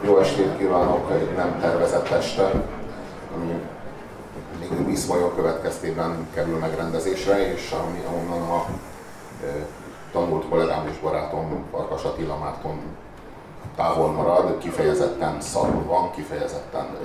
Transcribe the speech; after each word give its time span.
Jó 0.00 0.18
estét 0.18 0.56
kívánok 0.56 1.10
egy 1.10 1.36
nem 1.36 1.58
tervezett 1.60 2.08
este, 2.08 2.50
ami 3.34 3.60
még 4.58 4.86
Viszmajor 4.86 5.34
következtében 5.34 6.28
kerül 6.34 6.58
megrendezésre, 6.58 7.52
és 7.52 7.70
ami 7.70 8.02
onnan 8.16 8.50
a 8.50 8.64
e, 9.44 9.66
tanult 10.12 10.48
kollégám 10.48 10.86
és 10.86 10.98
barátom 10.98 11.64
Farkas 11.70 12.04
Attila 12.04 12.38
Márton 12.38 12.80
távol 13.76 14.12
marad, 14.12 14.58
kifejezetten 14.58 15.40
szarul 15.40 15.84
van, 15.84 16.10
kifejezetten 16.10 16.84
e, 16.84 16.98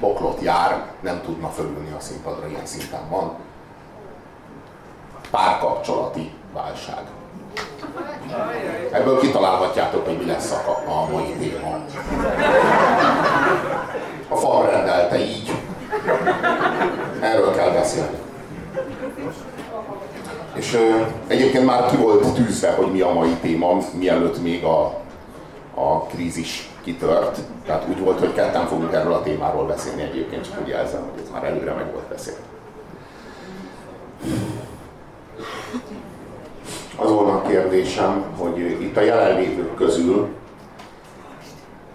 boklot 0.00 0.40
jár, 0.40 0.92
nem 1.00 1.20
tudna 1.24 1.48
fölülni 1.48 1.92
a 1.96 2.00
színpadra, 2.00 2.48
ilyen 2.48 2.66
szinten 2.66 3.08
van. 3.10 3.34
Párkapcsolati 5.30 6.34
válság. 6.52 7.04
Ebből 8.92 9.20
kitalálhatjátok, 9.20 10.06
hogy 10.06 10.18
mi 10.18 10.26
lesz 10.26 10.52
a, 10.52 10.90
a 10.90 11.10
mai 11.12 11.34
téma. 11.38 11.84
A 14.28 14.36
fal 14.36 14.70
rendelte 14.70 15.18
így. 15.18 15.52
Erről 17.20 17.54
kell 17.54 17.70
beszélni. 17.70 18.16
És 20.54 20.74
ö, 20.74 21.02
egyébként 21.26 21.64
már 21.64 21.90
ki 21.90 21.96
volt 21.96 22.34
tűzve, 22.34 22.70
hogy 22.70 22.92
mi 22.92 23.00
a 23.00 23.12
mai 23.12 23.36
téma, 23.40 23.78
mielőtt 23.98 24.42
még 24.42 24.64
a, 24.64 24.84
a 25.74 26.02
krízis 26.02 26.70
kitört. 26.82 27.38
Tehát 27.66 27.88
úgy 27.88 27.98
volt, 27.98 28.18
hogy 28.18 28.32
ketten 28.32 28.66
fogunk 28.66 28.92
erről 28.92 29.12
a 29.12 29.22
témáról 29.22 29.66
beszélni 29.66 30.02
egyébként, 30.02 30.44
csak 30.44 30.60
úgy 30.62 30.68
jelzem, 30.68 31.00
hogy 31.00 31.22
ez 31.22 31.30
már 31.32 31.44
előre 31.44 31.72
meg 31.72 31.92
volt 31.92 32.08
beszélni. 32.08 32.40
Az 36.96 37.10
volna 37.10 37.32
a 37.32 37.42
kérdésem, 37.42 38.24
hogy 38.38 38.58
itt 38.58 38.96
a 38.96 39.00
jelenlévők 39.00 39.74
közül 39.74 40.28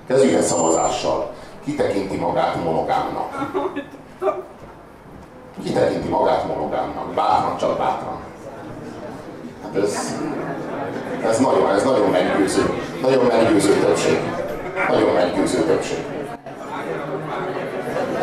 kezdjük 0.08 0.34
egy 0.34 0.42
szavazással. 0.42 1.32
Ki 1.64 1.76
tekinti 1.76 2.16
magát 2.16 2.64
monogámnak? 2.64 3.52
Ki 5.64 5.72
tekinti 5.72 6.08
magát 6.08 6.48
monogámnak? 6.48 7.14
Bátran, 7.14 7.58
csak 7.58 7.78
bátran. 7.78 8.20
Hát 9.64 9.75
ez, 9.75 10.16
ez 11.25 11.40
nagyon, 11.40 11.70
ez 11.70 11.84
nagyon 11.84 12.09
meggyőző. 12.09 12.62
Nagyon 13.02 13.25
meggyőző 13.25 13.73
többség. 13.73 14.20
Nagyon 14.90 15.14
meggyőző 15.14 15.64
többség. 15.64 16.06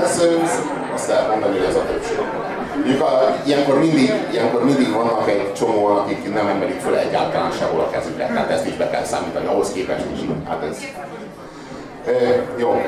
Ez, 0.01 0.23
azt 0.95 1.09
lehet 1.09 1.31
mondani, 1.31 1.59
hogy 1.59 1.67
ez 1.67 1.77
a 1.77 1.85
többség. 1.87 2.18
Mondjuk 2.89 3.09
a, 3.09 3.37
ilyenkor, 3.45 3.79
mindig, 3.79 4.13
ilyenkor 4.33 4.65
mindig 4.65 4.93
vannak 4.93 5.29
egy 5.29 5.53
csomó, 5.53 5.87
akik 5.87 6.35
nem 6.35 6.47
emelik 6.47 6.81
föl 6.81 6.97
egyáltalán 6.97 7.51
sehol 7.51 7.81
a 7.81 7.91
kezüket, 7.91 8.29
tehát 8.29 8.51
ezt 8.51 8.67
is 8.67 8.75
be 8.75 8.91
kell 8.91 9.05
számítani, 9.05 9.47
ahhoz 9.47 9.73
képest 9.73 10.05
is. 10.15 10.19
Hát 10.49 10.63
ez... 10.71 10.77
E, 12.07 12.43
jó. 12.57 12.83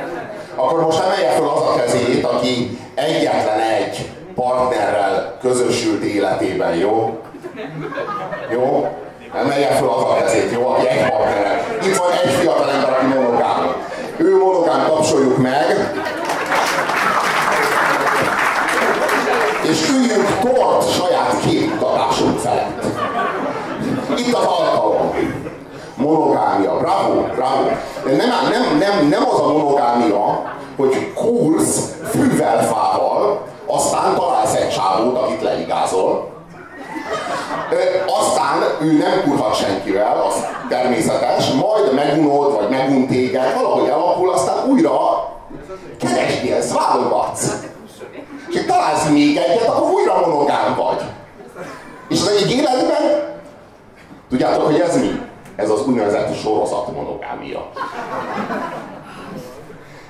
Akkor 0.55 0.81
most 0.81 1.03
emelje 1.03 1.31
föl 1.31 1.49
az 1.49 1.63
a 1.63 1.75
kezét, 1.75 2.25
aki 2.25 2.79
egyetlen 2.95 3.61
egy 3.61 4.11
partnerrel 4.35 5.39
közösült 5.41 6.03
életében, 6.03 6.75
jó? 6.75 7.21
Jó? 8.51 8.89
Emelje 9.35 9.69
föl 9.69 9.89
az 9.89 10.03
a 10.03 10.17
kezét, 10.23 10.53
jó? 10.53 10.67
Aki 10.67 10.87
egy 10.87 11.11
partnerrel. 11.11 11.61
Itt 11.83 11.97
van 11.97 12.11
egy 12.25 12.31
fiatal 12.31 12.71
ember, 12.71 12.91
aki 12.91 13.07
monogám. 13.07 13.75
Ő 14.17 14.39
monogám, 14.39 14.87
tapsoljuk 14.87 15.39
meg. 15.39 15.93
És 19.63 19.89
üljünk 19.91 20.39
tort 20.41 20.91
saját 20.91 21.41
képmutatásunk 21.47 22.39
felett. 22.39 22.85
Itt 24.17 24.35
az 24.35 24.45
alkalom. 24.45 25.15
Monogámia. 25.95 26.77
Bravo, 26.77 27.21
bravo. 27.21 27.69
De 28.05 28.17
nem, 28.17 28.29
nem, 28.51 28.79
nem, 28.79 29.09
nem 29.09 29.23
az 29.33 29.41
a 29.41 29.53
monogámia, 29.53 30.53
hogy 30.77 31.13
kursz 31.15 31.93
fűvel, 32.11 32.67
fával, 32.67 33.47
aztán 33.67 34.15
találsz 34.15 34.55
egy 34.55 34.69
csávót, 34.69 35.19
akit 35.19 35.43
leigázol, 35.43 36.29
aztán 38.21 38.63
ő 38.81 38.99
nem 38.99 39.23
kurhat 39.25 39.55
senkivel, 39.55 40.23
az 40.29 40.47
természetes, 40.69 41.51
majd 41.51 41.95
megunod, 41.95 42.53
vagy 42.53 42.69
megun 42.69 43.07
téged, 43.07 43.55
valahogy 43.55 43.89
alakul, 43.89 44.33
aztán 44.33 44.69
újra 44.69 45.29
keresgélsz, 45.99 46.73
válogatsz 46.73 47.70
és 48.51 48.65
találsz 48.67 49.09
még 49.09 49.37
egyet, 49.37 49.69
akkor 49.69 49.91
újra 49.91 50.27
monogám 50.27 50.75
vagy. 50.77 51.03
És 52.09 52.21
az 52.21 52.29
egyik 52.29 52.57
életben, 52.57 53.33
tudjátok, 54.29 54.65
hogy 54.65 54.81
ez 54.81 55.01
mi? 55.01 55.21
Ez 55.57 55.71
az 55.71 55.87
úgynevezett 55.87 56.41
sorozat 56.41 56.95
monogámia. 56.95 57.71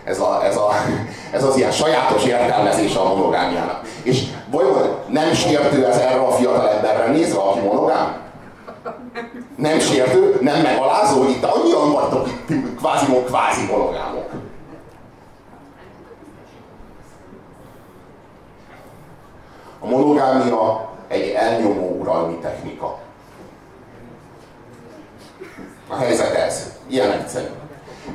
Ez, 0.04 0.20
a, 0.20 0.44
ez, 0.44 0.56
a, 0.56 0.70
ez 1.30 1.44
az 1.44 1.56
ilyen 1.56 1.70
sajátos 1.70 2.24
értelmezése 2.24 2.98
a 2.98 3.14
monogámiának. 3.14 3.80
És 4.02 4.22
vajon 4.50 4.94
nem 5.08 5.32
sértő 5.32 5.86
ez 5.86 5.96
erre 5.96 6.20
a 6.20 6.30
fiatal 6.30 6.68
emberre 6.68 7.06
nézve, 7.06 7.40
aki 7.40 7.58
monogám? 7.58 8.16
Nem 9.56 9.78
sértő, 9.78 10.38
nem 10.40 10.60
megalázó, 10.60 11.18
hogy 11.18 11.30
itt 11.30 11.44
annyian 11.44 11.92
vagytok 11.92 12.28
itt 12.28 12.76
kvázi, 12.76 13.06
kvázi 13.26 13.66
monogámok. 13.70 14.29
A 19.80 19.86
monogámia 19.86 20.88
egy 21.08 21.28
elnyomó 21.28 21.96
uralmi 22.00 22.38
technika. 22.38 22.98
A 25.88 25.96
helyzet 25.96 26.34
ez. 26.34 26.72
Ilyen 26.86 27.10
egyszerű. 27.10 27.46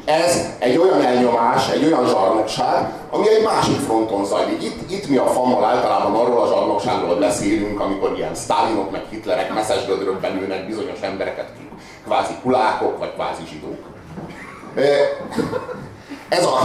Ez 0.05 0.55
egy 0.59 0.77
olyan 0.77 1.01
elnyomás, 1.01 1.69
egy 1.69 1.85
olyan 1.85 2.05
zsarnokság, 2.05 2.93
ami 3.09 3.29
egy 3.29 3.43
másik 3.43 3.79
fronton 3.79 4.25
zajlik. 4.25 4.63
Itt, 4.63 4.91
itt 4.91 5.09
mi 5.09 5.17
a 5.17 5.25
fammal 5.25 5.63
általában 5.63 6.15
arról 6.15 6.41
a 6.41 6.47
zsarnokságról 6.47 7.15
beszélünk, 7.15 7.79
amikor 7.79 8.13
ilyen 8.17 8.35
Stalinok 8.35 8.91
meg 8.91 9.03
Hitlerek 9.09 9.53
messzes 9.53 9.85
gödrök 9.85 10.19
belülnek 10.19 10.65
bizonyos 10.65 10.99
embereket, 11.01 11.51
kvázi 12.05 12.33
kulákok, 12.41 12.97
vagy 12.97 13.13
kvázi 13.13 13.43
zsidók. 13.49 13.83
Ez 16.29 16.45
a, 16.45 16.59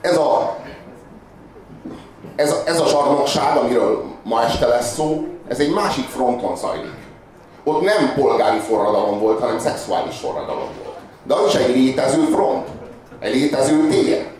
ez 0.00 0.16
a 0.16 0.56
ez, 2.36 2.56
ez 2.66 2.80
a 2.80 2.86
zsarnokság, 2.86 3.56
amiről 3.56 4.04
ma 4.22 4.42
este 4.42 4.66
lesz 4.66 4.94
szó, 4.94 5.26
ez 5.48 5.58
egy 5.58 5.72
másik 5.72 6.08
fronton 6.08 6.56
zajlik. 6.56 7.00
Ott 7.64 7.82
nem 7.82 8.14
polgári 8.14 8.58
forradalom 8.58 9.18
volt, 9.18 9.40
hanem 9.40 9.58
szexuális 9.58 10.16
forradalom 10.16 10.68
volt. 10.84 10.96
De 11.22 11.34
az 11.34 11.46
is 11.46 11.54
egy 11.54 11.76
létező 11.76 12.24
front, 12.24 12.68
egy 13.18 13.34
létező 13.34 13.88
tér. 13.88 14.30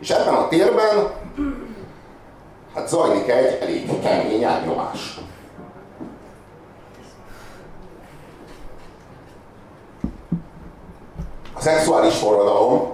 És 0.00 0.10
ebben 0.10 0.34
a 0.34 0.48
térben 0.48 1.10
hát 2.74 2.88
zajlik 2.88 3.28
egy 3.28 3.58
elég 3.60 4.00
kemény 4.00 4.42
elnyomás. 4.42 5.20
A 11.54 11.60
szexuális 11.60 12.14
forradalom 12.14 12.92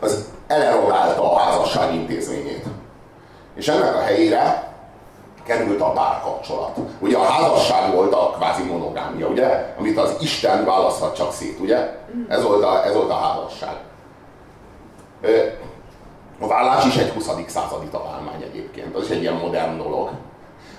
az 0.00 0.28
elerogálta 0.50 1.32
a 1.32 1.38
házasság 1.38 1.94
intézményét. 1.94 2.64
És 3.54 3.68
ennek 3.68 3.94
a 3.94 4.00
helyére 4.00 4.72
került 5.44 5.80
a 5.80 5.92
párkapcsolat. 5.92 6.76
Ugye 6.98 7.16
a 7.16 7.24
házasság 7.24 7.94
volt 7.94 8.12
a 8.12 8.30
kvázi 8.30 8.62
monogámia, 8.62 9.26
ugye? 9.26 9.74
Amit 9.78 9.98
az 9.98 10.16
Isten 10.20 10.64
választhat 10.64 11.16
csak 11.16 11.32
szét, 11.32 11.58
ugye? 11.60 11.98
Ez 12.28 12.42
volt 12.42 12.64
a, 12.64 12.84
ez 12.84 12.94
volt 12.94 13.10
a 13.10 13.14
házasság. 13.14 13.76
A 16.40 16.46
vállás 16.46 16.84
is 16.84 16.96
egy 16.96 17.10
20. 17.10 17.30
századi 17.46 17.86
találmány 17.86 18.42
egyébként, 18.42 18.96
az 18.96 19.04
is 19.04 19.10
egy 19.10 19.20
ilyen 19.20 19.34
modern 19.34 19.76
dolog. 19.76 20.10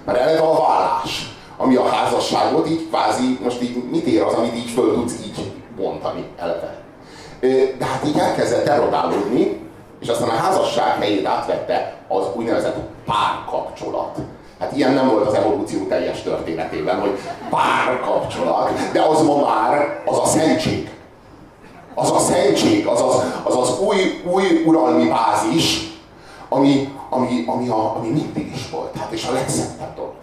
Mert 0.06 0.18
eleve 0.18 0.40
a 0.40 0.62
vállás, 0.62 1.36
ami 1.58 1.76
a 1.76 1.88
házasságot 1.88 2.70
így 2.70 2.88
kvázi, 2.88 3.40
most 3.44 3.62
így 3.62 3.90
mit 3.90 4.06
ér 4.06 4.22
az, 4.22 4.34
amit 4.34 4.56
így 4.56 4.70
föl 4.70 4.94
tudsz 4.94 5.20
így 5.26 5.54
bontani 5.76 6.26
eleve. 6.38 6.81
De 7.78 7.86
hát 7.86 8.06
így 8.06 8.18
elkezdett 8.18 8.68
erodálódni, 8.68 9.60
és 10.00 10.08
aztán 10.08 10.30
a 10.30 10.34
házasság 10.34 10.98
helyét 10.98 11.26
átvette 11.26 11.94
az 12.08 12.26
úgynevezett 12.36 12.78
párkapcsolat. 13.06 14.18
Hát 14.60 14.76
ilyen 14.76 14.94
nem 14.94 15.10
volt 15.10 15.28
az 15.28 15.34
evolúció 15.34 15.88
teljes 15.88 16.22
történetében, 16.22 17.00
hogy 17.00 17.20
párkapcsolat, 17.50 18.92
de 18.92 19.02
az 19.02 19.22
ma 19.22 19.36
már 19.42 20.02
az 20.06 20.18
a 20.18 20.26
szentség. 20.26 20.90
Az 21.94 22.12
a 22.12 22.20
szentség, 22.20 22.88
az 22.88 23.02
az, 23.02 23.16
az, 23.44 23.58
az 23.58 23.80
új, 23.80 24.22
új 24.32 24.64
uralmi 24.66 25.10
bázis, 25.10 25.92
ami, 26.50 26.94
ami, 27.10 27.44
ami, 27.48 27.68
a, 27.68 27.96
ami 27.96 28.10
mindig 28.10 28.52
is 28.56 28.70
volt. 28.70 28.98
Hát 28.98 29.12
és 29.12 29.26
a 29.26 29.32
legszentebb 29.32 29.96
dolog. 29.96 30.14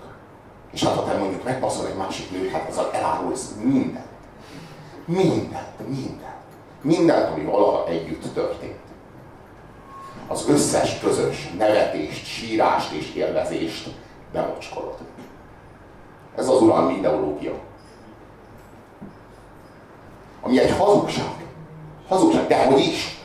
És 0.72 0.84
hát 0.84 0.94
ha 0.94 1.04
te 1.04 1.18
mondjuk 1.18 1.44
megbaszol 1.44 1.86
egy 1.86 1.96
másik 1.96 2.30
nőt, 2.30 2.50
hát 2.50 2.68
azzal 2.70 2.90
elárulsz 2.92 3.54
mindent. 3.62 4.06
Mindent, 5.04 5.88
mindent. 5.88 6.37
Mindent, 6.82 7.30
ami 7.30 7.44
valaha 7.44 7.88
együtt 7.88 8.34
történt. 8.34 8.78
Az 10.26 10.48
összes 10.48 10.98
közös 10.98 11.50
nevetést, 11.58 12.26
sírást 12.26 12.92
és 12.92 13.14
élvezést 13.14 13.88
bemocskolod. 14.32 14.96
Ez 16.36 16.48
az 16.48 16.62
uralmi 16.62 16.94
ideológia. 16.94 17.52
Ami 20.40 20.60
egy 20.60 20.76
hazugság. 20.76 21.34
Hazugság, 22.08 22.46
de 22.46 22.64
hogy 22.64 22.80
is? 22.80 23.18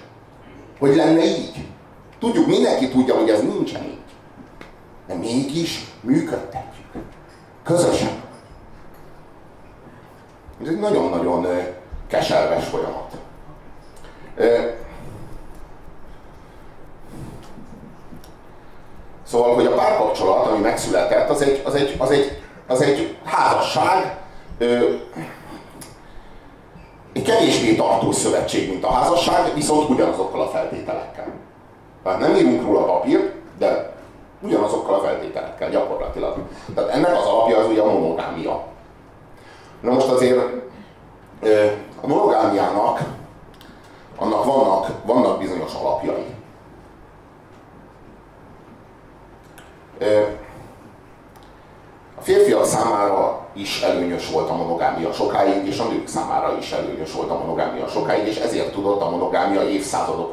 Hogy 0.80 0.96
lenne 0.96 1.24
így? 1.26 1.68
Tudjuk, 2.20 2.48
mindenki 2.48 2.90
tudja, 2.90 3.16
hogy 3.16 3.30
ez 3.30 3.42
nincsen 3.42 3.84
így. 3.84 3.98
De 5.08 5.14
mégis 5.14 5.86
működtetjük. 6.02 7.04
Közösen. 7.64 8.22
Ez 10.62 10.68
egy 10.68 10.80
nagyon-nagyon 10.80 11.48
keserves 12.08 12.66
folyamat. 12.66 13.23
Szóval, 19.24 19.54
hogy 19.56 19.66
a 19.66 19.74
párkapcsolat, 19.76 20.48
ami 20.48 20.60
megszületett, 20.60 21.30
az 21.30 21.42
egy, 21.42 21.62
az 21.66 21.76
egy, 21.76 21.96
az 21.98 22.12
egy, 22.12 22.42
az 22.68 22.82
egy 22.82 23.18
házasság, 23.26 24.18
egy 27.14 27.24
kevésbé 27.24 27.76
tartós 27.76 28.16
szövetség, 28.16 28.70
mint 28.70 28.84
a 28.84 28.92
házasság, 28.92 29.54
viszont 29.54 29.90
ugyanazokkal 29.90 30.42
a 30.42 30.50
feltételekkel. 30.50 31.28
Tehát 32.04 32.20
nem 32.20 32.36
írunk 32.36 32.64
róla 32.64 32.86
papírt, 32.86 33.34
de 33.58 33.94
ugyanazokkal 34.42 34.96
a 34.96 35.04
feltételekkel 35.04 35.70
gyakorlatilag. 35.70 36.38
Tehát 36.76 36.90
ennek 36.90 37.18
az 37.18 37.26
alapja 37.26 37.58
az 37.58 37.68
ugye 37.68 37.82
a 37.82 38.00
monogámia. 38.00 38.64
Na 39.82 39.92
most 39.92 40.08
azért 40.08 40.40
a 42.02 42.08
monogámiának 42.08 43.00
annak 44.18 44.46
vannak, 44.46 44.88
vannak 45.06 45.40
bizonyos 45.40 45.74
alapjai. 45.74 46.26
A 52.18 52.22
férfiak 52.22 52.66
számára 52.66 53.46
is 53.54 53.82
előnyös 53.82 54.32
volt 54.32 54.50
a 54.50 54.56
monogámia 54.56 55.12
sokáig, 55.14 55.68
és 55.68 55.80
a 55.80 55.88
nők 55.88 56.08
számára 56.08 56.58
is 56.58 56.72
előnyös 56.72 57.14
volt 57.14 57.30
a 57.30 57.38
monogámia 57.38 57.88
sokáig, 57.88 58.28
és 58.28 58.38
ezért 58.38 58.72
tudott 58.72 59.02
a 59.02 59.10
monogámia 59.94 60.33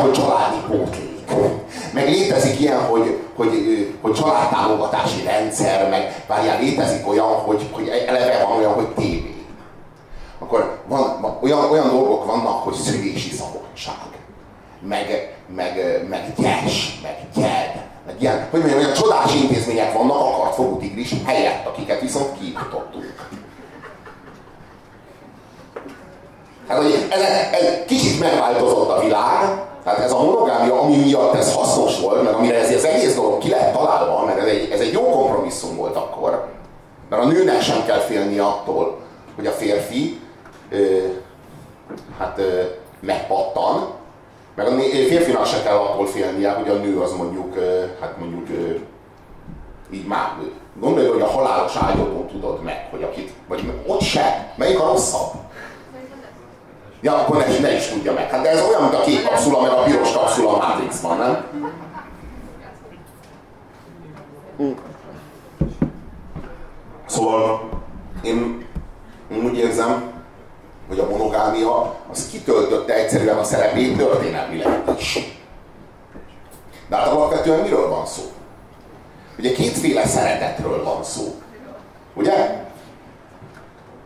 hogy 0.00 0.12
családi 0.12 0.56
pótlék. 0.68 1.08
Meg 1.92 2.08
létezik 2.08 2.60
ilyen, 2.60 2.80
hogy, 2.80 3.18
hogy, 3.36 3.50
hogy 4.00 4.12
családtámogatási 4.12 5.22
rendszer, 5.22 5.90
meg 5.90 6.24
várjál, 6.26 6.60
létezik 6.60 7.08
olyan, 7.08 7.26
hogy, 7.26 7.66
hogy 7.70 7.88
eleve 8.06 8.44
van 8.44 8.58
olyan, 8.58 8.72
hogy 8.72 8.88
tévé 8.88 9.40
akkor 10.40 10.78
van, 10.86 11.38
olyan, 11.40 11.70
olyan 11.70 11.88
dolgok 11.88 12.26
vannak, 12.26 12.62
hogy 12.62 12.74
szülési 12.74 13.30
szabadság, 13.30 13.94
meg, 14.80 15.36
meg, 15.54 16.04
meg 16.08 16.32
gyes, 16.36 16.98
meg 17.02 17.16
gyed, 17.34 17.84
meg 18.06 18.14
ilyen, 18.18 18.48
hogy 18.50 18.60
mondjam, 18.60 18.80
olyan 18.80 18.94
csodás 18.94 19.34
intézmények 19.34 19.92
vannak 19.92 20.16
akart 20.16 20.54
fogú 20.54 20.76
tigris 20.76 21.14
helyett, 21.24 21.66
akiket 21.66 22.00
viszont 22.00 22.38
kiiktattunk. 22.38 23.28
Hát, 26.68 26.76
hogy 26.76 27.06
ez, 27.10 27.20
ez, 27.52 27.84
kicsit 27.86 28.20
megváltozott 28.20 28.90
a 28.90 29.00
világ, 29.00 29.62
tehát 29.90 30.04
ez 30.04 30.12
a 30.12 30.24
monogámia, 30.24 30.80
ami 30.80 30.96
miatt 30.96 31.34
ez 31.34 31.54
hasznos 31.54 32.00
volt, 32.00 32.22
meg 32.22 32.34
amire 32.34 32.58
ez 32.58 32.74
az 32.74 32.84
egész 32.84 33.14
dolog 33.14 33.38
ki 33.38 33.50
lett 33.50 33.72
találva, 33.72 34.24
mert 34.24 34.38
ez 34.38 34.46
egy, 34.46 34.70
ez 34.70 34.80
egy 34.80 34.92
jó 34.92 35.02
kompromisszum 35.02 35.76
volt 35.76 35.96
akkor, 35.96 36.46
mert 37.08 37.22
a 37.22 37.26
nőnek 37.26 37.60
sem 37.60 37.84
kell 37.86 37.98
félni 37.98 38.38
attól, 38.38 38.98
hogy 39.36 39.46
a 39.46 39.50
férfi 39.50 40.20
ö, 40.70 40.98
hát 42.18 42.38
ö, 42.38 42.62
megpattan, 43.00 43.88
meg 44.54 44.66
a 44.66 44.70
férfinak 45.08 45.46
se 45.46 45.62
kell 45.62 45.76
attól 45.76 46.06
félnie, 46.06 46.50
hogy 46.50 46.68
a 46.68 46.74
nő 46.74 47.00
az 47.00 47.12
mondjuk, 47.12 47.56
ö, 47.56 47.84
hát 48.00 48.18
mondjuk 48.18 48.48
ö, 48.48 48.74
így 49.94 50.06
már, 50.06 50.32
gondolj, 50.80 51.08
hogy 51.08 51.20
a 51.20 51.26
halálos 51.26 51.76
ágyodon 51.76 52.26
tudod 52.26 52.62
meg, 52.62 52.88
hogy 52.90 53.02
akit, 53.02 53.32
vagy 53.48 53.72
ott 53.86 54.00
se, 54.00 54.52
melyik 54.56 54.80
a 54.80 54.86
rosszabb? 54.86 55.30
Ja, 57.00 57.14
akkor 57.14 57.36
ne, 57.36 57.58
ne 57.58 57.74
is 57.74 57.86
tudja 57.86 58.12
meg. 58.12 58.30
Hát 58.30 58.42
de 58.42 58.50
ez 58.50 58.62
olyan, 58.62 58.82
mint 58.82 58.94
a 58.94 59.00
kék 59.00 59.24
kapszula, 59.24 59.60
meg 59.60 59.70
a 59.70 59.82
piros 59.82 60.12
kapszula 60.12 60.52
a 60.52 60.66
Matrixban, 60.66 61.16
nem? 61.16 61.46
Szóval 67.06 67.68
én, 68.22 68.66
én 69.32 69.44
úgy 69.44 69.56
érzem, 69.56 70.12
hogy 70.88 70.98
a 70.98 71.08
monogámia 71.08 71.96
az 72.10 72.28
kitöltötte 72.30 72.94
egyszerűen 72.94 73.38
a 73.38 73.44
szerepét 73.44 73.96
történelmileg 73.96 74.82
is. 74.98 75.38
De 76.88 76.96
hát 76.96 77.06
alapvetően 77.06 77.60
miről 77.60 77.88
van 77.88 78.06
szó? 78.06 78.22
Ugye 79.38 79.52
kétféle 79.52 80.06
szeretetről 80.06 80.84
van 80.84 81.04
szó. 81.04 81.34
Ugye? 82.14 82.64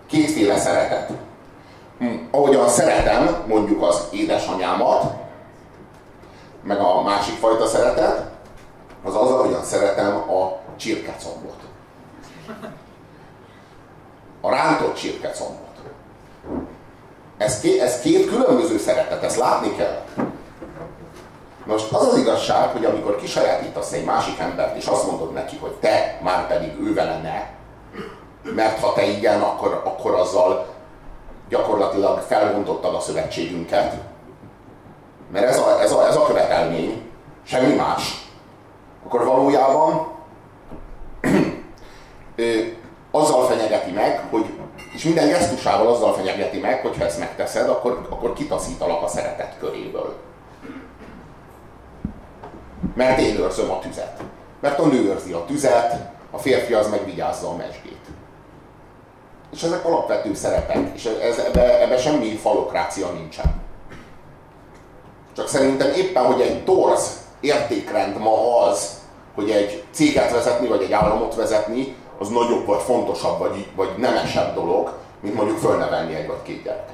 Kétféle 0.06 0.58
szeretet. 0.58 1.10
Ahogyan 2.30 2.68
szeretem 2.68 3.44
mondjuk 3.46 3.82
az 3.82 4.08
édesanyámat, 4.10 5.12
meg 6.62 6.78
a 6.78 7.02
másik 7.02 7.34
fajta 7.34 7.66
szeretet, 7.66 8.30
az 9.04 9.14
az, 9.14 9.30
ahogyan 9.30 9.64
szeretem 9.64 10.16
a 10.16 10.58
csirkecombot. 10.76 11.56
A 14.40 14.50
rántott 14.50 14.94
csirkecombot. 14.94 15.62
Ez, 17.36 17.60
ké, 17.60 17.80
ez 17.80 18.00
két 18.00 18.28
különböző 18.28 18.78
szeretet, 18.78 19.22
ezt 19.22 19.36
látni 19.36 19.74
kell. 19.76 20.02
Most 21.64 21.92
az 21.92 22.06
az 22.06 22.18
igazság, 22.18 22.68
hogy 22.68 22.84
amikor 22.84 23.16
kisajátítasz 23.16 23.92
egy 23.92 24.04
másik 24.04 24.38
embert, 24.38 24.76
és 24.76 24.86
azt 24.86 25.10
mondod 25.10 25.32
neki, 25.32 25.56
hogy 25.56 25.72
te 25.72 26.18
már 26.22 26.46
pedig 26.46 26.80
ő 26.80 26.94
vele 26.94 27.20
ne, 27.20 27.42
mert 28.52 28.80
ha 28.80 28.92
te 28.92 29.06
igen, 29.06 29.40
akkor, 29.40 29.82
akkor 29.84 30.14
azzal 30.14 30.73
gyakorlatilag 31.48 32.20
felbontottad 32.20 32.94
a 32.94 33.00
szövetségünket. 33.00 33.94
Mert 35.32 35.46
ez 35.46 35.58
a, 35.58 35.80
ez 35.80 35.92
a, 35.92 36.06
ez 36.06 36.16
a 36.16 36.26
követelmény, 36.26 37.10
semmi 37.42 37.74
más. 37.74 38.28
Akkor 39.04 39.24
valójában 39.24 40.06
azzal 43.10 43.46
fenyegeti 43.46 43.90
meg, 43.90 44.26
hogy 44.30 44.44
és 44.94 45.04
minden 45.04 45.28
gesztusával 45.28 45.86
azzal 45.86 46.12
fenyegeti 46.12 46.58
meg, 46.58 46.80
hogy 46.80 46.96
ha 46.96 47.04
ezt 47.04 47.18
megteszed, 47.18 47.68
akkor, 47.68 48.06
akkor 48.10 48.32
kitaszítalak 48.32 49.02
a 49.02 49.08
szeretet 49.08 49.56
köréből. 49.58 50.14
Mert 52.94 53.18
én 53.18 53.36
őrzöm 53.36 53.70
a 53.70 53.78
tüzet. 53.78 54.22
Mert 54.60 54.78
a 54.78 54.86
nő 54.86 55.04
őrzi 55.04 55.32
a 55.32 55.44
tüzet, 55.44 56.12
a 56.30 56.38
férfi 56.38 56.72
az 56.72 56.90
megvigyázza 56.90 57.48
a 57.48 57.56
mesgét. 57.56 57.93
És 59.54 59.62
ezek 59.62 59.84
alapvető 59.84 60.34
szerepek, 60.34 60.90
és 60.94 61.04
ez, 61.04 61.38
ebbe, 61.38 61.82
ebbe 61.82 61.98
semmi 61.98 62.36
falokrácia 62.36 63.10
nincsen. 63.10 63.62
Csak 65.36 65.48
szerintem 65.48 65.92
éppen, 65.92 66.24
hogy 66.24 66.40
egy 66.40 66.64
torz 66.64 67.18
értékrend 67.40 68.18
ma 68.18 68.60
az, 68.60 68.88
hogy 69.34 69.50
egy 69.50 69.84
céget 69.90 70.32
vezetni, 70.32 70.68
vagy 70.68 70.82
egy 70.82 70.92
államot 70.92 71.34
vezetni, 71.34 71.96
az 72.18 72.28
nagyobb, 72.28 72.66
vagy 72.66 72.80
fontosabb, 72.80 73.38
vagy, 73.38 73.66
vagy 73.76 73.88
nemesebb 73.96 74.54
dolog, 74.54 74.92
mint 75.20 75.34
mondjuk 75.34 75.58
fölnevelni 75.58 76.14
egy 76.14 76.26
vagy 76.26 76.42
két 76.42 76.62
gyereket. 76.62 76.92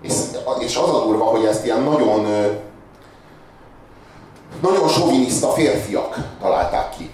És, 0.00 0.12
és 0.58 0.76
az 0.76 0.88
a 0.88 1.04
durva, 1.04 1.24
hogy 1.24 1.44
ezt 1.44 1.64
ilyen 1.64 1.82
nagyon 1.82 2.26
nagyon 4.62 4.88
soviniszta 4.88 5.48
férfiak 5.48 6.16
találták 6.40 6.90
ki 6.96 7.10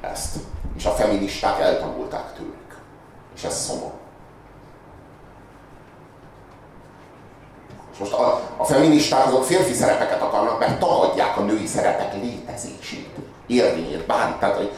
ezt. 0.00 0.36
És 0.76 0.84
a 0.84 0.90
feministák 0.90 1.60
eltanulták. 1.60 2.32
És 3.38 3.44
ez 3.44 3.64
szomorú. 3.64 3.92
És 7.92 7.98
most 7.98 8.12
a, 8.12 8.40
a 8.56 8.64
feministák 8.64 9.26
azok 9.26 9.44
férfi 9.44 9.72
szerepeket 9.72 10.22
akarnak, 10.22 10.58
mert 10.58 10.78
tagadják 10.78 11.36
a 11.36 11.40
női 11.40 11.66
szerepek 11.66 12.14
létezését. 12.22 13.16
Tehát, 14.38 14.56
hogy 14.56 14.72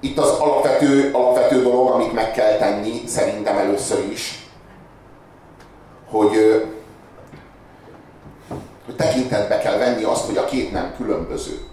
itt 0.00 0.18
az 0.18 0.28
alapvető, 0.28 1.10
alapvető 1.12 1.62
dolog, 1.62 1.90
amit 1.90 2.12
meg 2.12 2.32
kell 2.32 2.56
tenni, 2.56 3.06
szerintem 3.06 3.56
először 3.56 4.10
is, 4.10 4.46
hogy, 6.10 6.30
hogy 8.84 8.96
tekintetbe 8.96 9.58
kell 9.58 9.78
venni 9.78 10.02
azt, 10.02 10.26
hogy 10.26 10.36
a 10.36 10.44
két 10.44 10.72
nem 10.72 10.94
különböző. 10.96 11.71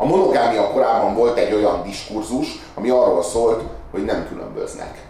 A 0.00 0.04
monogámia 0.04 0.70
korában 0.70 1.14
volt 1.14 1.38
egy 1.38 1.52
olyan 1.52 1.82
diskurzus, 1.82 2.58
ami 2.74 2.88
arról 2.88 3.22
szólt, 3.22 3.62
hogy 3.90 4.04
nem 4.04 4.26
különböznek. 4.28 5.08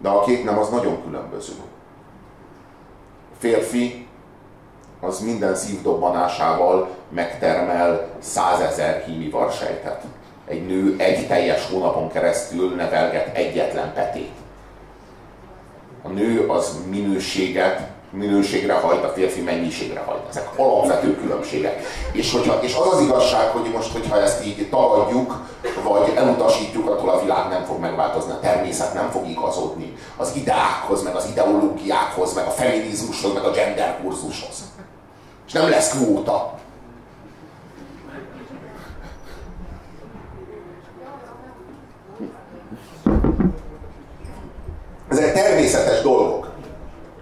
De 0.00 0.08
a 0.08 0.24
két 0.24 0.44
nem 0.44 0.58
az 0.58 0.68
nagyon 0.68 1.02
különböző. 1.04 1.52
A 3.32 3.36
férfi 3.38 4.06
az 5.00 5.20
minden 5.20 5.54
szívdobbanásával 5.54 6.88
megtermel 7.08 8.08
százezer 8.18 9.04
hímivarsejtet. 9.04 10.04
Egy 10.46 10.66
nő 10.66 10.94
egy 10.98 11.26
teljes 11.26 11.70
hónapon 11.70 12.08
keresztül 12.08 12.74
nevelget 12.74 13.36
egyetlen 13.36 13.92
petét. 13.94 14.34
A 16.02 16.08
nő 16.08 16.48
az 16.48 16.78
minőséget, 16.90 17.94
minőségre 18.10 18.74
hajt, 18.74 19.04
a 19.04 19.08
férfi 19.08 19.40
mennyiségre 19.40 20.00
hajt. 20.00 20.28
Ezek 20.28 20.48
alapvető 20.56 21.16
különbségek. 21.16 21.82
És, 22.12 22.32
hogyha, 22.32 22.58
és 22.62 22.74
az 22.74 22.94
az 22.94 23.00
igazság, 23.00 23.48
hogy 23.48 23.70
most, 23.72 23.92
hogyha 23.92 24.20
ezt 24.20 24.46
így 24.46 24.68
tagadjuk, 24.70 25.46
vagy 25.82 26.12
elutasítjuk, 26.16 26.90
attól 26.90 27.08
a 27.08 27.20
világ 27.20 27.48
nem 27.48 27.64
fog 27.64 27.80
megváltozni, 27.80 28.32
a 28.32 28.40
természet 28.40 28.94
nem 28.94 29.10
fog 29.10 29.28
igazodni 29.28 29.96
az 30.16 30.32
ideákhoz, 30.34 31.02
meg 31.02 31.14
az 31.14 31.26
ideológiákhoz, 31.30 32.34
meg 32.34 32.46
a 32.46 32.50
feminizmushoz, 32.50 33.32
meg 33.32 33.44
a 33.44 33.50
gender. 33.50 34.00
És 35.46 35.52
nem 35.52 35.68
lesz 35.68 35.90
kvóta. 35.90 36.54
Ezek 45.08 45.32
természetes 45.32 46.02
dolgok. 46.02 46.45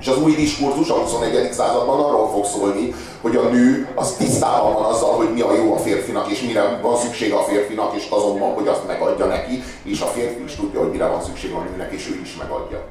És 0.05 0.11
az 0.11 0.19
új 0.19 0.35
diskurzus 0.35 0.89
a 0.91 0.95
21. 0.95 1.53
században 1.53 2.01
arról 2.01 2.29
fog 2.29 2.45
szólni, 2.45 2.95
hogy 3.21 3.37
a 3.37 3.43
nő 3.43 3.89
az 3.95 4.13
tisztában 4.13 4.73
van 4.73 4.85
azzal, 4.85 5.17
hogy 5.17 5.33
mi 5.33 5.41
a 5.41 5.55
jó 5.55 5.75
a 5.75 5.79
férfinak, 5.79 6.31
és 6.31 6.43
mire 6.43 6.79
van 6.83 6.97
szüksége 6.97 7.37
a 7.37 7.43
férfinak, 7.43 7.95
és 7.95 8.09
azonban, 8.11 8.55
hogy 8.55 8.69
azt 8.69 8.87
megadja 8.87 9.27
neki, 9.27 9.63
és 9.83 10.01
a 10.01 10.07
férfi 10.07 10.43
is 10.43 10.55
tudja, 10.55 10.81
hogy 10.81 10.91
mire 10.91 11.07
van 11.07 11.23
szüksége 11.23 11.57
a 11.57 11.61
nőnek, 11.61 11.93
és 11.93 12.09
ő 12.09 12.21
is 12.21 12.37
megadja. 12.37 12.83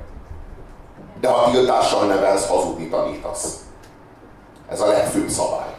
De 1.22 1.28
ha 1.28 1.52
tiltással 1.52 2.06
nevelsz, 2.06 2.48
hazudni 2.48 2.88
tanítasz. 2.88 3.56
Ez 4.70 4.82
a 4.82 4.88
legfőbb 4.88 5.30
szabály. 5.30 5.74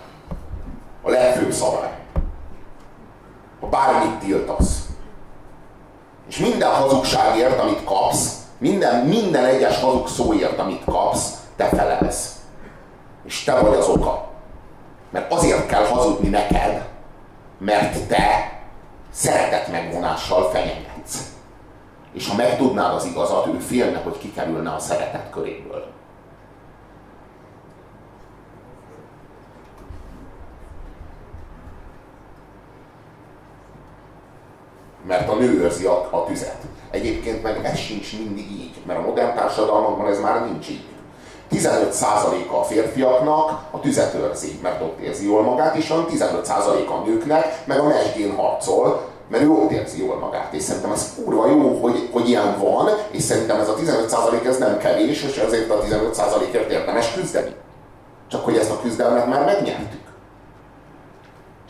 A 1.03 1.11
legfőbb 1.11 1.53
szabály. 1.53 1.99
Ha 3.61 3.67
bármit 3.67 4.19
tiltasz. 4.19 4.87
És 6.29 6.39
minden 6.39 6.71
hazugságért, 6.71 7.61
amit 7.61 7.85
kapsz, 7.85 8.44
minden, 8.65 9.07
minden 9.07 9.45
egyes 9.45 9.81
hazug 9.81 10.09
szóért, 10.09 10.59
amit 10.59 10.85
kapsz, 10.85 11.33
te 11.57 11.65
felelsz. 11.65 12.35
És 13.25 13.45
te 13.45 13.55
vagy 13.61 13.75
az 13.77 13.89
oka. 13.89 14.29
Mert 15.11 15.33
azért 15.33 15.67
kell 15.67 15.85
hazudni 15.85 16.29
neked, 16.29 16.89
mert 17.59 18.07
te 18.07 18.53
szeretet 19.11 19.69
megvonással 19.71 20.51
fenyegetsz. 20.51 21.33
És 22.13 22.29
ha 22.29 22.37
megtudnád 22.37 22.95
az 22.95 23.05
igazat, 23.05 23.47
ő 23.47 23.59
félne, 23.59 23.99
hogy 23.99 24.19
kikerülne 24.19 24.71
a 24.71 24.79
szeretet 24.79 25.31
köréből. 25.31 25.93
mert 35.07 35.29
a 35.29 35.35
nő 35.35 35.61
őrzi 35.61 35.85
a, 35.85 36.09
a 36.11 36.25
tüzet. 36.25 36.65
Egyébként 36.95 37.43
meg 37.43 37.65
ez 37.65 37.79
sincs 37.79 38.19
mindig 38.19 38.51
így, 38.51 38.75
mert 38.87 38.99
a 38.99 39.03
modern 39.03 39.35
társadalmakban 39.35 40.07
ez 40.07 40.21
már 40.21 40.45
nincs 40.45 40.69
így. 40.69 40.85
15%-a 41.53 42.57
a 42.57 42.63
férfiaknak 42.63 43.63
a 43.71 43.81
tüzet 43.81 44.15
őrzi, 44.15 44.59
mert 44.63 44.83
ott 44.83 44.99
érzi 44.99 45.27
jól 45.27 45.43
magát, 45.43 45.77
és 45.77 45.89
van 45.89 46.07
15%-a 46.11 46.93
a 46.93 47.03
nőknek, 47.07 47.63
meg 47.65 47.79
a 47.79 47.87
mesgén 47.87 48.35
harcol, 48.35 49.09
mert 49.29 49.43
ő 49.43 49.51
ott 49.51 49.71
érzi 49.71 50.05
jól 50.05 50.19
magát. 50.19 50.53
És 50.53 50.63
szerintem 50.63 50.93
ez 50.93 51.15
kurva 51.15 51.47
jó, 51.47 51.79
hogy, 51.83 52.09
hogy 52.13 52.29
ilyen 52.29 52.59
van, 52.59 52.89
és 53.11 53.23
szerintem 53.23 53.61
ez 53.61 53.69
a 53.69 53.75
15% 53.75 54.47
ez 54.47 54.59
nem 54.59 54.79
kevés, 54.79 55.23
és 55.23 55.37
ezért 55.37 55.71
a 55.71 55.83
15%-ért 55.83 56.71
érdemes 56.71 57.13
küzdeni. 57.13 57.55
Csak 58.29 58.45
hogy 58.45 58.57
ezt 58.57 58.71
a 58.71 58.81
küzdelmet 58.81 59.27
már 59.27 59.45
megnyertük. 59.45 60.03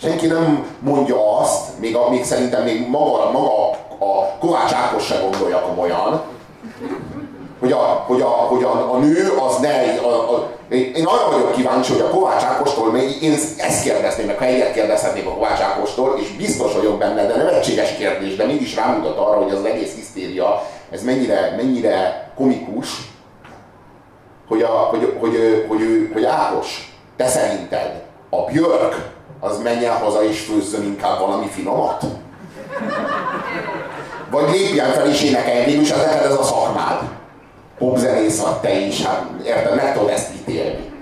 Senki 0.01 0.27
nem 0.27 0.67
mondja 0.79 1.39
azt, 1.39 1.79
még, 1.79 1.97
a, 1.97 2.11
még 2.11 2.25
szerintem 2.25 2.63
még 2.63 2.89
maga, 2.89 3.31
maga 3.31 3.71
a 3.99 4.39
Kovács 4.39 4.73
Ákos 4.73 5.05
se 5.05 5.21
gondolja 5.21 5.61
komolyan, 5.61 6.23
hogy 7.61 7.73
a, 7.73 8.05
hogy 8.07 8.21
a, 8.21 8.27
hogy 8.27 8.63
a, 8.63 8.95
a 8.95 8.99
nő 8.99 9.33
az 9.49 9.57
ne... 9.61 10.01
A, 10.03 10.35
a, 10.35 10.53
én 10.75 11.05
arra 11.05 11.31
vagyok 11.31 11.53
kíváncsi, 11.53 11.93
hogy 11.93 12.01
a 12.01 12.11
Kovács 12.11 12.43
Ákostól 12.43 12.91
még 12.91 13.23
én 13.23 13.33
ezt 13.57 13.83
kérdezném, 13.83 14.27
meg 14.27 14.39
ha 14.39 14.45
egyet 14.45 14.73
kérdezhetnék 14.73 15.27
a 15.27 15.35
Kovács 15.35 15.61
Ákostól, 15.61 16.19
és 16.19 16.37
biztos 16.37 16.75
vagyok 16.75 16.99
benne, 16.99 17.27
de 17.27 17.37
nem 17.37 17.47
egységes 17.47 17.97
kérdés, 17.97 18.37
de 18.37 18.47
mégis 18.47 18.75
rámutat 18.75 19.19
arra, 19.19 19.43
hogy 19.43 19.53
az 19.53 19.65
egész 19.65 19.95
hisztéria, 19.95 20.63
ez 20.91 21.03
mennyire, 21.03 21.55
mennyire 21.57 22.31
komikus, 22.37 22.89
hogy, 24.49 24.63
a, 24.63 24.69
hogy, 24.69 25.17
hogy, 25.21 25.65
hogy, 25.69 25.79
hogy, 25.79 26.11
hogy 26.13 26.25
Ákos, 26.25 26.97
te 27.17 27.27
szerinted 27.27 28.03
a 28.31 28.45
Björk 28.45 29.13
az 29.41 29.63
menjen 29.63 29.97
haza 29.97 30.25
és 30.25 30.41
főzzön 30.41 30.85
inkább 30.85 31.19
valami 31.19 31.47
finomat? 31.47 32.05
Vagy 34.35 34.51
lépjen 34.51 34.91
fel 34.91 35.09
és 35.09 35.23
énekeljen, 35.23 35.65
végülis 35.65 35.91
ez 35.91 36.01
ez 36.01 36.39
a 36.39 36.43
szakmád. 36.43 37.01
Popzenész 37.79 38.41
vagy 38.41 38.57
te 38.57 38.73
is, 38.73 39.05
hát 39.05 39.25
érted, 39.45 39.75
meg 39.75 39.95
tudod 39.95 40.09
ezt 40.09 40.35
ítélni. 40.35 40.93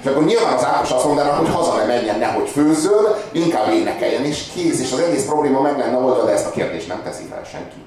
És 0.00 0.06
akkor 0.06 0.24
nyilván 0.24 0.54
az 0.54 0.64
Ákos 0.64 0.90
azt 0.90 1.04
mondaná, 1.04 1.30
hogy 1.30 1.48
haza 1.48 1.76
ne 1.76 1.84
menjen, 1.84 2.18
nehogy 2.18 2.48
főzzön, 2.48 3.04
inkább 3.32 3.72
énekeljen, 3.72 4.24
és 4.24 4.44
kész, 4.54 4.80
és 4.80 4.92
az 4.92 4.98
egész 4.98 5.24
probléma 5.24 5.60
meg 5.60 5.78
lenne 5.78 5.96
oldva, 5.96 6.24
de 6.24 6.32
ezt 6.32 6.46
a 6.46 6.50
kérdést 6.50 6.88
nem 6.88 7.02
teszi 7.02 7.24
fel 7.30 7.44
senki. 7.44 7.84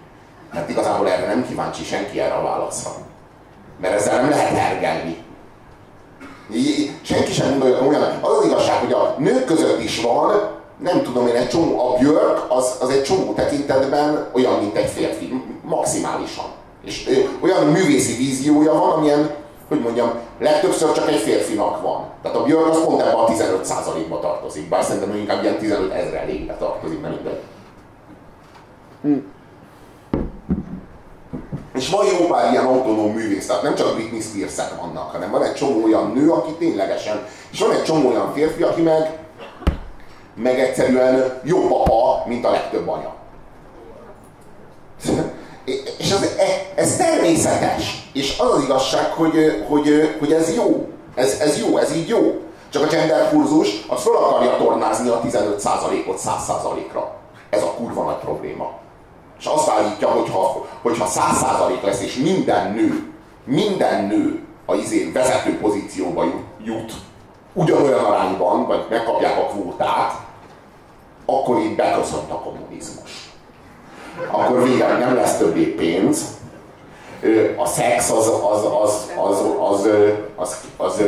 Mert 0.54 0.70
igazából 0.70 1.10
erre 1.10 1.26
nem 1.26 1.48
kíváncsi 1.48 1.84
senki 1.84 2.20
erre 2.20 2.34
a 2.34 2.44
válaszra. 2.44 2.92
Mert 3.82 3.94
ezzel 3.94 4.22
nem 4.22 4.30
lehet 4.30 4.58
hergelni. 4.58 5.18
Senki 7.02 7.32
sem 7.32 7.50
gondolja 7.50 7.88
olyan. 7.88 8.02
Az 8.22 8.38
az 8.38 8.46
igazság, 8.46 8.80
hogy 8.80 8.94
a 8.94 9.16
nők 9.18 9.46
között 9.46 9.84
is 9.84 10.02
van, 10.02 10.60
nem 10.82 11.04
tudom 11.04 11.28
én, 11.28 11.36
egy 11.36 11.50
csomó, 11.50 11.80
a 11.80 11.98
Björk 11.98 12.46
az, 12.50 12.78
az 12.80 12.90
egy 12.90 13.04
csomó 13.04 13.34
tekintetben 13.34 14.28
olyan, 14.34 14.54
mint 14.54 14.76
egy 14.76 14.90
férfi, 14.90 15.44
maximálisan. 15.64 16.46
És 16.84 17.08
ö, 17.08 17.44
olyan 17.44 17.66
művészi 17.66 18.16
víziója 18.16 18.74
van, 18.74 18.92
amilyen, 18.92 19.36
hogy 19.68 19.80
mondjam, 19.80 20.12
legtöbbször 20.40 20.92
csak 20.92 21.10
egy 21.10 21.20
férfinak 21.20 21.82
van. 21.82 22.04
Tehát 22.22 22.38
a 22.38 22.44
Björk 22.44 22.70
az 22.70 22.84
pont 22.84 23.02
ebben 23.02 23.14
a 23.14 23.28
15%-ba 23.28 24.20
tartozik, 24.20 24.70
bár 24.70 24.84
szerintem 24.84 25.16
inkább 25.16 25.44
ilyen 25.44 25.58
15 25.58 25.92
ezrelékbe 25.92 26.56
tartozik, 26.56 27.02
nem 27.02 27.12
mindegy. 27.12 27.42
Hm. 29.02 29.18
És 31.74 31.90
van 31.90 32.06
jó 32.06 32.28
pár 32.28 32.52
ilyen 32.52 32.66
autonóm 32.66 33.14
művész, 33.14 33.48
tehát 33.48 33.64
nem 33.64 33.76
csak 33.76 33.96
Britney 33.96 34.22
spears 34.22 34.56
vannak, 34.80 35.12
hanem 35.12 35.32
van 35.32 35.44
egy 35.44 35.54
csomó 35.54 35.84
olyan 35.84 36.12
nő, 36.16 36.30
aki 36.30 36.52
ténylegesen, 36.52 37.26
és 37.52 37.60
van 37.60 37.72
egy 37.72 37.84
csomó 37.84 38.10
olyan 38.10 38.34
férfi, 38.34 38.64
aki 38.64 38.82
meg, 38.82 39.21
meg 40.36 40.60
egyszerűen 40.60 41.40
jobb 41.44 41.68
papa, 41.68 42.24
mint 42.28 42.46
a 42.46 42.52
legtöbb 42.52 42.88
anya. 42.88 43.14
És 45.98 46.12
ez, 46.12 46.36
ez 46.76 46.96
természetes. 46.96 48.10
És 48.14 48.40
az 48.40 48.52
az 48.52 48.64
igazság, 48.64 49.12
hogy, 49.12 49.64
hogy, 49.68 50.16
hogy 50.20 50.32
ez 50.32 50.56
jó. 50.56 50.88
Ez, 51.16 51.40
ez 51.40 51.60
jó, 51.60 51.78
ez 51.78 51.96
így 51.96 52.08
jó. 52.08 52.42
Csak 52.70 52.84
a 52.84 52.88
gender 52.88 53.30
kurzus 53.30 53.86
az 53.88 54.02
fel 54.02 54.14
akarja 54.14 54.58
tornázni 54.58 55.10
a 55.10 55.22
15%-ot 55.22 56.20
100%-ra. 56.26 57.14
Ez 57.50 57.64
a 57.64 57.74
kurva 57.78 58.04
nagy 58.04 58.18
probléma. 58.18 58.72
És 59.40 59.46
azt 59.46 59.70
állítja, 59.70 60.08
hogyha, 60.08 60.66
hogyha 60.82 61.08
100% 61.08 61.84
lesz, 61.84 62.02
és 62.02 62.16
minden 62.16 62.72
nő, 62.72 63.14
minden 63.46 64.04
nő 64.06 64.44
a 64.66 64.76
izén 64.76 65.12
vezető 65.12 65.58
pozícióba 65.58 66.24
jut 66.64 66.94
ugyanolyan 67.54 68.04
arányban, 68.04 68.66
vagy 68.68 68.86
megkapják 68.90 69.38
a 69.38 69.46
kvótát, 69.46 70.14
akkor 71.26 71.58
itt 71.58 71.76
beköszönt 71.76 72.32
a 72.32 72.40
kommunizmus. 72.40 73.32
Akkor 74.32 74.64
végre 74.64 74.98
nem 74.98 75.16
lesz 75.16 75.38
többé 75.38 75.64
pénz, 75.64 76.40
a 77.56 77.66
szex 77.66 78.12
az, 78.12 78.28
az, 78.28 78.66
az, 78.82 79.12
az, 79.18 79.44
az, 79.60 79.88
az, 79.88 79.90
az, 80.36 80.58
az 80.78 81.04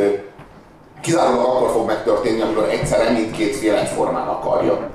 kizárólag 1.02 1.46
akkor 1.46 1.70
fog 1.70 1.86
megtörténni, 1.86 2.42
amikor 2.42 2.70
egyszerre 2.70 3.10
mindkét 3.10 3.56
fél 3.56 3.76
egyformán 3.76 4.28
akarja. 4.28 4.90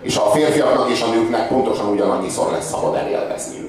És 0.00 0.16
a 0.16 0.30
férfiaknak 0.30 0.90
és 0.90 1.02
a 1.02 1.06
nőknek 1.06 1.48
pontosan 1.48 1.88
ugyanannyiszor 1.88 2.50
lesz 2.50 2.68
szabad 2.68 2.94
elélvezniük. 2.94 3.65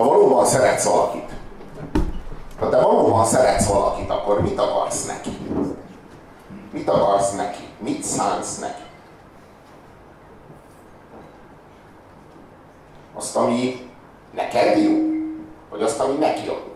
Ha 0.00 0.06
valóban 0.06 0.44
szeretsz 0.44 0.84
valakit, 0.84 1.30
ha 2.58 2.68
te 2.68 2.80
valóban 2.80 3.24
szeretsz 3.24 3.66
valakit, 3.66 4.10
akkor 4.10 4.40
mit 4.40 4.58
akarsz 4.58 5.06
neki? 5.06 5.38
Mit 6.72 6.88
akarsz 6.88 7.34
neki? 7.34 7.62
Mit 7.78 8.02
szánsz 8.02 8.58
neki? 8.58 8.82
Azt, 13.14 13.36
ami 13.36 13.90
neked 14.34 14.78
jó? 14.78 14.92
Vagy 15.70 15.82
azt, 15.82 16.00
ami 16.00 16.16
neki 16.16 16.46
jó? 16.46 16.69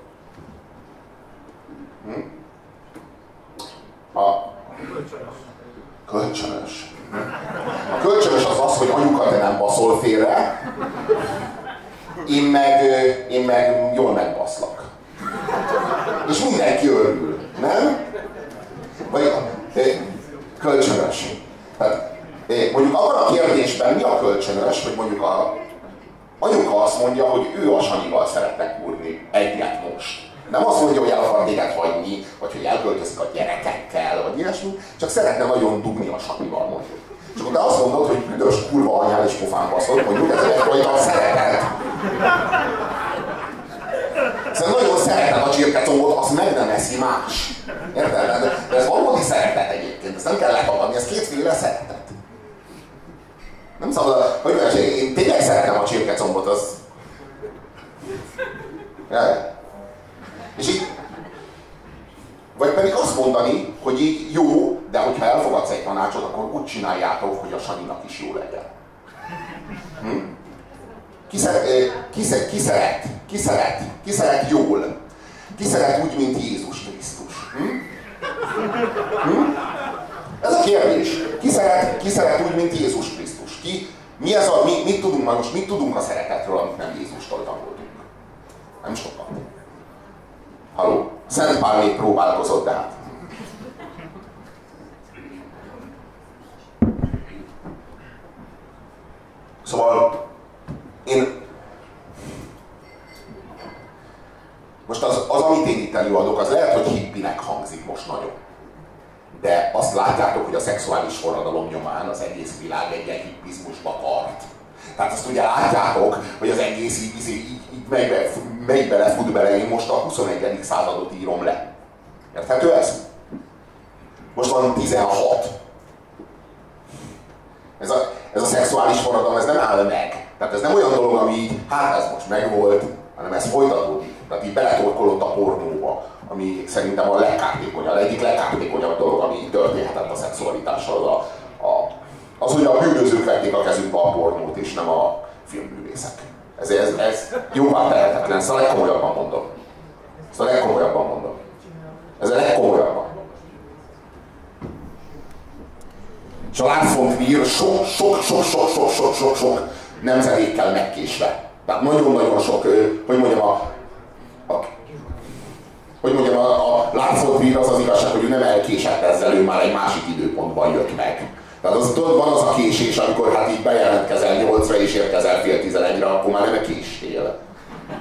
Hogy 168.14 168.24
ő 168.24 168.28
nem 168.28 168.42
elkésett 168.42 169.02
ezzel, 169.02 169.34
ő 169.34 169.42
már 169.42 169.62
egy 169.62 169.72
másik 169.72 170.02
időpontban 170.16 170.72
jött 170.72 170.96
meg. 170.96 171.28
Tehát 171.62 171.76
az, 171.76 171.92
tudod, 171.94 172.16
van 172.16 172.32
az 172.32 172.42
a 172.42 172.54
késés, 172.56 172.96
amikor 172.96 173.34
hát 173.34 173.50
így 173.50 173.62
bejelentkezel 173.62 174.36
8-ra 174.36 174.74
és 174.74 174.94
érkezel 174.94 175.40
fél 175.40 175.60
11-re, 175.62 176.06
akkor 176.06 176.32
már 176.32 176.50
nem 176.50 176.60
késtél. 176.62 177.38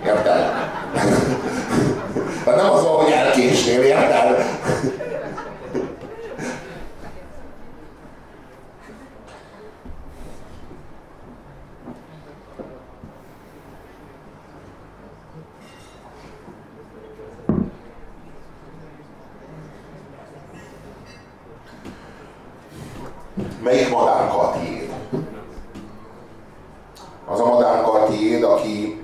Érted? 0.05 0.23
Tehát 2.43 2.59
nem 2.61 2.71
az 2.71 2.83
van, 2.83 3.03
hogy 3.03 3.11
elkéstél, 3.11 3.81
érted? 3.81 4.45
Melyik 23.63 23.89
madárka 23.89 24.39
a 24.39 24.51
tiéd? 24.51 24.93
Az 27.25 27.39
a 27.39 27.45
madárka 27.45 27.91
a 27.91 28.07
tiéd, 28.07 28.43
aki, 28.43 29.03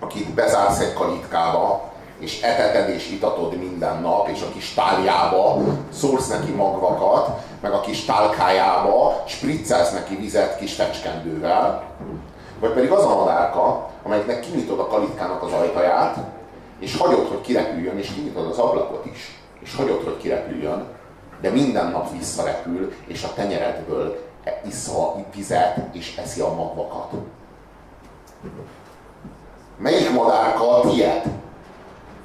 akit 0.00 0.34
bezársz 0.34 0.80
egy 0.80 0.92
kalitkába, 0.92 1.92
és 2.18 2.42
eteted 2.42 2.88
és 2.88 3.10
itatod 3.10 3.56
minden 3.56 4.00
nap, 4.74 4.86
és 4.86 4.94
a 4.94 4.98
kis 4.98 5.02
táljába 5.04 5.56
szórsz 5.92 6.28
neki 6.28 6.50
magvakat, 6.50 7.40
meg 7.60 7.72
a 7.72 7.80
kis 7.80 8.04
tálkájába 8.04 9.22
spriccelsz 9.26 9.92
neki 9.92 10.16
vizet 10.16 10.58
kis 10.58 10.74
fecskendővel, 10.74 11.82
vagy 12.60 12.70
pedig 12.70 12.90
az 12.90 13.04
a 13.04 13.16
madárka, 13.16 13.90
amelyiknek 14.02 14.40
kinyitod 14.40 14.78
a 14.78 14.86
kalitkának 14.86 15.42
az 15.42 15.52
ajtaját, 15.52 16.16
és 16.78 16.96
hagyod, 16.96 17.28
hogy 17.28 17.40
kirepüljön, 17.40 17.98
és 17.98 18.12
kinyitod 18.14 18.46
az 18.46 18.58
ablakot 18.58 19.06
is, 19.12 19.40
és 19.60 19.74
hagyod, 19.74 20.04
hogy 20.04 20.16
kirepüljön, 20.16 20.86
de 21.40 21.50
minden 21.50 21.90
nap 21.90 22.12
visszarepül, 22.12 22.92
és 23.06 23.22
a 23.22 23.32
tenyeredből 23.34 24.26
issza 24.68 24.98
a 24.98 25.24
vizet, 25.34 25.78
és 25.92 26.16
eszi 26.16 26.40
a 26.40 26.54
magvakat. 26.54 27.12
Melyik 29.76 30.12
madárka 30.12 30.70
a 30.70 30.80
tiéd? 30.80 31.22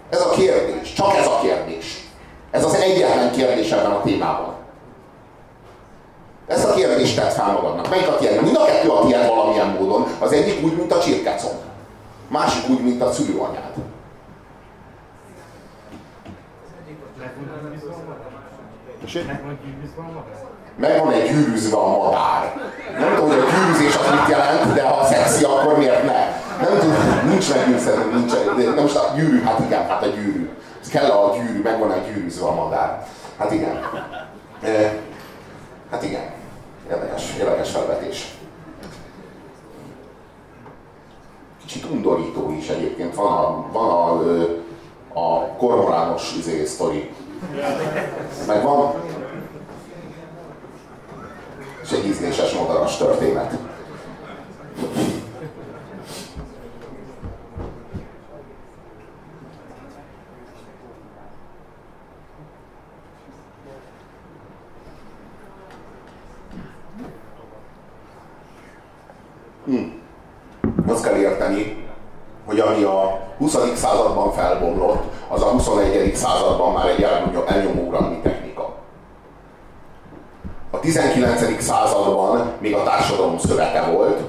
Ez 0.10 0.22
a 0.22 0.30
kérdés, 0.30 0.94
csak 0.94 1.16
ez 1.16 1.28
a 1.28 1.40
kérdés. 1.42 2.08
Ez 2.54 2.66
az 2.66 2.74
egyetlen 2.74 3.32
kérdés 3.32 3.72
ebben 3.72 3.92
a 3.92 4.02
témában. 4.02 4.54
Ezt 6.48 6.66
a 6.66 6.74
kérdést 6.74 7.16
tett 7.16 7.34
fel 7.34 7.52
magadnak. 7.52 7.90
Melyik 7.90 8.08
a 8.08 8.16
tiéd? 8.16 8.42
Mind 8.42 8.56
a 8.56 8.66
kettő 8.66 8.90
a 8.90 9.06
tiéd 9.06 9.28
valamilyen 9.28 9.68
módon. 9.68 10.06
Az 10.20 10.32
egyik 10.32 10.64
úgy, 10.64 10.76
mint 10.78 10.92
a 10.92 11.00
csirkecom. 11.00 11.52
Másik 12.28 12.70
úgy, 12.70 12.84
mint 12.84 13.02
a 13.02 13.12
szülőanyád. 13.12 13.74
Meg 20.78 21.00
van 21.00 21.12
egy 21.12 21.30
gyűrűzve 21.30 21.78
a 21.78 21.98
madár. 21.98 22.56
Nem 23.00 23.16
tudom, 23.16 23.30
hogy 23.30 23.40
a 23.40 23.50
gyűrűzés 23.52 23.96
az 23.96 24.10
mit 24.10 24.30
jelent, 24.30 24.74
de 24.74 24.84
ha 24.84 25.06
szexi, 25.06 25.44
akkor 25.44 25.78
miért 25.78 26.04
ne? 26.04 26.42
Nem 26.62 26.80
tudom, 26.80 27.30
nincs 27.30 27.54
meggyőzhető, 27.54 28.12
nincs, 28.14 28.34
nem 28.56 28.84
most 28.84 28.96
a 28.96 29.14
gyűrű, 29.16 29.44
hát 29.44 29.60
igen, 29.60 29.88
hát 29.88 30.04
a 30.04 30.08
gyűrű. 30.08 30.50
Kell 30.94 31.10
a 31.10 31.36
gyűrű, 31.36 31.62
meg 31.62 31.80
van 31.80 31.92
egy 31.92 32.06
gyűrűzve 32.06 32.46
a 32.46 32.56
madár. 32.56 33.08
Hát 33.38 33.52
igen. 33.52 33.80
E, 34.62 35.00
hát 35.92 36.04
igen. 36.04 36.32
Érdekes, 36.90 37.36
érdekes 37.40 37.72
felvetés. 37.72 38.38
Kicsit 41.62 41.92
undorító 41.92 42.52
is 42.52 42.68
egyébként. 42.68 43.16
Van 43.16 43.32
a, 43.32 43.66
van 43.72 43.90
a, 43.90 45.20
a 45.20 45.48
kormorános 45.48 46.36
izé, 46.38 46.66
sztori 46.66 47.14
Megvan? 48.48 48.94
És 51.84 51.92
egy 51.92 52.06
ízléses 52.06 52.54
madaras 52.54 52.98
történet. 52.98 53.58
Hmm. 69.66 70.02
Azt 70.88 71.04
kell 71.04 71.16
érteni, 71.16 71.88
hogy 72.46 72.60
ami 72.60 72.84
a 72.84 73.20
20. 73.38 73.58
században 73.76 74.32
felbomlott, 74.32 75.04
az 75.28 75.42
a 75.42 75.46
21. 75.46 76.16
században 76.16 76.74
már 76.74 76.88
egy 76.88 77.06
elnyomó 77.48 77.88
uralmi 77.88 78.20
technika. 78.24 78.76
A 80.72 80.80
19. 80.80 81.62
században 81.62 82.52
még 82.60 82.74
a 82.74 82.84
társadalom 82.84 83.38
szövete 83.38 83.82
volt, 83.92 84.22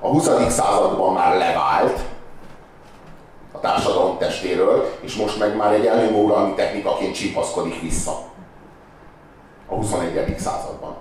a 0.00 0.08
20. 0.08 0.24
században 0.48 1.14
már 1.14 1.36
levált 1.36 2.00
a 3.52 3.60
társadalom 3.60 4.18
testéről, 4.18 4.88
és 5.00 5.16
most 5.16 5.38
meg 5.38 5.56
már 5.56 5.72
egy 5.72 5.86
elnyomó 5.86 6.24
uralmi 6.24 6.54
technikaként 6.54 7.14
csípaszkodik 7.14 7.80
vissza. 7.80 8.18
A 9.66 9.74
21. 9.74 10.38
században. 10.38 10.94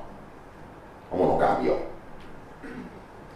A 1.11 1.15
monogámia. 1.15 1.77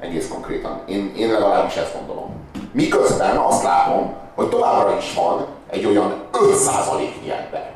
Egész 0.04 0.28
konkrétan. 0.28 0.82
Én, 0.86 1.14
én 1.16 1.32
legalábbis 1.32 1.76
ezt 1.76 1.96
gondolom. 1.98 2.36
Miközben 2.72 3.38
azt 3.38 3.64
látom, 3.64 4.14
hogy 4.36 4.50
továbbra 4.50 4.98
is 4.98 5.14
van 5.14 5.46
egy 5.70 5.86
olyan 5.86 6.24
5%-nyi 6.32 7.32
ember, 7.32 7.76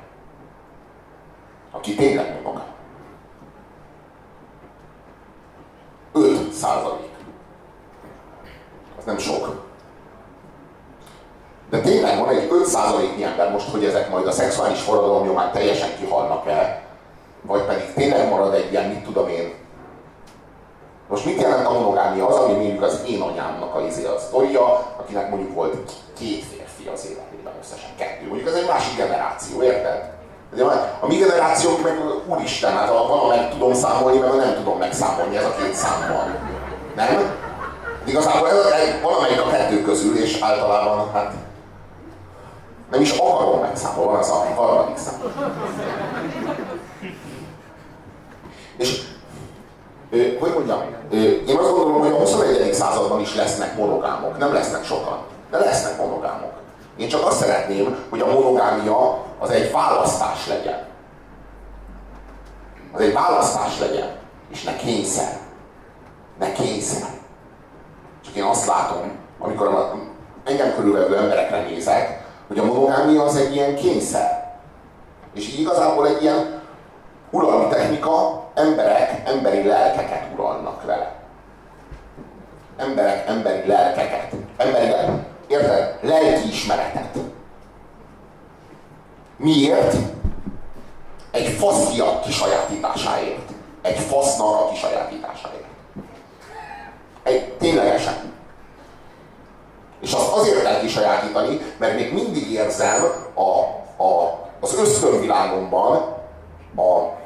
aki 1.72 1.96
tényleg 1.96 2.42
monogám. 2.44 2.66
5 6.14 6.52
százalék. 6.52 7.10
Az 8.98 9.04
nem 9.06 9.18
sok. 9.18 9.66
De 11.70 11.80
tényleg 11.80 12.20
van 12.20 12.30
egy 12.30 12.48
5 12.52 12.66
százaléknyi 12.66 13.24
ember 13.24 13.52
most, 13.52 13.70
hogy 13.70 13.86
ezek 13.86 14.10
majd 14.10 14.28
a 14.28 14.32
szexuális 14.32 14.82
forradalom 14.82 15.26
nyomán 15.28 15.52
teljesen 15.52 15.90
kihalnak 16.00 16.48
el, 16.48 16.82
vagy 17.42 17.62
pedig 17.62 17.94
tényleg 17.94 18.30
marad 18.30 18.54
egy 18.54 18.72
ilyen, 18.72 18.90
mit 18.90 19.04
tudom 19.04 19.28
én, 19.28 19.57
most 21.18 21.30
mit 21.30 21.42
jelent 21.42 21.66
a 21.66 21.72
monogámia? 21.72 22.28
Az, 22.28 22.36
ami 22.36 22.54
mondjuk 22.54 22.82
az 22.82 23.02
én 23.08 23.22
anyámnak 23.22 23.76
a, 23.76 23.82
izé, 23.82 24.06
a 24.06 24.20
sztoria, 24.20 24.94
akinek 25.00 25.30
mondjuk 25.30 25.54
volt 25.54 25.92
két 26.18 26.44
férfi 26.44 26.90
az 26.94 27.06
életében 27.06 27.54
összesen, 27.62 27.90
kettő. 27.98 28.28
Mondjuk 28.28 28.50
ez 28.50 28.56
egy 28.56 28.68
másik 28.68 28.98
generáció, 28.98 29.64
érted? 29.64 30.16
A 31.00 31.08
mi 31.08 31.16
generációnk 31.16 31.84
meg 31.84 32.00
úristen, 32.28 32.72
hát 32.72 32.90
ha 32.90 33.28
meg 33.28 33.52
tudom 33.52 33.74
számolni, 33.74 34.18
meg 34.18 34.36
nem 34.36 34.56
tudom 34.56 34.78
megszámolni, 34.78 35.38
ez 35.38 35.46
a 35.46 35.56
két 35.62 35.74
szám 35.74 36.14
van. 36.14 36.36
Nem? 36.96 37.36
Igazából 38.06 38.50
valamelyik 39.02 39.42
a 39.42 39.50
kettő 39.50 39.82
közül, 39.82 40.18
és 40.18 40.40
általában 40.42 41.12
hát 41.14 41.34
nem 42.92 43.02
is 43.02 43.12
akarom 43.12 43.60
megszámolni, 43.60 44.12
van 44.12 44.20
az 44.20 44.30
a 44.30 44.54
harmadik 44.56 44.98
szám. 44.98 45.22
És 48.78 49.02
hogy 50.10 50.54
mondjam, 50.54 50.80
én 51.48 51.58
azt 51.58 51.72
gondolom, 51.72 52.00
hogy 52.00 52.12
a 52.12 52.18
21. 52.18 52.74
században 52.74 53.20
is 53.20 53.36
lesznek 53.36 53.78
monogámok. 53.78 54.38
Nem 54.38 54.54
lesznek 54.54 54.86
sokan, 54.86 55.20
de 55.52 55.58
lesznek 55.58 55.98
monogámok. 55.98 56.52
Én 56.98 57.08
csak 57.08 57.26
azt 57.26 57.40
szeretném, 57.40 57.98
hogy 58.10 58.20
a 58.20 58.32
monogámia 58.32 59.24
az 59.40 59.50
egy 59.50 59.72
választás 59.72 60.48
legyen. 60.48 60.86
Az 62.94 63.02
egy 63.02 63.14
választás 63.14 63.80
legyen, 63.80 64.16
és 64.52 64.64
ne 64.64 64.76
kényszer. 64.76 65.38
Ne 66.40 66.52
kényszer. 66.52 67.08
Csak 68.26 68.36
én 68.36 68.44
azt 68.44 68.68
látom, 68.68 69.12
amikor 69.40 69.68
a, 69.68 69.96
engem 70.44 70.76
körülvevő 70.76 71.18
emberekre 71.18 71.62
nézek, 71.62 72.26
hogy 72.48 72.60
a 72.60 72.66
monogámia 72.66 73.24
az 73.24 73.36
egy 73.36 73.56
ilyen 73.56 73.76
kényszer. 73.76 74.56
És 75.34 75.58
igazából 75.58 76.08
egy 76.08 76.22
ilyen 76.22 76.62
uralmi 77.30 77.68
technika, 77.68 78.47
emberek 78.58 79.22
emberi 79.26 79.68
lelkeket 79.68 80.24
uralnak 80.34 80.84
vele. 80.84 81.16
Emberek 82.78 83.28
emberi 83.28 83.68
lelkeket. 83.68 84.32
Emberi, 84.58 84.94
érted? 85.48 85.98
Lelki 86.02 86.48
ismeretet. 86.48 87.18
Miért? 89.36 89.96
Egy 91.32 91.48
faszia 91.48 92.20
kisajátításáért. 92.20 93.52
Egy 93.82 94.00
fasznak 94.00 94.62
a 94.62 94.70
kisajátításáért. 94.70 95.66
Egy, 97.24 97.54
ténylegesen. 97.54 98.34
És 100.02 100.14
azt 100.14 100.32
azért 100.32 100.62
kell 100.64 100.80
kisajátítani, 100.80 101.62
mert 101.78 101.96
még 101.96 102.14
mindig 102.14 102.52
érzem 102.52 103.04
a, 103.34 103.50
a, 104.04 104.40
az 104.60 104.76
ösztönvilágomban 104.78 106.16
a 106.76 107.18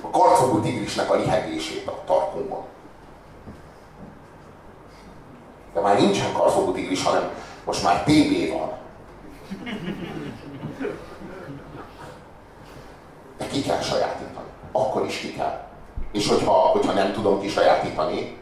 a 0.00 0.10
kartfogó 0.10 0.60
tigrisnek 0.60 1.10
a 1.10 1.14
lihegését 1.14 1.86
a 1.86 2.04
tarkomban. 2.06 2.62
De 5.74 5.80
már 5.80 6.00
nincsen 6.00 6.32
kartfogó 6.32 6.72
tigris, 6.72 7.02
hanem 7.02 7.30
most 7.64 7.82
már 7.82 8.02
TB 8.02 8.52
van. 8.52 8.72
De 13.38 13.46
ki 13.46 13.62
kell 13.62 13.80
sajátítani. 13.80 14.48
Akkor 14.72 15.04
is 15.04 15.18
ki 15.18 15.32
kell. 15.32 15.66
És 16.12 16.28
hogyha, 16.28 16.52
hogyha 16.52 16.92
nem 16.92 17.12
tudom 17.12 17.40
kisajátítani, 17.40 18.38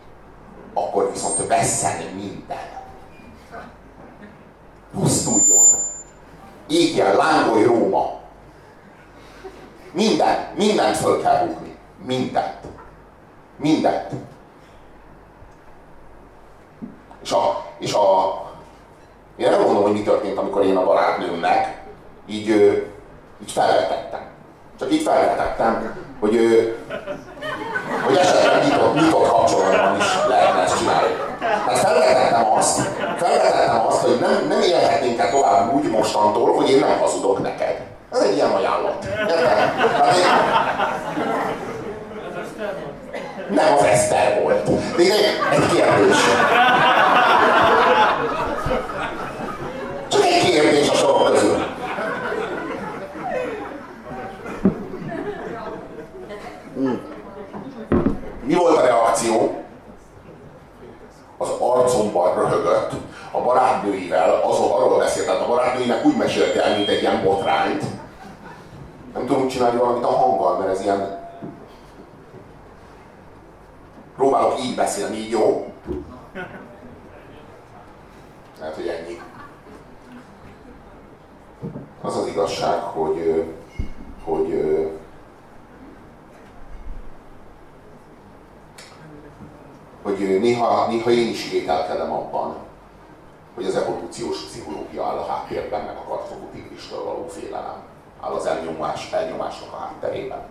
akkor 0.74 1.10
viszont 1.12 1.46
vesszen 1.46 2.02
minden. 2.14 2.80
Pusztuljon. 4.92 5.66
Égjen, 6.68 7.16
lángolj 7.16 7.64
Róma. 7.64 8.21
Minden, 9.92 10.48
mindent 10.56 10.96
föl 10.96 11.22
kell 11.22 11.38
rúgni. 11.38 11.76
Mindent. 12.04 12.60
Mindent. 13.56 14.10
És 17.22 17.32
a, 17.32 17.64
és 17.78 17.92
a, 17.92 18.40
én 19.36 19.50
nem 19.50 19.60
mondom, 19.60 19.82
hogy 19.82 19.92
mi 19.92 20.02
történt, 20.02 20.38
amikor 20.38 20.64
én 20.64 20.76
a 20.76 20.84
barátnőmnek 20.84 21.80
így, 22.26 22.48
így 23.42 23.50
felvetettem. 23.50 24.20
Csak 24.78 24.92
így 24.92 25.02
felvetettem, 25.02 25.96
hogy, 26.20 26.36
hogy 28.04 28.16
esetleg 28.16 28.62
nyitott, 28.64 28.94
nyitott 28.94 29.28
kapcsolatban 29.28 29.96
is 29.96 30.04
lehetne 30.28 30.62
ezt 30.62 30.78
csinálni. 30.78 31.14
Tehát 31.38 31.78
felvetettem 31.78 32.52
azt, 32.52 32.80
felvetettem 33.16 33.86
azt, 33.86 34.00
hogy 34.00 34.18
nem, 34.20 34.46
nem 34.48 34.60
élhetnénk 34.60 35.18
el 35.18 35.30
tovább 35.30 35.74
úgy 35.74 35.90
mostantól, 35.90 36.54
hogy 36.54 36.70
én 36.70 36.78
nem 36.78 36.98
hazudok 36.98 37.42
neked. 37.42 37.91
Ez 38.12 38.20
egy 38.20 38.34
ilyen 38.34 38.50
ajánlat. 38.50 39.04
Érted? 39.28 39.46
Hát. 39.46 40.16
Nem, 43.50 43.74
az 43.74 43.84
Eszter 43.84 44.40
volt. 44.42 44.64
De 44.96 45.02
egy, 45.02 45.38
egy 45.52 45.66
kérdés. 45.72 46.16
Csak 50.08 50.24
egy 50.24 50.50
kérdés 50.50 50.90
a 50.90 50.94
sorok 50.94 51.32
közül. 51.32 51.64
Hmm. 56.74 57.00
Mi 58.42 58.54
volt 58.54 58.76
a 58.76 58.82
reakció? 58.82 59.64
Az 61.38 61.48
arcomban 61.58 62.34
röhögött, 62.34 62.90
a 63.30 63.40
barátnőivel, 63.40 64.40
azon 64.44 64.70
arról 64.70 64.98
beszélt, 64.98 65.26
tehát 65.26 65.40
a 65.40 65.46
barátnőinek 65.46 66.04
úgy 66.04 66.16
mesélte 66.16 66.62
el, 66.62 66.76
mint 66.76 66.88
egy 66.88 67.00
ilyen 67.00 67.22
botrányt. 67.24 67.84
Nem 69.14 69.26
tudunk 69.26 69.50
csinálni 69.50 69.78
valamit 69.78 70.04
a 70.04 70.10
hanggal, 70.10 70.58
mert 70.58 70.70
ez 70.70 70.80
ilyen... 70.80 71.20
Próbálok 74.16 74.60
így 74.60 74.76
beszélni, 74.76 75.16
így 75.16 75.30
jó? 75.30 75.72
Lehet, 78.58 78.74
hogy 78.74 78.86
ennyi. 78.86 79.20
Az 82.00 82.16
az 82.16 82.26
igazság, 82.26 82.80
hogy, 82.80 83.44
hogy 84.24 84.80
hogy 90.02 90.40
néha, 90.40 90.86
néha 90.86 91.10
én 91.10 91.28
is 91.28 91.50
vételkedem 91.50 92.12
abban, 92.12 92.56
hogy 93.54 93.64
az 93.64 93.76
evolúciós 93.76 94.44
pszichológia 94.44 95.04
áll 95.04 95.16
a 95.16 95.26
háttérben, 95.26 95.84
meg 95.84 95.96
a 95.96 96.08
kartfogó 96.08 96.48
tigristől 96.52 97.04
való 97.04 97.26
félelem 97.28 97.91
áll 98.22 98.32
az 98.32 98.46
elnyomás, 98.46 99.12
elnyomásnak 99.12 99.72
a 99.72 99.76
hátterében. 99.76 100.42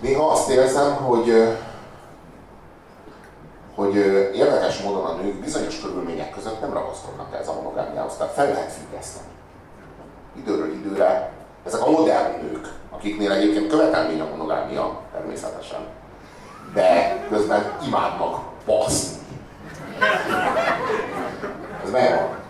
Néha 0.00 0.30
azt 0.30 0.50
érzem, 0.50 0.94
hogy, 0.94 1.56
hogy 3.74 3.94
érdekes 4.34 4.82
módon 4.82 5.04
a 5.04 5.12
nők 5.12 5.34
bizonyos 5.34 5.80
körülmények 5.80 6.34
között 6.34 6.60
nem 6.60 6.72
ragaszkodnak 6.72 7.34
ez 7.40 7.48
a 7.48 7.54
monogámiához, 7.54 8.16
tehát 8.16 8.32
fel 8.32 8.48
lehet 8.48 8.72
függeszteni. 8.72 9.28
Időről 10.36 10.72
időre 10.72 11.32
ezek 11.66 11.86
a 11.86 11.90
modern 11.90 12.40
nők, 12.42 12.68
akiknél 12.90 13.32
egyébként 13.32 13.70
követelmény 13.70 14.20
a 14.20 14.28
monogámia 14.30 15.00
természetesen, 15.12 15.80
de 16.74 17.18
közben 17.28 17.78
imádnak 17.86 18.40
baszni. 18.66 19.20
Ez 21.84 21.90
megvan. 21.90 22.41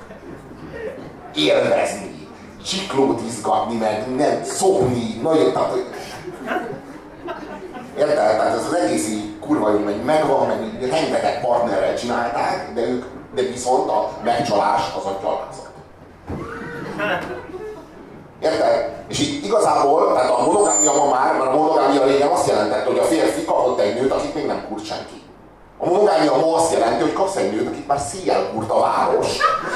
Élvezni, 1.35 2.29
csiklót 2.65 3.21
izgatni, 3.27 3.77
meg 3.77 4.15
nem 4.17 4.45
szopni, 4.45 5.21
nagyon, 5.23 5.53
tehát. 5.53 5.77
Érted? 7.99 8.15
Tehát 8.15 8.55
ez 8.55 8.65
az 8.67 8.75
egész 8.75 9.09
így 9.09 9.39
kurva 9.41 9.71
jó, 9.71 9.79
meg 9.79 10.05
megvan, 10.05 10.47
meg 10.47 10.91
rengeteg 10.91 11.41
partnerrel 11.41 11.95
csinálták, 11.95 12.75
de 12.75 12.81
ők, 12.81 13.05
de 13.35 13.43
viszont 13.43 13.89
a 13.91 14.11
megcsalás 14.25 14.83
az 14.99 15.05
a 15.05 15.19
gyalázat. 15.23 15.71
Érted? 18.41 19.05
És 19.09 19.21
így 19.21 19.45
igazából, 19.45 20.13
tehát 20.15 20.31
a 20.31 20.45
monogámia 20.47 20.93
ma 20.93 21.11
már, 21.11 21.33
mert 21.33 21.51
a 21.51 21.57
monogámia 21.57 22.05
régen 22.05 22.29
azt 22.29 22.49
jelentette, 22.49 22.91
hogy 22.91 22.99
a 22.99 23.03
férfi 23.03 23.45
kapott 23.45 23.81
egy 23.81 23.95
nőt, 23.95 24.13
akit 24.13 24.35
még 24.35 24.47
nem 24.47 24.67
kurt 24.69 24.85
senki. 24.85 25.22
A 25.85 25.89
monogámia 25.89 26.37
ma 26.37 26.55
azt 26.55 26.73
jelenti, 26.73 27.03
hogy 27.03 27.13
kapsz 27.13 27.37
egy 27.37 27.53
nőt, 27.53 27.67
akit 27.67 27.87
már 27.87 27.99
széjjel 27.99 28.51
kurt 28.53 28.71
a 28.71 28.81
város, 28.81 29.27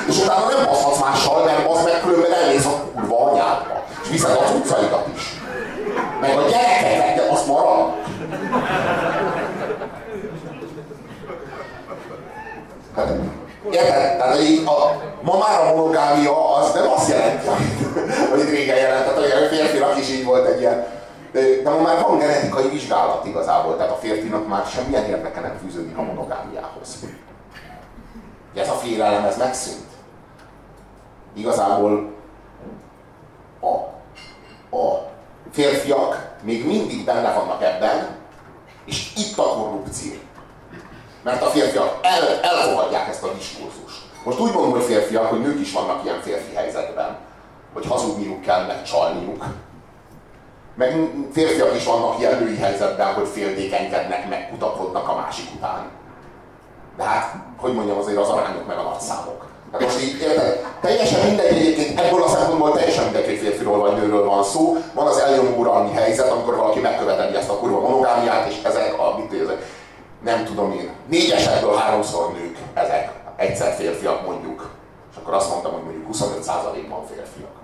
és 0.09 0.19
utána 0.19 0.47
nem 0.49 0.67
baszhatsz 0.67 1.01
mással, 1.01 1.45
mert 1.45 1.71
az 1.71 1.85
meg 1.85 2.01
különben 2.01 2.33
elmész 2.33 2.67
a 2.67 2.85
kurva 2.95 3.31
anyádba. 3.31 3.85
És 4.03 4.09
viszed 4.09 4.31
a 4.31 4.45
cuccaidat 4.45 5.07
is. 5.15 5.41
Meg 6.21 6.37
a 6.37 6.43
gyerekeket, 6.49 7.15
de 7.17 7.33
azt 7.33 7.47
marad. 7.47 7.93
Hát, 12.97 13.09
érted? 13.71 14.17
Tehát 14.17 14.41
így 14.41 14.67
a, 14.67 15.03
ma 15.21 15.39
már 15.39 15.61
a 15.61 15.75
monogámia 15.75 16.55
az 16.55 16.73
nem 16.75 16.91
azt 16.97 17.09
jelenti, 17.09 17.47
amit 18.33 18.51
régen 18.51 18.77
jelentett, 18.77 19.15
hogy 19.15 19.25
a 19.25 19.55
férfinak 19.55 19.99
is 19.99 20.11
így 20.11 20.25
volt 20.25 20.47
egy 20.47 20.61
ilyen 20.61 20.87
de 21.37 21.71
ma 21.71 21.81
már 21.81 22.03
van 22.03 22.19
genetikai 22.19 22.69
vizsgálat 22.69 23.27
igazából, 23.27 23.77
tehát 23.77 23.93
a 23.93 23.97
férfinak 23.97 24.49
már 24.49 24.67
semmilyen 24.67 25.05
érdeke 25.05 25.41
nem 25.41 25.59
fűződik 25.63 25.97
a 25.97 26.03
monogámiához. 26.03 27.05
Ez 28.55 28.69
a 28.69 28.73
félelem, 28.73 29.25
ez 29.25 29.39
megszűnt. 29.39 29.87
Igazából 31.35 32.13
a, 33.61 33.67
a 34.77 35.11
férfiak 35.53 36.35
még 36.43 36.67
mindig 36.67 37.05
benne 37.05 37.33
vannak 37.33 37.63
ebben, 37.63 38.17
és 38.85 39.13
itt 39.17 39.39
a 39.39 39.43
korrupció. 39.43 40.13
Mert 41.23 41.43
a 41.43 41.47
férfiak 41.47 41.99
el, 42.03 42.41
elfogadják 42.43 43.09
ezt 43.09 43.23
a 43.23 43.33
diskurzust. 43.33 44.03
Most 44.25 44.39
úgy 44.39 44.53
mondom, 44.53 44.71
hogy 44.71 44.83
férfiak, 44.83 45.27
hogy 45.27 45.41
nők 45.41 45.61
is 45.61 45.73
vannak 45.73 46.05
ilyen 46.05 46.21
férfi 46.21 46.55
helyzetben, 46.55 47.17
hogy 47.73 47.87
hazudniuk 47.87 48.41
kell, 48.41 48.67
meg 48.67 48.83
csalniuk 48.83 49.45
meg 50.77 51.11
férfiak 51.33 51.75
is 51.75 51.85
vannak 51.85 52.19
ilyen 52.19 52.39
női 52.39 52.57
helyzetben, 52.57 53.15
hogy 53.15 53.29
féltékenykednek, 53.29 54.29
meg 54.29 54.49
kutakodnak 54.51 55.09
a 55.09 55.15
másik 55.15 55.49
után. 55.57 55.91
De 56.97 57.05
hát, 57.05 57.35
hogy 57.57 57.75
mondjam, 57.75 57.99
azért 57.99 58.19
az 58.19 58.29
arányok 58.29 58.67
meg 58.67 58.79
a 58.79 58.83
nagyszámok. 58.83 59.45
Hát 59.73 59.81
most 59.81 60.03
így, 60.03 60.21
érted? 60.21 60.65
Teljesen 60.81 61.27
mindegy 61.27 61.57
egyébként, 61.57 62.01
ebből 62.01 62.23
a 62.23 62.29
szempontból 62.29 62.73
teljesen 62.73 63.05
mindegy, 63.05 63.25
hogy 63.25 63.39
férfiról 63.39 63.79
vagy 63.79 63.93
nőről 63.93 64.25
van 64.25 64.45
szó. 64.45 64.77
Van 64.95 65.07
az 65.07 65.19
elnyomó 65.19 65.57
uralmi 65.57 65.93
helyzet, 65.93 66.31
amikor 66.31 66.57
valaki 66.57 66.81
megköveteli 66.81 67.37
ezt 67.37 67.51
a 67.51 67.59
kurva 67.59 67.81
monogámiát, 67.81 68.49
és 68.49 68.63
ezek 68.63 68.99
a, 68.99 69.19
mit 69.19 69.43
ezek, 69.43 69.67
nem 70.25 70.45
tudom 70.45 70.73
én, 70.73 70.91
négyesekből 71.07 71.75
háromszor 71.75 72.33
nők 72.33 72.59
ezek, 72.75 73.13
egyszer 73.37 73.75
férfiak 73.75 74.27
mondjuk. 74.27 74.71
És 75.11 75.17
akkor 75.17 75.35
azt 75.35 75.51
mondtam, 75.51 75.73
hogy 75.73 75.83
mondjuk 75.83 76.07
25%-ban 76.13 77.07
férfiak. 77.07 77.56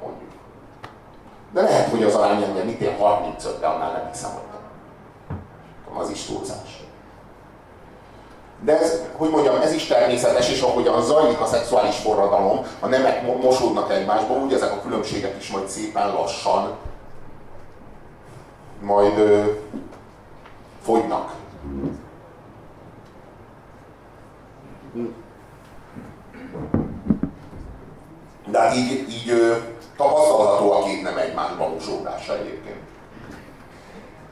De 1.53 1.63
lehet, 1.63 1.89
hogy 1.89 2.03
az 2.03 2.15
arány 2.15 2.43
ennél 2.43 2.65
mit 2.65 2.81
ér 2.81 2.97
35, 2.99 3.61
de 3.61 3.67
annál 3.67 3.93
nem 3.93 4.09
hiszem, 4.13 4.31
hogy 4.31 6.03
az 6.03 6.11
is 6.11 6.25
túlzás. 6.25 6.85
De 8.61 8.79
ez, 8.79 9.03
hogy 9.17 9.31
mondjam, 9.31 9.61
ez 9.61 9.73
is 9.73 9.87
természetes, 9.87 10.51
és 10.51 10.61
ahogyan 10.61 11.03
zajlik 11.03 11.41
a 11.41 11.47
szexuális 11.47 11.97
forradalom, 11.97 12.67
a 12.81 12.87
nemek 12.87 13.43
mosódnak 13.43 13.93
egymásba, 13.93 14.35
úgy 14.35 14.53
ezek 14.53 14.73
a 14.73 14.81
különbségek 14.81 15.37
is 15.39 15.51
majd 15.51 15.69
szépen 15.69 16.13
lassan 16.13 16.77
majd 18.83 19.19
ö, 19.19 19.45
fogynak. 20.83 21.35
De 28.47 28.59
hát 28.59 28.77
így, 28.77 29.09
így 29.09 29.57
tapasztalható 30.03 30.73
a 30.73 30.83
két 30.83 31.03
nem 31.03 31.17
egymásban 31.17 31.71
mosódása 31.71 32.39
egyébként. 32.39 32.81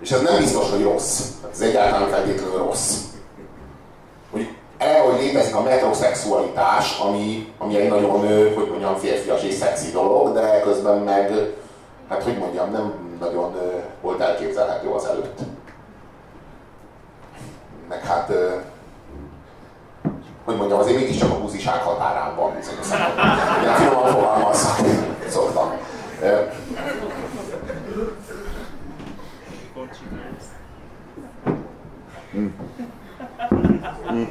És 0.01 0.11
ez 0.11 0.23
nem 0.23 0.37
biztos, 0.37 0.71
hogy 0.71 0.83
rossz. 0.83 1.21
Ez 1.53 1.61
egyáltalán 1.61 2.09
feltétlenül 2.09 2.59
rossz. 2.59 2.95
Hogy 4.31 4.49
el, 4.79 5.03
hogy 5.03 5.21
létezik 5.21 5.55
a 5.55 5.63
metrosexualitás, 5.63 6.99
ami, 6.99 7.53
ami 7.59 7.77
egy 7.77 7.89
nagyon, 7.89 8.11
hogy 8.55 8.69
mondjam, 8.71 8.97
férfias 8.97 9.43
és 9.43 9.55
szexi 9.55 9.91
dolog, 9.91 10.35
de 10.35 10.61
közben 10.61 10.99
meg, 10.99 11.33
hát 12.09 12.23
hogy 12.23 12.39
mondjam, 12.39 12.71
nem 12.71 12.93
nagyon 13.21 13.57
volt 14.01 14.21
elképzelhető 14.21 14.89
az 14.89 15.05
előtt. 15.05 15.39
Meg 17.89 18.05
hát, 18.05 18.33
hogy 20.45 20.57
mondjam, 20.57 20.79
azért 20.79 20.99
mégiscsak 20.99 21.31
a 21.31 21.41
buziság 21.41 21.83
határán 21.83 22.37
van 22.37 22.55
bizonyos 22.57 22.87
szempontból. 22.87 23.25
Ilyen 23.63 23.75
finoman 23.75 24.13
fogalmazok 24.13 24.77
Szóval. 25.31 25.51
szoktam. 25.53 25.79
Hm. 32.33 32.47
Mm. 34.13 34.25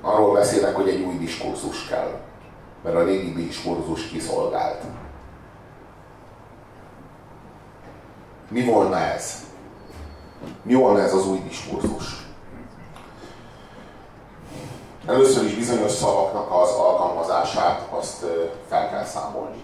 Arról 0.00 0.34
beszélnek, 0.34 0.74
hogy 0.74 0.88
egy 0.88 1.02
új 1.02 1.18
diskurzus 1.18 1.86
kell, 1.88 2.20
mert 2.84 2.96
a 2.96 3.04
régi 3.04 3.32
diskurzus 3.32 4.06
kiszolgált. 4.06 4.82
Mi 8.50 8.64
volna 8.64 8.98
ez? 8.98 9.44
Mi 10.62 10.74
volna 10.74 11.00
ez 11.00 11.14
az 11.14 11.26
új 11.26 11.38
diskurzus? 11.38 12.26
Először 15.06 15.44
is 15.44 15.54
bizonyos 15.54 15.92
szavaknak 15.92 16.50
az 16.52 16.70
alkalmazását 16.70 17.88
azt 17.90 18.24
fel 18.68 18.90
kell 18.90 19.04
számolni. 19.04 19.62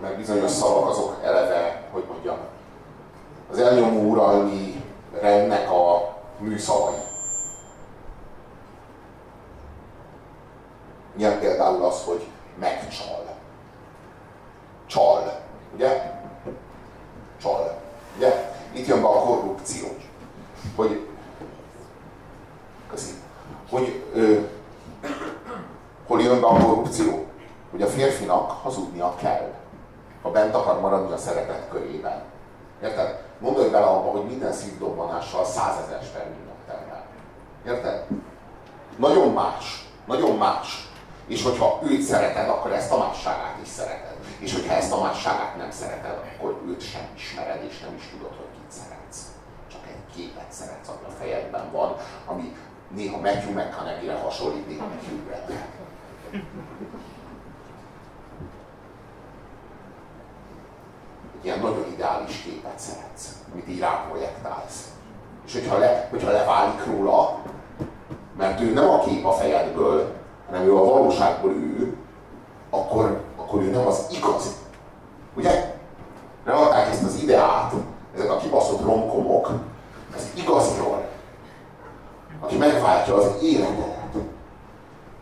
Mert 0.00 0.16
bizonyos 0.16 0.50
szavak 0.50 0.88
azok 0.88 1.20
eleve, 1.22 1.88
hogy 1.92 2.04
mondjam, 2.08 2.36
az 3.50 3.58
elnyomó 3.58 4.10
uralmi 4.10 4.84
rendnek 5.20 5.70
a 5.70 6.16
műszavai. 6.38 7.00
Ilyen 11.16 11.38
például 11.38 11.84
az, 11.84 12.02
hogy 12.04 12.26
megcsal. 12.58 13.25
Csal. 14.86 15.40
Ugye? 15.74 16.12
Csal. 17.42 17.80
Ugye? 18.16 18.54
Itt 18.72 18.86
jön 18.86 19.00
be 19.00 19.08
a 19.08 19.20
korrupció. 19.20 19.86
Hogy 20.76 21.06
Köszi. 22.90 23.12
Hogy 23.70 24.04
ö, 24.14 24.40
hol 26.06 26.20
jön 26.22 26.40
be 26.40 26.46
a 26.46 26.64
korrupció? 26.64 27.26
Hogy 27.70 27.82
a 27.82 27.86
férfinak 27.86 28.50
hazudnia 28.50 29.14
kell, 29.20 29.52
ha 30.22 30.30
bent 30.30 30.54
akar 30.54 30.80
maradni 30.80 31.12
a 31.12 31.16
szeretet 31.16 31.68
körében. 31.70 32.22
Érted? 32.82 33.24
Gondolj 33.40 33.68
bele 33.68 33.86
abba, 33.86 34.10
hogy 34.10 34.24
minden 34.24 34.52
szívdobbanással 34.52 35.44
százezer 35.44 36.02
spermínnak 36.02 36.56
termel. 36.66 37.04
Érted? 37.66 38.04
Nagyon 38.96 39.32
más. 39.32 39.88
Nagyon 40.06 40.36
más. 40.36 40.90
És 41.26 41.42
hogyha 41.42 41.78
őt 41.82 42.02
szereted, 42.02 42.48
akkor 42.48 42.72
ezt 42.72 42.92
a 42.92 42.98
másságát 42.98 43.58
is 43.62 43.68
szereted. 43.68 44.05
És 44.38 44.52
hogyha 44.52 44.74
ezt 44.74 44.92
a 44.92 45.02
másságát 45.02 45.56
nem 45.56 45.70
szereted, 45.70 46.10
akkor 46.10 46.60
őt 46.66 46.80
sem 46.80 47.08
ismered, 47.14 47.64
és 47.68 47.78
nem 47.80 47.94
is 47.94 48.08
tudod, 48.10 48.36
hogy 48.36 48.46
kit 48.54 48.70
szeretsz. 48.80 49.22
Csak 49.70 49.80
egy 49.86 50.14
képet 50.16 50.52
szeretsz, 50.52 50.88
ami 50.88 51.04
a 51.06 51.10
fejedben 51.18 51.72
van, 51.72 51.96
ami 52.26 52.56
néha 52.94 53.20
Matthew 53.20 53.52
McConaughey-re 53.52 54.20
hasonlít, 54.20 54.68
néha. 54.68 54.86
Egy 61.38 61.44
ilyen 61.44 61.58
nagyon 61.58 61.92
ideális 61.92 62.42
képet 62.42 62.78
szeretsz, 62.78 63.34
amit 63.52 63.68
így 63.68 63.78
ráprojektálsz. 63.78 64.90
És 65.46 65.52
hogyha, 65.52 65.78
le, 65.78 66.06
hogyha 66.10 66.30
leválik 66.30 66.84
róla, 66.84 67.42
mert 68.36 68.60
ő 68.60 68.72
nem 68.72 68.88
a 68.88 69.00
kép 69.00 69.24
a 69.24 69.32
fejedből, 69.32 70.14
hanem 70.46 70.62
ő 70.62 70.76
a 70.76 70.84
valóságból 70.84 71.50
ő, 71.50 71.96
akkor, 72.70 73.24
akkor 73.56 73.68
ő 73.68 73.70
nem 73.70 73.86
az 73.86 74.06
igazi. 74.10 74.50
Ugye? 75.36 75.74
Nem 76.44 76.56
adták 76.56 76.88
ezt 76.88 77.02
az 77.02 77.22
ideát, 77.22 77.72
ezek 78.14 78.30
a 78.30 78.36
kibaszott 78.36 78.82
romkomok, 78.82 79.50
ez 80.16 80.26
igaziról 80.34 81.04
aki 82.40 82.56
megváltja 82.56 83.14
az 83.14 83.26
életet. 83.42 84.14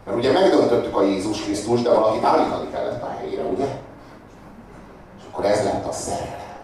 Mert 0.05 0.17
ugye 0.17 0.33
megdöntöttük 0.33 0.97
a 0.97 1.03
Jézus 1.03 1.43
Krisztus, 1.43 1.83
de 1.83 1.91
valakit 1.91 2.25
állítani 2.25 2.71
kellett 2.73 3.03
a 3.03 3.15
helyére, 3.19 3.43
ugye? 3.43 3.65
És 5.19 5.23
akkor 5.31 5.45
ez 5.45 5.65
lett 5.65 5.87
a 5.87 5.93
szerelem. 5.93 6.57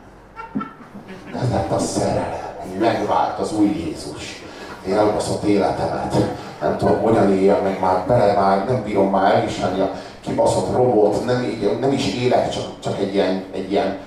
Ez 1.42 1.50
lett 1.50 1.70
a 1.70 1.78
szerelem, 1.78 2.54
hogy 2.58 2.78
megvált 2.78 3.38
az 3.38 3.52
új 3.52 3.66
Jézus. 3.66 4.42
Én 4.86 4.96
elbaszott 4.96 5.42
életemet. 5.42 6.16
Nem 6.60 6.76
tudom, 6.76 7.00
hogyan 7.00 7.32
éljem 7.32 7.62
meg 7.62 7.80
már 7.80 8.06
bele, 8.06 8.34
már 8.34 8.66
nem 8.68 8.82
bírom 8.82 9.10
már 9.10 9.34
elviselni 9.34 9.80
a 9.80 9.90
kibaszott 10.20 10.76
robot, 10.76 11.24
nem, 11.24 11.58
nem 11.80 11.92
is 11.92 12.14
élek, 12.14 12.50
csak, 12.50 12.64
csak 12.80 12.98
egy 12.98 13.14
ilyen, 13.14 13.44
egy 13.52 13.70
ilyen 13.70 13.98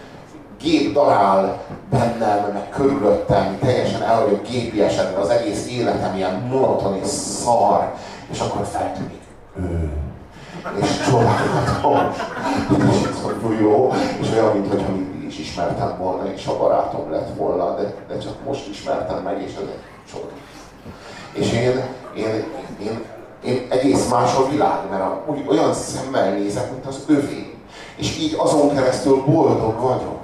gép 0.61 0.93
darál 0.93 1.61
bennem, 1.89 2.49
meg 2.53 2.69
körülöttem, 2.69 3.57
teljesen 3.59 4.01
el 4.01 4.23
vagyok 4.23 4.47
gépiesedve, 4.47 5.19
az 5.19 5.29
egész 5.29 5.67
életem 5.69 6.15
ilyen 6.15 6.47
monoton 6.51 6.97
és 6.97 7.07
szar, 7.07 7.93
és 8.31 8.39
akkor 8.39 8.65
feltűnik 8.65 9.21
ő. 9.57 9.91
És 10.81 10.89
csodálatos, 11.09 12.15
és 13.01 13.59
jó, 13.59 13.93
és 14.21 14.31
olyan, 14.31 14.57
mintha 14.57 14.91
mindig 14.91 15.23
is 15.27 15.39
ismertem 15.39 15.97
volna, 15.97 16.33
és 16.33 16.45
a 16.45 16.57
barátom 16.57 17.11
lett 17.11 17.35
volna, 17.35 17.75
de, 17.75 17.93
de 18.07 18.17
csak 18.17 18.45
most 18.45 18.67
ismertem 18.67 19.23
meg, 19.23 19.41
és 19.41 19.53
ez 19.55 19.67
egy 19.67 19.83
csoda. 20.11 20.31
És 21.33 21.51
én, 21.53 21.83
én, 22.15 22.43
én, 22.81 23.03
én 23.45 23.67
egész 23.69 24.09
más 24.09 24.35
a 24.35 24.49
világ, 24.49 24.79
mert 24.89 25.03
úgy, 25.25 25.45
olyan 25.47 25.73
szemmel 25.73 26.31
nézek, 26.31 26.71
mint 26.71 26.85
az 26.85 27.03
övé 27.07 27.53
és 27.95 28.17
így 28.19 28.35
azon 28.37 28.75
keresztül 28.75 29.23
boldog 29.25 29.79
vagyok. 29.79 30.19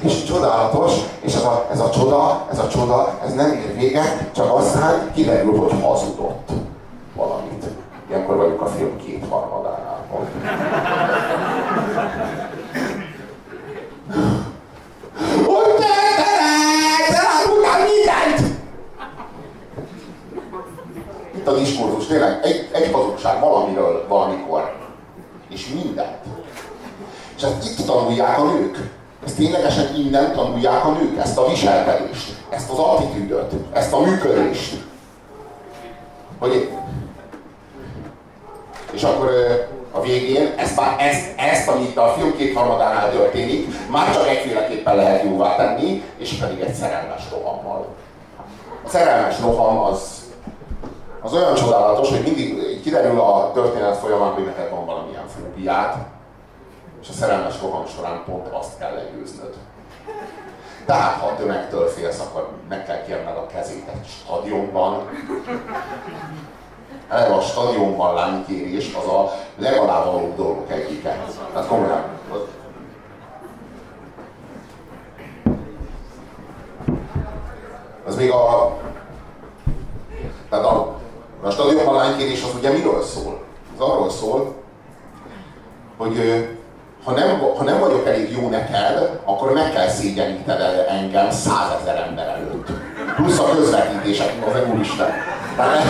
És 0.00 0.24
csodálatos, 0.24 0.92
és 1.20 1.34
ez 1.34 1.42
a, 1.42 1.66
ez 1.72 1.80
a 1.80 1.90
csoda, 1.90 2.46
ez 2.50 2.58
a 2.58 2.68
csoda, 2.68 3.18
ez 3.24 3.34
nem 3.34 3.52
ér 3.52 3.76
véget, 3.76 4.30
csak 4.34 4.54
aztán 4.54 5.10
kiderül, 5.14 5.58
hogy 5.58 5.82
hazudott 5.82 6.48
valamit. 7.16 7.64
Ilyenkor 8.08 8.36
vagyunk 8.36 8.60
a 8.60 8.66
film 8.66 8.96
két 8.96 9.24
harmadánál. 9.28 10.04
Hogy 10.10 10.26
te, 15.76 15.86
te, 16.16 17.12
te 17.12 17.30
a 21.50 21.58
diskurzus, 21.58 22.06
tényleg 22.06 22.40
egy, 22.42 22.68
egy 22.72 22.92
hazugság 22.92 23.40
valamiről, 23.40 24.06
valamikor. 24.08 24.76
És 25.48 25.68
mindent. 25.68 26.18
És 27.36 27.42
ezt 27.42 27.78
itt 27.78 27.86
tanulják 27.86 28.38
a 28.38 28.44
nők. 28.44 28.90
Ezt 29.26 29.36
ténylegesen 29.36 29.94
innen 29.94 30.34
tanulják 30.34 30.84
a 30.84 30.90
nők, 30.90 31.18
ezt 31.18 31.38
a 31.38 31.48
viselkedést, 31.48 32.34
ezt 32.50 32.70
az 32.70 32.78
attitűdöt, 32.78 33.52
ezt 33.72 33.92
a 33.92 34.00
működést. 34.00 34.74
Hogy 36.38 36.70
és 38.92 39.02
akkor 39.02 39.30
a 39.90 40.00
végén 40.00 40.52
ezt, 40.56 40.76
már, 40.76 40.96
ezt, 40.98 41.38
ezt, 41.38 41.68
amit 41.68 41.96
a 41.96 42.14
film 42.18 42.36
kétharmadánál 42.36 43.10
történik, 43.10 43.88
már 43.90 44.14
csak 44.14 44.28
egyféleképpen 44.28 44.96
lehet 44.96 45.24
jóvá 45.24 45.56
tenni, 45.56 46.02
és 46.16 46.32
pedig 46.32 46.60
egy 46.60 46.74
szerelmes 46.74 47.22
rohammal. 47.30 47.86
A 48.84 48.88
szerelmes 48.88 49.40
roham 49.40 49.78
az, 49.78 50.19
az 51.22 51.32
olyan 51.32 51.54
csodálatos, 51.54 52.08
hogy 52.08 52.22
mindig 52.22 52.80
kiderül 52.82 53.20
a 53.20 53.50
történet 53.52 53.96
folyamán, 53.96 54.32
hogy 54.32 54.44
neked 54.44 54.70
van 54.70 54.86
valamilyen 54.86 55.26
fóbiát, 55.26 55.96
és 57.02 57.08
a 57.08 57.12
szerelmes 57.12 57.60
roham 57.60 57.86
során 57.86 58.22
pont 58.26 58.46
azt 58.46 58.78
kell 58.78 58.94
legyőznöd. 58.94 59.54
Tehát, 60.86 61.20
ha 61.20 61.26
a 61.26 61.36
tömegtől 61.36 61.88
félsz, 61.88 62.20
akkor 62.20 62.48
meg 62.68 62.84
kell 62.84 63.02
kérned 63.02 63.36
a 63.36 63.46
kezét 63.46 63.88
egy 63.88 64.06
stadionban. 64.06 65.08
Eleve 67.08 67.34
a 67.34 67.40
stadionban 67.40 68.14
lánykérés 68.14 68.94
az 68.94 69.06
a 69.06 69.32
legalább 69.56 70.04
dolgok 70.36 70.70
egyike. 70.70 71.18
Tehát 71.52 71.68
komolyan. 71.68 72.02
Az 78.06 78.16
még 78.16 78.30
a... 78.30 78.76
Tehát 80.48 80.64
a, 80.64 80.98
a 81.42 81.50
lánykérés 82.10 82.42
az 82.42 82.54
ugye 82.58 82.70
miről 82.70 83.02
szól? 83.02 83.40
Az 83.78 83.88
arról 83.88 84.10
szól, 84.10 84.54
hogy 85.96 86.46
ha 87.04 87.12
nem, 87.12 87.38
ha 87.56 87.64
nem 87.64 87.78
vagyok 87.78 88.06
elég 88.06 88.32
jó 88.32 88.48
neked, 88.48 89.20
akkor 89.24 89.52
meg 89.52 89.72
kell 89.72 89.88
szégyeníted 89.88 90.60
engem 90.88 91.30
százezer 91.30 92.06
ember 92.08 92.28
előtt. 92.28 92.68
Plusz 93.16 93.38
a 93.38 93.54
közvetítések, 93.54 94.32
az 94.46 94.74
úristen. 94.74 95.10
Tehát 95.56 95.84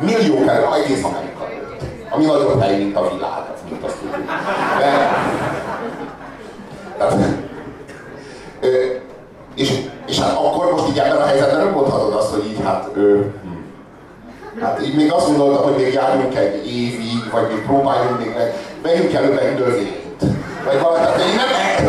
millió 0.00 0.44
kell, 0.44 0.72
egész 0.72 1.04
Amerika 1.04 1.46
előtt. 1.46 1.82
Ami 2.10 2.24
nagyobb 2.24 2.60
hely, 2.60 2.78
mint 2.78 2.96
a 2.96 3.10
világ, 3.14 3.42
mint 3.68 3.84
azt 3.84 3.96
tudjuk. 3.96 4.26
De, 4.78 5.10
tehát, 6.98 7.14
és, 9.54 9.80
és 10.06 10.20
hát 10.20 10.36
akkor 10.36 10.72
most 10.72 10.88
így 10.88 10.98
ebben 10.98 11.16
a 11.16 11.26
helyzetben 11.26 11.58
nem 11.58 11.72
mondhatod 11.72 12.14
azt, 12.14 12.30
hogy 12.30 12.46
így 12.46 12.60
hát 12.64 12.88
ő, 12.94 13.34
Hát 14.60 14.82
így 14.86 14.94
még 14.94 15.12
azt 15.12 15.26
gondoltam, 15.26 15.62
hogy 15.62 15.82
még 15.82 15.92
járjunk 15.92 16.36
egy 16.36 16.66
évig, 16.66 17.23
vagy 17.34 17.48
még 17.48 17.62
próbáljunk 17.68 18.18
még 18.18 18.32
meg, 18.38 18.54
vegyünk 18.82 19.12
előbb 19.12 19.38
egy 19.38 19.58
növényt. 19.58 20.22
Vagy 20.64 20.80
valami, 20.80 21.04
tehát 21.04 21.18
nem 21.18 21.50
lehet, 21.56 21.80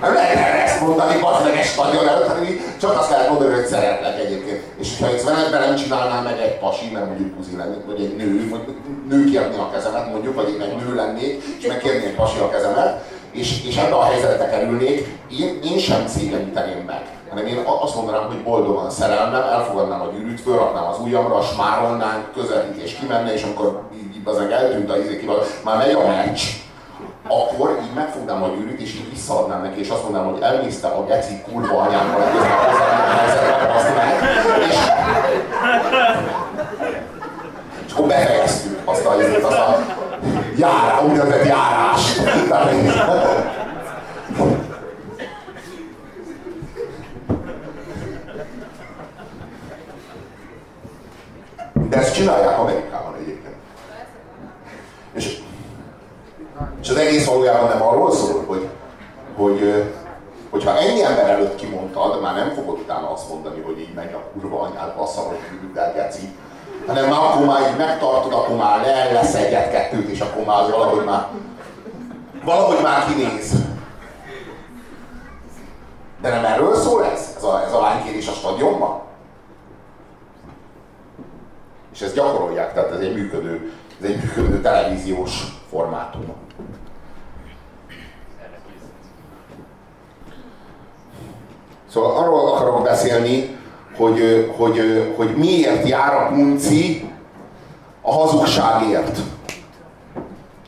nem 0.00 0.14
lehet 0.14 0.62
ezt 0.66 0.80
mondani, 0.80 1.14
az 1.20 1.42
meg 1.42 1.56
egy 1.56 1.64
stadion 1.64 2.08
előtt, 2.08 2.28
hanem 2.28 2.44
csak 2.80 2.98
azt 2.98 3.10
lehet 3.10 3.28
mondani, 3.30 3.54
hogy 3.54 3.66
szeretlek 3.66 4.18
egyébként. 4.18 4.60
És 4.80 4.88
hogyha 4.98 5.14
ezt 5.14 5.24
velem, 5.24 5.50
velem 5.50 5.76
csinálnám 5.76 6.24
meg 6.24 6.38
egy 6.38 6.58
pasi, 6.58 6.86
nem 6.92 7.06
mondjuk 7.06 7.28
buzi 7.28 7.56
lennék, 7.56 7.84
vagy 7.86 8.00
egy 8.00 8.16
nő, 8.16 8.48
vagy 8.50 8.64
nő 9.08 9.24
kérni 9.24 9.56
a 9.56 9.70
kezemet, 9.72 10.10
mondjuk, 10.10 10.34
vagy 10.34 10.48
én 10.48 10.82
nő 10.86 10.94
lennék, 10.94 11.42
és 11.58 11.66
megkérni 11.66 12.04
egy 12.04 12.14
pasi 12.14 12.38
a 12.38 12.50
kezemet, 12.50 13.04
és, 13.30 13.64
és 13.68 13.76
ebbe 13.76 13.94
a 13.94 14.04
helyzetbe 14.04 14.48
kerülnék, 14.48 14.96
én, 15.40 15.58
én 15.64 15.78
sem 15.78 16.06
szégyeníteném 16.06 16.84
meg 16.86 17.02
hanem 17.36 17.46
én 17.46 17.62
azt 17.80 17.94
mondanám, 17.94 18.26
hogy 18.26 18.42
boldogan 18.42 18.90
szerelmem, 18.90 19.42
elfogadnám 19.42 20.00
a 20.00 20.10
gyűrűt, 20.12 20.40
fölraknám 20.40 20.86
az 20.86 20.98
ujjamra, 20.98 21.42
smárolnánk, 21.42 22.32
közelítés 22.32 22.94
kimenne, 22.94 23.32
és 23.32 23.42
amikor 23.42 23.82
az 24.26 24.38
eltűnt 24.38 24.90
a 24.90 24.96
izé, 24.96 25.28
már 25.64 25.76
megy 25.76 25.92
a 25.92 26.06
meccs, 26.06 26.40
akkor 27.28 27.78
így 27.82 27.94
megfognám 27.94 28.42
a 28.42 28.48
gyűrűt, 28.48 28.80
és 28.80 28.94
így 28.94 29.10
visszaadnám 29.10 29.62
neki, 29.62 29.80
és 29.80 29.88
azt 29.88 30.02
mondanám, 30.02 30.32
hogy 30.32 30.42
elnézte 30.42 30.88
a 30.88 31.04
geci 31.04 31.42
kurva 31.42 31.80
anyámmal 31.80 32.22
egy 32.22 32.32
hozzá 32.32 32.84
a 32.84 33.16
helyzetre, 33.16 33.72
azt 33.74 33.94
meg, 33.94 34.14
és, 34.68 34.76
és 37.86 37.92
akkor 37.92 38.06
befejeztük 38.06 38.80
azt 38.84 39.06
a, 39.06 39.10
azt 39.46 39.58
a 39.58 39.78
járás, 40.56 41.02
úgynevezett 41.02 41.46
járás. 41.46 42.20
De 51.88 51.96
ezt 51.96 52.14
csinálják 52.14 52.58
Amerikában 52.58 53.14
egyébként. 53.14 53.54
És, 55.14 55.38
és 56.86 56.92
az 56.92 56.98
egész 56.98 57.26
valójában 57.26 57.68
nem 57.68 57.82
arról 57.82 58.12
szól, 58.12 58.44
hogy, 58.46 58.68
hogy 59.36 59.84
hogyha 60.50 60.78
ennyi 60.78 61.02
ember 61.02 61.28
előtt 61.30 61.54
kimondtad, 61.54 62.20
már 62.20 62.34
nem 62.34 62.54
fogod 62.54 62.78
utána 62.78 63.12
azt 63.12 63.28
mondani, 63.28 63.60
hogy 63.60 63.80
így 63.80 63.94
megy 63.94 64.12
a 64.12 64.30
kurva 64.32 64.60
anyád, 64.60 64.96
bassza, 64.96 65.20
hogy 65.20 65.36
küldel 65.60 65.92
geci. 65.92 66.36
Hanem 66.86 67.08
már 67.08 67.20
akkor 67.20 67.46
már 67.46 67.70
így 67.70 67.76
megtartod, 67.76 68.32
akkor 68.32 68.56
már 68.56 68.80
le 68.80 69.12
lesz 69.12 69.34
egyet-kettőt, 69.34 70.08
és 70.08 70.20
akkor 70.20 70.44
már 70.44 70.70
valahogy 70.70 71.04
már 71.04 71.26
valahogy 72.44 72.82
már 72.82 73.04
kinéz. 73.06 73.52
De 76.20 76.28
nem 76.28 76.44
erről 76.44 76.76
szól 76.76 77.04
ez? 77.04 77.34
Ez 77.36 77.42
a, 77.42 77.62
ez 77.66 77.72
a 77.72 77.80
lánykérés 77.80 78.28
a 78.28 78.32
stadionban? 78.32 79.00
És 81.92 82.00
ezt 82.00 82.14
gyakorolják, 82.14 82.74
tehát 82.74 82.90
ez 82.90 83.00
egy 83.00 83.14
működő, 83.14 83.72
ez 84.00 84.08
egy 84.08 84.16
működő 84.16 84.60
televíziós 84.60 85.44
formátum. 85.70 86.45
Szóval 91.92 92.16
arról 92.16 92.48
akarok 92.48 92.82
beszélni, 92.82 93.56
hogy, 93.96 94.52
hogy, 94.56 95.12
hogy 95.16 95.36
miért 95.36 95.88
jár 95.88 96.14
a 96.14 96.26
punci 96.26 97.10
a 98.02 98.12
hazugságért. 98.12 99.18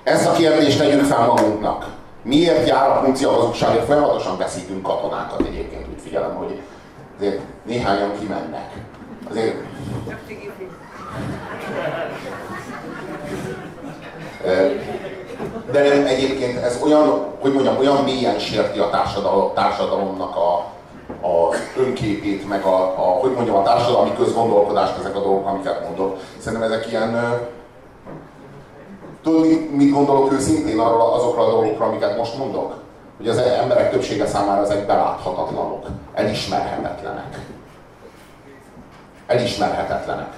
Ezt 0.03 0.27
a 0.27 0.33
kérdést 0.33 0.79
tegyük 0.79 1.05
fel 1.05 1.27
magunknak. 1.27 1.87
Miért 2.23 2.69
jár 2.69 2.91
a 2.91 3.01
punci 3.01 3.25
a 3.25 3.31
hazugságért? 3.31 3.85
Folyamatosan 3.85 4.37
veszítünk 4.37 4.83
katonákat 4.83 5.41
egyébként, 5.41 5.87
úgy 5.89 6.01
figyelem, 6.03 6.35
hogy 6.35 6.61
azért 7.19 7.41
néhányan 7.67 8.19
kimennek. 8.19 8.73
Azért 9.31 9.55
de 15.73 15.89
nem, 15.89 16.07
egyébként 16.07 16.63
ez 16.63 16.81
olyan, 16.83 17.27
hogy 17.41 17.53
mondjam, 17.53 17.79
olyan 17.79 18.05
mélyen 18.05 18.39
sérti 18.39 18.79
a 18.79 18.91
társadalom, 18.91 19.55
társadalomnak 19.55 20.37
a, 20.37 20.65
a 21.23 21.55
önképét, 21.77 22.49
meg 22.49 22.65
a, 22.65 22.83
a, 22.83 23.19
hogy 23.21 23.33
mondjam, 23.33 23.57
a 23.57 23.63
társadalmi 23.63 24.13
közgondolkodást 24.17 24.99
ezek 24.99 25.17
a 25.17 25.21
dolgok, 25.21 25.47
amiket 25.47 25.85
mondok. 25.85 26.19
Szerintem 26.39 26.73
ezek 26.73 26.91
ilyen, 26.91 27.39
tudod, 29.23 29.47
mit, 29.47 29.77
mit 29.77 29.93
gondolok 29.93 30.33
őszintén 30.33 30.79
arról, 30.79 31.13
azokra 31.13 31.47
a 31.47 31.51
dolgokra, 31.51 31.85
amiket 31.85 32.17
most 32.17 32.39
mondok? 32.39 32.75
Hogy 33.17 33.29
az 33.29 33.39
emberek 33.39 33.91
többsége 33.91 34.27
számára 34.27 34.63
ezek 34.63 34.87
beláthatatlanok, 34.87 35.87
elismerhetetlenek. 36.15 37.39
Elismerhetetlenek. 39.27 40.33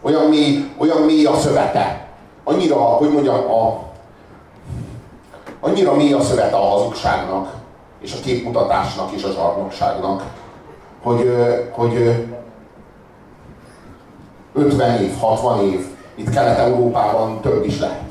Olyan 0.00 0.24
mély, 0.24 0.74
olyan 0.78 1.02
mély 1.02 1.24
a 1.24 1.34
szövete. 1.34 2.08
Annyira, 2.44 2.76
hogy 2.76 3.12
mondjam, 3.12 3.50
a, 3.50 3.82
annyira 5.60 5.94
mély 5.94 6.12
a 6.12 6.20
szövete 6.20 6.56
a 6.56 6.68
hazugságnak, 6.68 7.61
és 8.02 8.12
a 8.12 8.20
képmutatásnak, 8.22 9.10
és 9.10 9.22
a 9.22 9.30
zsarnokságnak, 9.30 10.22
hogy, 11.02 11.34
hogy 11.70 12.26
50 14.54 15.02
év, 15.02 15.18
60 15.18 15.64
év, 15.64 15.86
itt 16.14 16.30
Kelet-Európában 16.30 17.40
több 17.40 17.64
is 17.64 17.80
lehet, 17.80 18.08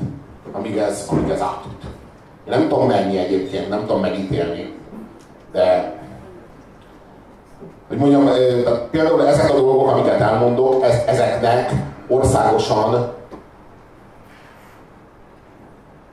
amíg 0.52 0.76
ez, 0.76 1.06
amíg 1.10 1.30
ez 1.30 1.40
átüt. 1.40 1.84
Én 2.46 2.58
nem 2.58 2.68
tudom 2.68 2.86
mennyi 2.86 3.18
egyébként, 3.18 3.68
nem 3.68 3.80
tudom 3.80 4.00
megítélni, 4.00 4.74
de 5.52 5.94
hogy 7.88 7.96
mondjam, 7.96 8.28
például 8.90 9.26
ezek 9.26 9.50
a 9.50 9.54
dolgok, 9.54 9.88
amiket 9.88 10.20
elmondok, 10.20 10.84
ez, 10.84 11.02
ezeknek 11.06 11.72
országosan 12.08 13.12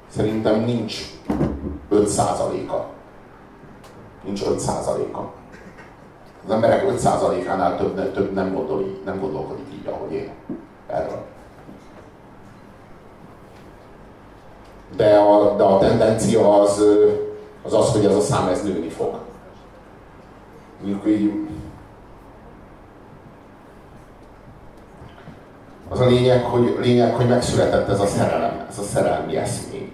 szerintem 0.07 0.59
nincs 0.59 1.13
5%-a. 1.91 2.98
Nincs 4.23 4.41
5%-a. 4.45 5.19
Az 6.45 6.51
emberek 6.51 6.83
5%-ánál 6.87 7.77
több, 7.77 8.13
több 8.13 8.33
nem, 8.33 8.53
gondol, 8.53 8.99
nem 9.05 9.19
gondolkodik 9.19 9.65
így, 9.73 9.87
ahogy 9.87 10.11
én 10.11 10.29
erről. 10.87 11.25
De 14.95 15.17
a, 15.17 15.55
de 15.55 15.63
a 15.63 15.79
tendencia 15.79 16.61
az, 16.61 16.83
az 17.63 17.73
az, 17.73 17.91
hogy 17.91 18.05
ez 18.05 18.15
a 18.15 18.21
szám 18.21 18.47
ez 18.47 18.63
nőni 18.63 18.89
fog. 18.89 19.17
Mondjuk 20.81 21.07
így 21.07 21.49
Az 25.89 25.99
a 25.99 26.05
lényeg, 26.05 26.43
hogy, 26.43 26.77
lényeg, 26.81 27.15
hogy 27.15 27.27
megszületett 27.27 27.89
ez 27.89 27.99
a 27.99 28.05
szerelem, 28.05 28.65
ez 28.69 28.77
a 28.77 28.81
szerelmi 28.81 29.35
eszmény. 29.35 29.91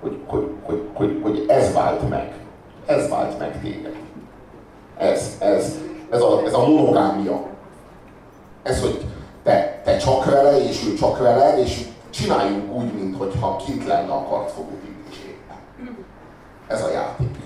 Hogy, 0.00 0.18
hogy, 0.26 0.48
hogy, 0.62 0.82
hogy, 0.92 1.20
hogy 1.22 1.44
ez 1.48 1.72
vált 1.72 2.08
meg. 2.08 2.37
Ez 2.88 3.08
vált 3.08 3.38
meg 3.38 3.60
téged. 3.60 3.96
Ez, 4.96 5.36
ez, 5.38 5.76
ez 6.10 6.22
a, 6.22 6.42
ez 6.44 6.54
a 6.54 6.66
monogámia. 6.66 7.42
Ez, 8.62 8.80
hogy 8.80 9.04
te, 9.42 9.80
te 9.84 9.96
csak 9.96 10.24
vele, 10.24 10.68
és 10.68 10.86
ő 10.86 10.94
csak 10.94 11.18
veled, 11.18 11.58
és 11.58 11.86
csináljunk 12.10 12.72
úgy, 12.72 12.92
mintha 12.92 13.56
kint 13.56 13.86
lenne 13.86 14.12
a 14.12 14.24
kartfogó 14.28 14.78
Ez 16.66 16.82
a 16.82 16.90
játék. 16.90 17.36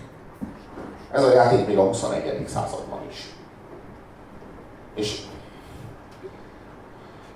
Ez 1.12 1.24
a 1.24 1.32
játék 1.32 1.66
még 1.66 1.78
a 1.78 1.86
21. 1.86 2.44
században 2.46 3.00
is. 3.10 3.34
És 4.94 5.26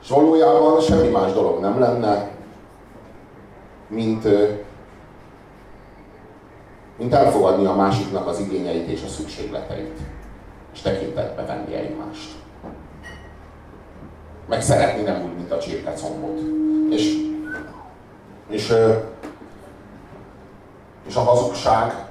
és 0.06 0.12
valójában 0.12 0.80
semmi 0.80 1.08
más 1.08 1.32
dolog 1.32 1.60
nem 1.60 1.78
lenne, 1.78 2.30
mint, 3.88 4.28
mint 6.96 7.14
elfogadni 7.14 7.66
a 7.66 7.74
másiknak 7.74 8.26
az 8.26 8.38
igényeit 8.38 8.88
és 8.88 9.02
a 9.04 9.08
szükségleteit, 9.08 9.98
és 10.72 10.80
tekintetbe 10.80 11.44
venni 11.44 11.74
egymást. 11.74 12.30
Meg 14.48 14.62
szeretni 14.62 15.02
nem 15.02 15.22
úgy, 15.24 15.36
mint 15.36 15.52
a 15.52 15.58
csirkecombot. 15.58 16.40
És, 16.90 17.16
és, 18.48 18.72
és 21.06 21.16
a 21.16 21.20
hazugság 21.20 22.06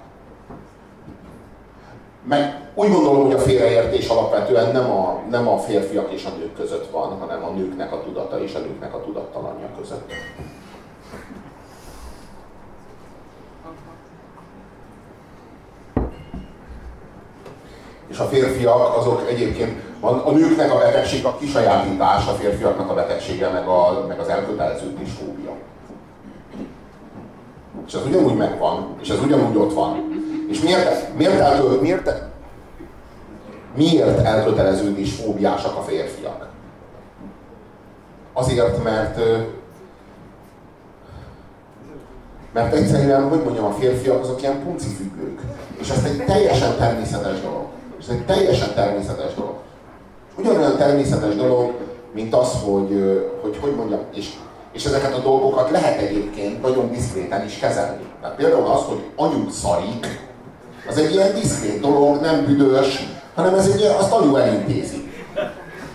meg 2.27 2.69
úgy 2.73 2.91
gondolom, 2.91 3.23
hogy 3.23 3.33
a 3.33 3.39
félreértés 3.39 4.07
alapvetően 4.07 4.71
nem 4.71 4.91
a, 4.91 5.21
nem 5.29 5.47
a 5.47 5.57
férfiak 5.57 6.11
és 6.11 6.25
a 6.25 6.37
nők 6.37 6.55
között 6.55 6.91
van, 6.91 7.19
hanem 7.19 7.43
a 7.43 7.49
nőknek 7.49 7.93
a 7.93 8.03
tudata 8.03 8.39
és 8.43 8.53
a 8.53 8.59
nőknek 8.59 8.93
a 8.93 9.01
tudattalanja 9.01 9.69
között. 9.77 10.11
És 18.07 18.17
a 18.17 18.23
férfiak 18.23 18.97
azok 18.97 19.29
egyébként, 19.29 19.81
a 19.99 20.31
nőknek 20.31 20.73
a 20.73 20.77
betegség 20.77 21.25
a 21.25 21.37
kisajátítás, 21.37 22.27
a 22.27 22.31
férfiaknak 22.31 22.89
a 22.89 22.93
betegsége, 22.93 23.49
meg, 23.49 23.67
a, 23.67 24.05
meg 24.07 24.19
az 24.19 24.27
elköteleződés 24.27 25.09
fóbia. 25.19 25.51
És 27.87 27.93
ez 27.93 28.05
ugyanúgy 28.05 28.35
megvan, 28.35 28.95
és 29.01 29.09
ez 29.09 29.21
ugyanúgy 29.23 29.57
ott 29.57 29.73
van. 29.73 30.03
És 30.49 30.61
miért, 30.61 31.17
miért, 31.17 31.39
eltö, 31.39 31.79
miért, 31.81 32.11
miért 33.75 34.25
elköteleződés 34.25 35.13
fóbiásak 35.15 35.77
a 35.77 35.81
férfiak? 35.81 36.47
Azért, 38.33 38.83
mert 38.83 39.19
Mert 42.55 42.73
egyszerűen, 42.73 43.29
hogy 43.29 43.43
mondjam, 43.43 43.65
a 43.65 43.71
férfiak 43.71 44.21
azok 44.21 44.41
ilyen 44.41 44.63
puncifüggők. 44.63 45.41
És 45.79 45.89
ez 45.89 46.03
egy 46.03 46.25
teljesen 46.25 46.77
természetes 46.77 47.41
dolog. 47.41 47.65
Ez 48.07 48.11
egy 48.11 48.25
teljesen 48.25 48.73
természetes 48.73 49.33
dolog. 49.33 49.55
Ugyanolyan 50.37 50.77
természetes 50.77 51.35
dolog, 51.35 51.71
mint 52.13 52.35
az, 52.35 52.51
hogy 52.63 53.21
hogy, 53.41 53.57
hogy 53.61 53.75
mondjam, 53.75 53.99
és, 54.13 54.29
és 54.71 54.85
ezeket 54.85 55.13
a 55.13 55.19
dolgokat 55.19 55.69
lehet 55.69 55.99
egyébként 55.99 56.61
nagyon 56.61 56.91
diszkréten 56.91 57.45
is 57.45 57.57
kezelni. 57.57 58.03
Tehát 58.21 58.35
például 58.35 58.67
az, 58.67 58.81
hogy 58.81 59.03
anyuk 59.15 59.51
szarik, 59.51 60.29
az 60.89 60.97
egy 60.97 61.13
ilyen 61.13 61.33
diszkrét 61.33 61.79
dolog, 61.79 62.21
nem 62.21 62.45
büdös, 62.45 63.07
hanem 63.35 63.53
ez 63.53 63.67
egy, 63.67 63.81
azt 63.99 64.11
anyu 64.11 64.35
elintézi. 64.35 65.11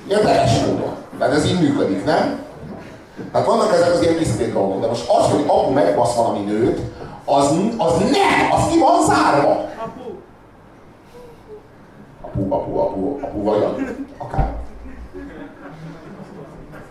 Érdekes 0.08 0.60
módon. 0.60 0.94
Tehát 1.18 1.34
ez 1.34 1.44
így 1.44 1.60
működik, 1.60 2.04
nem? 2.04 2.42
Tehát 3.32 3.46
vannak 3.46 3.72
ezek 3.72 3.94
az 3.94 4.02
ilyen 4.02 4.16
diszkrét 4.16 4.52
dolgok, 4.52 4.80
de 4.80 4.86
most 4.86 5.08
az, 5.08 5.30
hogy 5.30 5.44
apu 5.46 5.70
megbasz 5.70 6.14
valami 6.14 6.40
nőt, 6.40 6.80
az, 7.24 7.46
az 7.76 7.98
nem, 7.98 8.50
az 8.50 8.68
ki 8.70 8.78
van 8.78 9.04
zárva. 9.06 9.69
Apu. 12.30 12.54
Apu, 12.54 12.78
apu, 12.78 13.18
apu, 13.22 13.42
vagy 13.42 13.64
akár. 14.18 14.56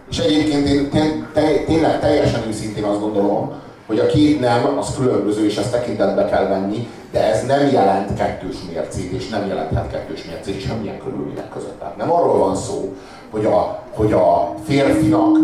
És 0.09 0.19
egyébként 0.19 0.67
én 0.67 1.27
tényleg 1.65 1.99
teljesen 1.99 2.47
őszintén 2.47 2.83
azt 2.83 2.99
gondolom, 2.99 3.53
hogy 3.87 3.99
a 3.99 4.05
két 4.05 4.39
nem, 4.39 4.77
az 4.77 4.95
különböző, 4.97 5.45
és 5.45 5.57
ezt 5.57 5.71
tekintetbe 5.71 6.25
kell 6.25 6.47
venni, 6.47 6.87
de 7.11 7.23
ez 7.23 7.45
nem 7.45 7.67
jelent 7.71 8.17
kettős 8.17 8.55
mércét, 8.71 9.11
és 9.11 9.29
nem 9.29 9.47
jelenthet 9.47 9.91
kettős 9.91 10.25
mércét 10.25 10.61
semmilyen 10.61 10.99
körülmények 10.99 11.49
között. 11.49 11.79
Tehát 11.79 11.97
nem 11.97 12.11
arról 12.11 12.37
van 12.37 12.55
szó, 12.55 12.93
hogy 13.29 13.45
a, 13.45 13.83
hogy 13.93 14.13
a 14.13 14.55
férfinak, 14.63 15.37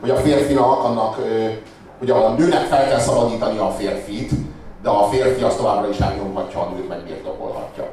hogy 0.00 0.10
a 0.10 0.16
férfinak 0.16 0.84
annak, 0.84 1.16
hogy 1.98 2.10
a 2.10 2.34
nőnek 2.38 2.64
fel 2.64 2.88
kell 2.88 2.98
szabadítani 2.98 3.58
a 3.58 3.70
férfit, 3.70 4.30
de 4.82 4.88
a 4.88 5.08
férfi 5.08 5.42
azt 5.42 5.56
továbbra 5.56 5.88
is 5.88 5.98
elnyomhatja 5.98 6.60
a 6.60 6.70
nőt, 6.74 6.88
meg 6.88 6.98
birtokolhatja. 7.06 7.87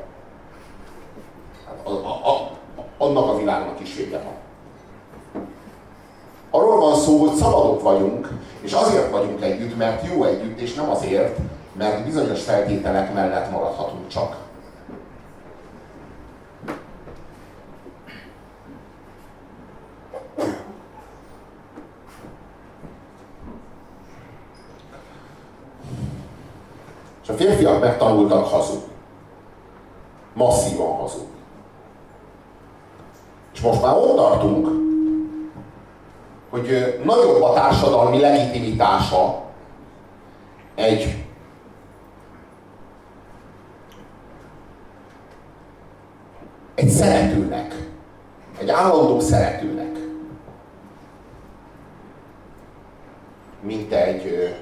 A, 1.86 1.90
a, 2.08 2.52
annak 2.98 3.30
a 3.30 3.38
világnak 3.38 3.80
is 3.80 3.96
vége 3.96 4.18
van. 4.24 4.34
Arról 6.50 6.80
van 6.80 6.96
szó, 6.96 7.18
hogy 7.18 7.36
szabadok 7.36 7.82
vagyunk, 7.82 8.30
és 8.62 8.74
azért 8.74 9.12
vagyunk 9.12 9.42
együtt, 9.42 9.78
mert 9.78 10.06
jó 10.06 10.24
együtt, 10.24 10.60
és 10.60 10.74
nem 10.74 10.90
azért, 10.90 11.38
mert 11.72 12.06
bizonyos 12.06 12.44
feltételek 12.44 13.14
mellett 13.14 13.52
maradhatunk 13.52 14.08
csak. 14.08 14.38
És 27.24 27.30
a 27.30 27.34
férfiak 27.34 27.80
megtanultak 27.80 28.48
hazudni. 28.48 28.94
Masszívan 30.34 30.96
hazudni. 30.96 31.35
És 33.56 33.62
most 33.62 33.82
már 33.82 33.96
ott 33.96 34.16
tartunk, 34.16 34.68
hogy 36.50 37.00
nagyobb 37.04 37.42
a 37.42 37.54
társadalmi 37.54 38.20
legitimitása 38.20 39.44
egy 40.76 41.26
egy 46.76 46.90
szeretőnek, 46.90 47.90
egy 48.60 48.70
állandó 48.70 49.20
szeretőnek, 49.20 49.98
mint 53.62 53.94
egy, 53.94 54.56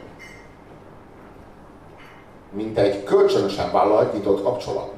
mint 2.49 2.77
egy 2.77 3.03
kölcsönösen 3.03 3.71
vállalt 3.71 4.13
nyitott 4.13 4.43
kapcsolatnak, 4.43 4.92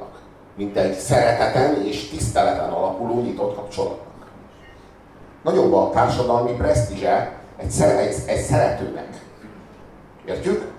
mint 0.56 0.78
egy 0.78 0.93
szereteten 0.93 1.86
és 1.86 2.10
tiszteleten 2.10 2.70
alapuló 2.70 3.22
nyitott 3.22 3.56
kapcsolatnak. 3.56 4.30
Nagyobb 5.43 5.74
a 5.74 5.89
társadalmi 5.93 6.51
presztízse 6.51 7.34
egy, 7.58 7.82
egy, 7.82 8.16
egy 8.26 8.41
szeretőnek. 8.41 9.24
Értjük? 10.26 10.74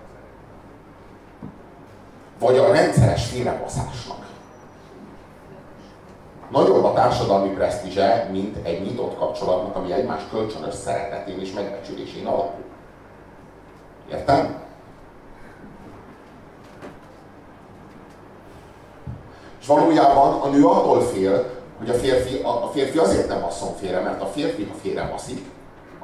Vagy 2.39 2.57
a 2.57 2.73
rendszeres 2.73 3.27
félrebaszásnak 3.27 4.27
nagyobb 6.51 6.85
a 6.85 6.93
társadalmi 6.93 7.49
presztízse, 7.49 8.29
mint 8.31 8.67
egy 8.67 8.83
nyitott 8.83 9.19
kapcsolatnak, 9.19 9.77
ami 9.77 9.93
egymás 9.93 10.23
kölcsönös 10.31 10.75
szeretetén 10.75 11.41
és 11.41 11.53
megbecsülésén 11.53 12.27
alapul. 12.27 12.65
Értem? 14.11 14.65
És 19.67 19.73
valójában 19.73 20.41
a 20.41 20.49
nő 20.49 20.67
attól 20.67 21.01
fél, 21.01 21.51
hogy 21.79 21.91
a 21.91 21.95
férfi, 21.95 22.41
a, 22.43 22.65
a 22.65 22.71
férfi 22.73 22.99
azért 22.99 23.29
nem 23.29 23.41
basszon 23.41 23.75
félre, 23.75 24.01
mert 24.01 24.23
a 24.23 24.27
férfi, 24.27 24.65
ha 24.65 24.75
félre 24.83 25.09
baszik, 25.11 25.51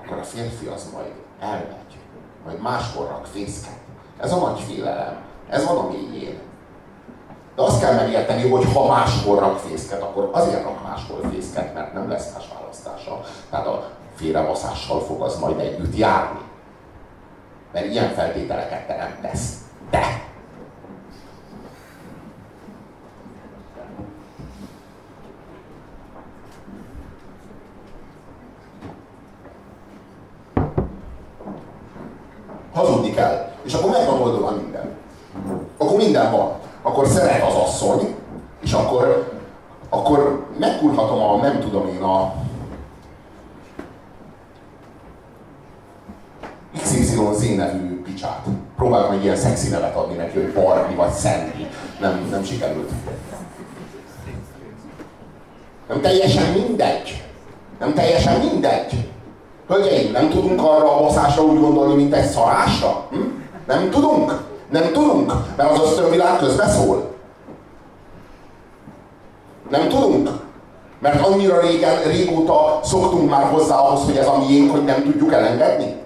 akkor 0.04 0.18
a 0.18 0.22
férfi 0.22 0.66
az 0.66 0.90
majd 0.92 1.12
elmegy, 1.40 1.98
majd 2.44 2.60
máskor 2.60 3.06
rak 3.08 3.26
fészket. 3.26 3.76
Ez 4.20 4.32
a 4.32 4.36
nagy 4.36 4.60
félelem. 4.60 5.16
Ez 5.48 5.66
van 5.66 5.76
a 5.76 5.88
mélyén. 5.88 6.40
De 7.54 7.62
azt 7.62 7.80
kell 7.80 7.94
megérteni, 7.94 8.50
hogy 8.50 8.72
ha 8.72 8.86
máshol 8.86 9.38
rak 9.38 9.58
fészket, 9.58 10.02
akkor 10.02 10.28
azért 10.32 10.62
rak 10.62 10.82
máshol 10.82 11.20
fészket, 11.30 11.74
mert 11.74 11.92
nem 11.92 12.08
lesz 12.08 12.32
más 12.34 12.44
választása. 12.58 13.20
Tehát 13.50 13.66
a 13.66 13.90
félrebaszással 14.14 15.00
fog 15.00 15.20
az 15.20 15.38
majd 15.38 15.58
együtt 15.58 15.96
járni. 15.96 16.40
Mert 17.72 17.86
ilyen 17.86 18.12
feltételeket 18.12 18.86
teremtesz. 18.86 19.56
De! 19.90 20.30
Hazudni 32.74 33.10
kell. 33.10 33.50
És 33.62 33.74
akkor 33.74 33.90
meg 33.90 34.06
van 34.06 34.20
oldva 34.20 34.50
minden. 34.50 34.96
Akkor 35.76 35.96
minden 35.96 36.30
van 36.30 36.60
akkor 36.82 37.06
szeret 37.06 37.42
az 37.42 37.54
asszony, 37.54 38.14
és 38.62 38.72
akkor, 38.72 39.32
akkor 39.88 40.46
megkurhatom 40.58 41.22
a, 41.22 41.36
nem 41.36 41.60
tudom 41.60 41.88
én, 41.88 42.02
a 42.02 42.34
XYZ 46.82 47.56
nevű 47.56 48.02
picsát. 48.02 48.46
Próbáltam 48.76 49.12
egy 49.12 49.22
ilyen 49.22 49.36
szexi 49.36 49.68
nevet 49.68 49.96
adni 49.96 50.14
neki, 50.14 50.40
hogy 50.40 50.52
Barbie 50.52 50.96
vagy 50.96 51.12
Sandy. 51.14 51.66
Nem, 52.00 52.28
nem 52.30 52.44
sikerült. 52.44 52.90
Nem 55.88 56.00
teljesen 56.00 56.52
mindegy. 56.52 57.24
Nem 57.78 57.94
teljesen 57.94 58.40
mindegy. 58.40 59.10
Hölgyeim, 59.68 60.12
nem 60.12 60.28
tudunk 60.28 60.60
arra 60.60 60.96
a 60.96 61.02
baszásra 61.02 61.42
úgy 61.42 61.60
gondolni, 61.60 61.94
mint 61.94 62.14
egy 62.14 62.30
szarásra? 62.30 63.06
Hm? 63.10 63.18
Nem 63.66 63.90
tudunk? 63.90 64.50
Nem 64.72 64.92
tudunk, 64.92 65.32
mert 65.56 65.70
az 65.70 65.80
ösztönvilág 65.80 66.38
közbeszól. 66.38 67.14
Nem 69.70 69.88
tudunk, 69.88 70.30
mert 70.98 71.26
annyira 71.26 71.60
régen, 71.60 72.02
régóta 72.02 72.80
szoktunk 72.82 73.30
már 73.30 73.50
hozzá 73.50 73.78
ahhoz, 74.59 74.70
hogy 74.70 74.70
ez 74.70 74.70
a 74.70 74.70
miénk, 74.70 74.70
hogy 74.70 74.84
nem 74.84 75.03
tudjuk 75.03 75.32
elengedni. 75.32 76.00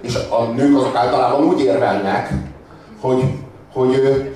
És 0.00 0.18
a 0.30 0.44
nők 0.44 0.76
azok 0.76 0.94
általában 0.96 1.44
úgy 1.44 1.60
érvelnek, 1.60 2.32
hogy, 3.00 3.38
hogy 3.72 4.34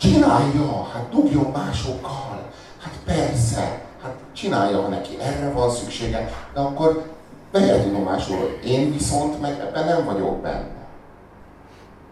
Csinálja, 0.00 0.88
hát 0.92 1.08
dugjon 1.10 1.50
másokkal. 1.52 2.48
Hát 2.78 2.92
persze, 3.04 3.82
hát 4.02 4.14
csinálja, 4.32 4.82
ha 4.82 4.88
neki 4.88 5.16
erre 5.20 5.52
van 5.52 5.70
szüksége, 5.70 6.28
de 6.54 6.60
akkor 6.60 7.10
vegye 7.52 7.82
tudomásul, 7.82 8.36
hogy 8.36 8.58
én 8.64 8.92
viszont 8.92 9.40
meg 9.40 9.60
ebben 9.60 9.84
nem 9.84 10.04
vagyok 10.04 10.40
benne. 10.40 10.78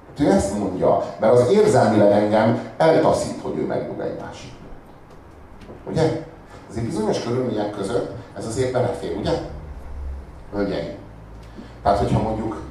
Hát 0.09 0.21
ő 0.21 0.31
ezt 0.31 0.59
mondja, 0.59 1.17
mert 1.21 1.33
az 1.33 1.51
érzelmileg 1.51 2.13
engem 2.13 2.71
eltaszít, 2.77 3.41
hogy 3.43 3.57
ő 3.57 3.67
megdug 3.67 4.01
egy 4.01 4.21
másik. 4.21 4.53
Ugye? 5.87 6.27
Azért 6.71 6.87
bizonyos 6.87 7.23
körülmények 7.23 7.71
között 7.71 8.11
ez 8.37 8.47
azért 8.47 8.73
belefér, 8.73 9.17
ugye? 9.17 9.33
Hölgyeim. 10.53 10.97
Tehát, 11.83 11.99
hogyha 11.99 12.23
mondjuk, 12.23 12.63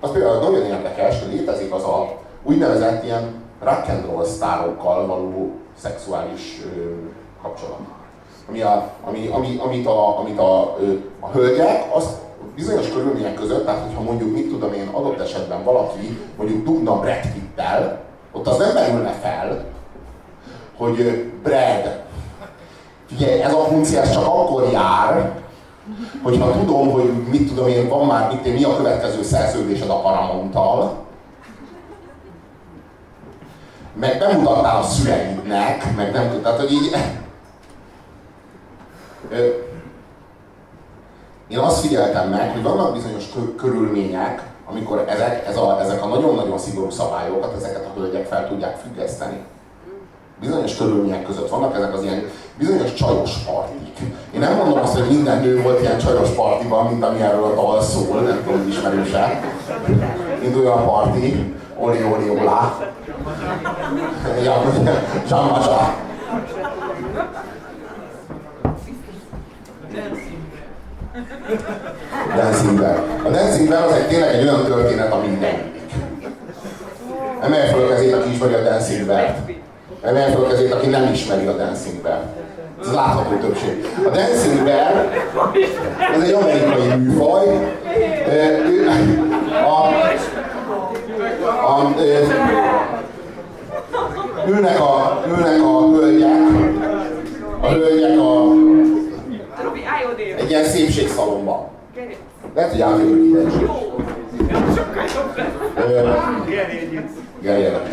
az 0.00 0.10
például 0.10 0.42
nagyon 0.42 0.64
érdekes, 0.64 1.22
hogy 1.22 1.32
létezik 1.32 1.72
az 1.74 1.82
a 1.82 2.18
úgynevezett 2.42 3.04
ilyen 3.04 3.40
rock 3.62 3.88
and 3.88 4.04
roll 4.04 4.24
sztárokkal 4.24 5.06
való 5.06 5.50
szexuális 5.76 6.60
ö, 6.74 6.92
kapcsolat. 7.42 7.78
Ami 8.48 8.60
a, 8.60 8.92
ami, 9.04 9.26
ami, 9.26 9.60
amit 9.64 9.86
a, 9.86 10.18
amit 10.18 10.38
a, 10.38 10.76
ö, 10.80 10.92
a 11.20 11.30
hölgyek 11.30 11.94
azt 11.94 12.18
bizonyos 12.54 12.88
körülmények 12.88 13.34
között, 13.34 13.64
tehát 13.64 13.86
hogyha 13.86 14.02
mondjuk, 14.02 14.32
mit 14.32 14.48
tudom 14.48 14.72
én, 14.72 14.88
adott 14.92 15.20
esetben 15.20 15.64
valaki 15.64 16.18
mondjuk 16.36 16.64
dugna 16.64 17.00
Brad 17.00 17.32
Pitt-tel, 17.32 18.00
ott 18.32 18.46
az 18.46 18.58
nem 18.58 18.74
merülne 18.74 19.12
fel, 19.12 19.64
hogy 20.76 21.24
Brad, 21.42 22.02
ugye 23.12 23.29
ez 23.42 23.52
a 23.52 23.64
funkció 23.64 24.00
csak 24.12 24.26
akkor 24.26 24.68
jár, 24.72 25.32
hogyha 26.22 26.58
tudom, 26.58 26.90
hogy 26.90 27.12
mit 27.30 27.48
tudom 27.48 27.68
én, 27.68 27.88
van 27.88 28.06
már, 28.06 28.28
mit, 28.32 28.54
mi 28.54 28.64
a 28.64 28.76
következő 28.76 29.22
szerződésed 29.22 29.90
a 29.90 30.00
Paramount-tal, 30.00 31.08
meg 33.94 34.18
bemutattál 34.18 34.76
a 34.76 34.82
szüleidnek, 34.82 35.96
meg 35.96 36.12
nem 36.12 36.30
tudtad, 36.30 36.58
hogy 36.58 36.72
így... 36.72 36.96
Én 41.48 41.58
azt 41.58 41.80
figyeltem 41.80 42.28
meg, 42.28 42.52
hogy 42.52 42.62
vannak 42.62 42.92
bizonyos 42.92 43.24
körülmények, 43.56 44.42
amikor 44.66 45.04
ezek, 45.08 45.46
ez 45.46 45.56
a, 45.56 45.80
ezek 45.80 46.02
a 46.02 46.06
nagyon-nagyon 46.06 46.58
szigorú 46.58 46.90
szabályokat, 46.90 47.54
ezeket 47.56 47.86
a 47.86 47.98
hölgyek 47.98 48.26
fel 48.26 48.48
tudják 48.48 48.76
függeszteni. 48.76 49.44
Bizonyos 50.40 50.76
körülmények 50.76 51.22
között 51.22 51.48
vannak 51.48 51.76
ezek 51.76 51.94
az 51.94 52.02
ilyen 52.02 52.22
bizonyos 52.58 52.94
csajos 52.94 53.36
partik. 53.46 53.98
Én 54.34 54.40
nem 54.40 54.56
mondom 54.56 54.78
azt, 54.78 54.98
hogy 54.98 55.08
minden 55.08 55.40
nő 55.40 55.62
volt 55.62 55.80
ilyen 55.80 55.98
csajos 55.98 56.28
partiban, 56.28 56.86
mint 56.86 57.04
ami 57.04 57.20
erről 57.20 57.44
a 57.44 57.54
dal 57.54 57.82
szól, 57.82 58.20
nem 58.20 58.42
tudom, 58.44 58.68
ismerőse. 58.68 59.40
Induljon 60.42 60.72
a 60.72 60.84
parti, 60.84 61.54
oli, 61.78 62.02
oli, 62.02 62.28
olá. 62.28 62.76
Ja, 64.44 64.62
Jean 65.28 65.48
Dancing. 72.36 72.80
A 73.24 73.28
Dancing 73.28 73.72
az 73.72 73.92
egy 73.92 74.06
tényleg 74.06 74.34
egy 74.34 74.42
olyan 74.42 74.64
történet, 74.64 75.12
ami 75.12 75.26
nem 75.26 75.70
Emelj 77.40 77.68
fel 77.70 77.82
a 77.82 77.88
kezét, 77.88 78.14
aki 78.14 78.30
ismeri 78.30 78.54
a 78.54 78.62
Dancing 78.62 79.06
Bear-t. 79.06 79.59
Emelj 80.02 80.32
fel 80.32 80.44
a 80.44 80.48
kezét, 80.48 80.72
aki 80.72 80.86
nem 80.86 81.12
ismeri 81.12 81.46
a 81.46 81.52
Dancing 81.56 82.02
Bear. 82.02 82.22
Ez 82.80 82.92
látható 82.92 83.36
többség. 83.36 83.86
A 84.06 84.08
Dancing 84.08 84.64
Bear, 84.64 85.12
ez 86.14 86.22
egy 86.22 86.32
amerikai 86.32 86.96
műfaj. 86.96 87.46
A, 89.64 89.88
a, 91.66 91.78
a, 91.78 91.94
ülnek 94.46 94.80
a, 94.80 95.22
ülnek 95.28 95.62
a 95.62 95.88
hölgyek, 95.92 96.30
a 97.60 97.66
hölgyek 97.68 98.18
a, 98.18 98.52
egy 100.38 100.50
ilyen 100.50 100.64
szépségszalomban. 100.64 101.68
Lehet, 102.54 102.70
hogy 102.70 102.80
átjövök 102.80 103.24
ide 103.24 103.42
is. 103.42 103.52
Sokkal 104.74 105.04
jobb 105.14 106.48
Gerjed. 107.40 107.88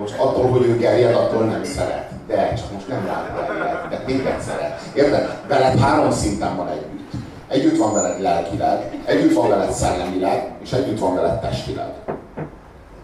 Most 0.00 0.18
attól, 0.18 0.50
hogy 0.50 0.66
ő 0.66 0.76
gerjed, 0.76 1.14
attól 1.14 1.44
nem 1.44 1.64
szeret. 1.64 2.10
De 2.26 2.54
csak 2.54 2.72
most 2.72 2.88
nem 2.88 3.06
rád 3.06 3.48
gerjed, 3.48 3.88
de 3.90 4.02
téged 4.06 4.40
szeret. 4.40 4.80
Érted? 4.94 5.40
Veled 5.48 5.78
három 5.78 6.10
szinten 6.10 6.56
van 6.56 6.68
együtt. 6.68 7.12
Együtt 7.48 7.76
van 7.76 7.94
veled 7.94 8.20
lelkileg, 8.20 8.98
együtt 9.04 9.34
van 9.34 9.48
veled 9.48 9.70
szellemileg, 9.70 10.52
és 10.62 10.72
együtt 10.72 10.98
van 10.98 11.14
veled 11.14 11.40
testileg. 11.40 11.92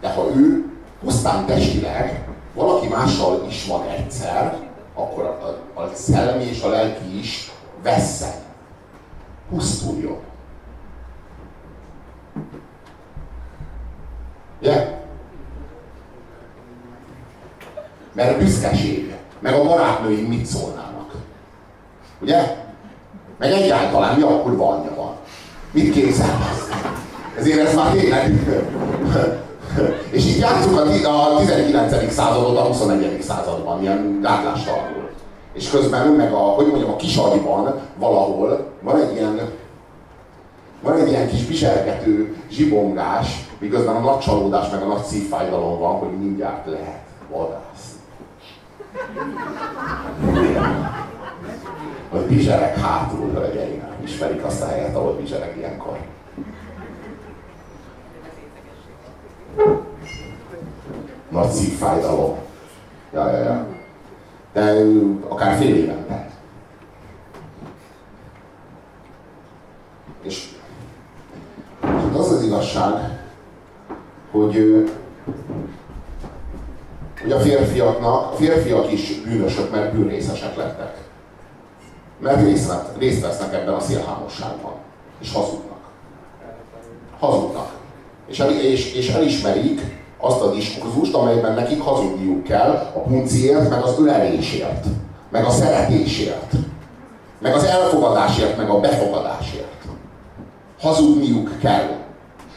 De 0.01 0.09
ha 0.09 0.29
ő 0.35 0.65
pusztán 1.03 1.45
testileg 1.45 2.27
valaki 2.53 2.87
mással 2.87 3.45
is 3.47 3.65
van 3.67 3.81
egyszer, 3.97 4.57
akkor 4.93 5.23
a, 5.23 5.79
a 5.81 5.89
szellemi 5.93 6.43
és 6.43 6.63
a 6.63 6.69
lelki 6.69 7.17
is 7.17 7.51
vesszen, 7.85 8.33
pusztuljon. 9.49 10.19
Ugye? 14.61 15.03
Mert 18.13 18.35
a 18.35 18.37
büszkeség, 18.37 19.15
meg 19.39 19.53
a 19.53 19.63
barátnői 19.63 20.21
mit 20.21 20.45
szólnának. 20.45 21.13
Ugye? 22.21 22.55
Meg 23.37 23.51
egyáltalán 23.51 24.15
mi 24.15 24.21
a 24.21 24.41
kurva 24.41 24.69
anyja 24.69 24.95
van. 24.95 25.15
Mit 25.71 25.93
képzel? 25.93 26.39
Ezért 27.37 27.67
ez 27.67 27.75
már 27.75 27.91
tényleg 27.91 28.33
és 30.09 30.25
így 30.25 30.39
játszunk 30.39 30.79
a 31.05 31.37
19. 31.39 32.13
századot 32.13 32.57
a 32.57 32.61
21. 32.61 33.21
században, 33.21 33.81
ilyen 33.81 34.19
gátlástalanul. 34.21 35.04
És 35.55 35.69
közben 35.69 36.07
meg 36.07 36.33
a, 36.33 36.37
hogy 36.37 36.67
mondjam, 36.67 36.89
a 36.89 36.95
kisaliban 36.95 37.81
valahol 37.97 38.71
van 38.81 39.01
egy 39.01 39.15
ilyen 39.15 39.39
van 40.81 40.97
egy 40.97 41.09
ilyen 41.09 41.27
kis 41.27 41.47
viselgető 41.47 42.35
zsibongás, 42.49 43.49
miközben 43.59 43.95
a 43.95 43.99
nagy 43.99 44.19
csalódás 44.19 44.69
meg 44.69 44.81
a 44.81 44.85
nagy 44.85 45.03
szívfájdalom 45.03 45.79
van, 45.79 45.97
hogy 45.97 46.17
mindjárt 46.19 46.65
lehet 46.65 47.03
vadász. 47.31 47.93
Hogy 52.09 52.21
bizserek 52.21 52.77
hátul, 52.77 53.31
hölgyeim. 53.33 53.83
Ismerik 54.03 54.43
azt 54.43 54.61
a 54.61 54.67
helyet, 54.67 54.95
ahol 54.95 55.15
bizserek 55.15 55.55
ilyenkor. 55.57 55.97
Nagy 61.29 61.49
szívfájdalom. 61.49 62.37
Ja, 63.13 63.31
ja, 63.31 63.43
ja. 63.43 63.67
De 64.55 64.85
akár 65.27 65.57
fél 65.57 65.75
évente. 65.75 66.29
És 70.21 70.49
hát 71.81 72.15
az 72.15 72.31
az 72.31 72.43
igazság, 72.43 73.19
hogy, 74.31 74.85
hogy 77.21 77.31
a 77.31 77.39
férfiaknak, 77.39 78.31
a 78.31 78.35
férfiak 78.35 78.91
is 78.91 79.21
bűnösök, 79.21 79.71
mert 79.71 79.93
bűnrészesek 79.93 80.55
lettek. 80.55 80.97
Mert 82.19 82.41
részt, 82.41 82.73
részt 82.97 83.21
vesznek 83.21 83.53
ebben 83.53 83.73
a 83.73 83.79
szélhámosságban. 83.79 84.73
És 85.19 85.33
hazudnak. 85.33 85.79
Hazudnak 87.19 87.75
és, 88.27 88.39
el, 88.39 88.51
és, 88.51 88.93
és 88.93 89.09
elismerik 89.09 89.81
azt 90.19 90.41
a 90.41 90.51
diskurzust, 90.51 91.13
amelyben 91.13 91.53
nekik 91.53 91.81
hazudniuk 91.81 92.43
kell 92.43 92.91
a 92.95 92.99
punciért, 92.99 93.69
meg 93.69 93.83
az 93.83 93.99
ölelésért, 93.99 94.85
meg 95.31 95.45
a 95.45 95.49
szeretésért, 95.49 96.53
meg 97.39 97.53
az 97.53 97.63
elfogadásért, 97.63 98.57
meg 98.57 98.69
a 98.69 98.79
befogadásért. 98.79 99.73
Hazudniuk 100.79 101.59
kell. 101.59 101.89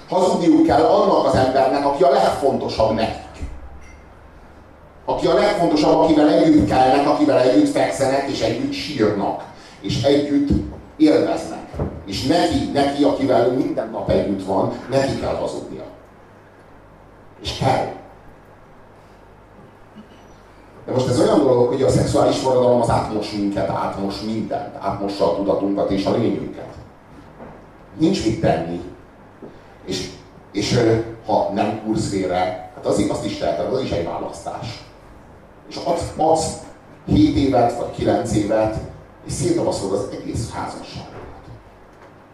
Hazudniuk 0.09 0.67
kell 0.67 0.83
annak 0.83 1.27
az 1.27 1.35
embernek, 1.35 1.87
aki 1.87 2.03
a 2.03 2.11
legfontosabb 2.11 2.95
nekik. 2.95 3.27
Aki 5.05 5.27
a 5.27 5.35
legfontosabb, 5.35 5.99
akivel 5.99 6.29
együtt 6.29 6.69
kellnek, 6.69 7.09
akivel 7.09 7.41
együtt 7.41 7.69
fekszenek, 7.71 8.29
és 8.31 8.41
együtt 8.41 8.73
sírnak, 8.73 9.45
és 9.81 10.03
együtt 10.03 10.51
élveznek. 10.97 11.67
És 12.07 12.27
neki, 12.27 12.71
neki, 12.73 13.03
akivel 13.03 13.49
minden 13.49 13.89
nap 13.91 14.11
együtt 14.11 14.45
van, 14.45 14.73
neki 14.91 15.21
kell 15.21 15.35
hazudnia. 15.35 15.78
És 17.41 17.57
kell. 17.59 17.93
De 20.86 20.93
most 20.93 21.09
ez 21.09 21.20
olyan 21.20 21.39
dolog, 21.39 21.68
hogy 21.68 21.82
a 21.82 21.91
szexuális 21.91 22.36
forradalom 22.39 22.80
az 22.80 22.91
átmos 22.91 23.32
minket, 23.32 23.68
átmos 23.68 24.20
mindent, 24.20 24.76
átmossa 24.78 25.32
a 25.32 25.36
tudatunkat 25.36 25.91
és 25.91 26.05
a 26.05 26.16
lényünket. 26.16 26.74
Nincs 27.99 28.24
mit 28.24 28.41
tenni. 28.41 28.80
És, 29.84 30.11
és 30.53 30.78
ha 31.26 31.51
nem 31.55 31.82
kursz 31.84 32.09
félre, 32.09 32.70
hát 32.74 32.86
az, 32.86 33.07
azt 33.11 33.24
is 33.24 33.39
teheted, 33.39 33.72
az 33.72 33.80
is 33.82 33.91
egy 33.91 34.05
választás. 34.05 34.84
És 35.68 35.76
adsz, 35.76 36.12
adsz 36.16 36.53
7 37.07 37.36
évet, 37.36 37.78
vagy 37.78 37.91
9 37.91 38.32
évet, 38.32 38.76
és 39.26 39.32
szétavaszolod 39.32 39.99
az 39.99 40.09
egész 40.12 40.51
házasságot. 40.51 41.12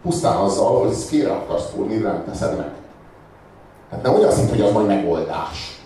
Pusztán 0.01 0.35
azzal, 0.35 0.79
hogy 0.79 0.91
ezt 0.91 1.09
kére 1.09 1.31
akarsz 1.31 1.69
fúrni, 1.69 1.95
nem 1.95 2.23
teszed 2.25 2.57
meg. 2.57 2.71
Hát 3.95 4.03
nem 4.03 4.13
olyan 4.13 4.31
szint, 4.31 4.49
hogy 4.49 4.61
az 4.61 4.71
majd 4.71 4.87
megoldás. 4.87 5.81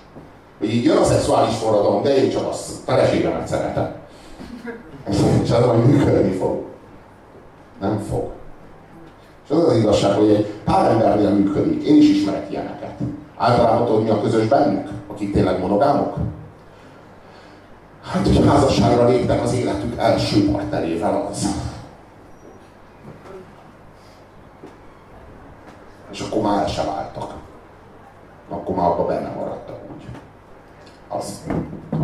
Hogy 0.60 0.74
így 0.74 0.84
jön 0.84 0.98
a 0.98 1.04
szexuális 1.04 1.56
forradalom, 1.56 2.04
de 2.04 2.24
én 2.24 2.30
csak 2.30 2.48
azt 2.48 2.70
feleségemet 2.86 3.48
szeretem. 3.48 3.96
És 5.44 5.52
az 5.52 5.66
majd 5.66 5.86
működni 5.86 6.32
fog. 6.32 6.66
Nem 7.80 8.00
fog. 8.10 8.30
És 9.46 9.50
az 9.50 9.64
az 9.64 9.78
igazság, 9.78 10.16
hogy 10.16 10.30
egy 10.30 10.46
pár 10.46 10.92
embernél 10.92 11.30
működik. 11.30 11.84
Én 11.84 11.96
is 11.96 12.10
ismerek 12.10 12.52
ilyeneket. 12.52 12.94
Általában 13.38 13.86
tudod, 13.86 14.04
mi 14.04 14.10
a 14.10 14.22
közös 14.22 14.46
bennük, 14.46 14.90
akik 15.08 15.34
tényleg 15.34 15.60
monogámok? 15.60 16.16
Hát, 18.04 18.28
hogy 18.28 18.46
házasságra 18.48 19.08
léptek 19.08 19.44
az 19.44 19.54
életük 19.54 19.98
első 19.98 20.52
partnerével 20.52 21.28
az. 21.32 21.48
És 26.12 26.20
akkor 26.20 26.42
már 26.42 26.62
el 26.62 26.68
sem 26.68 26.86
váltak. 26.86 27.39
Akkor 28.50 28.76
már 28.76 28.86
abban 28.86 29.08
benne 29.08 29.34
maradtak 29.36 29.78
úgy. 29.96 30.08
Az. 31.08 31.44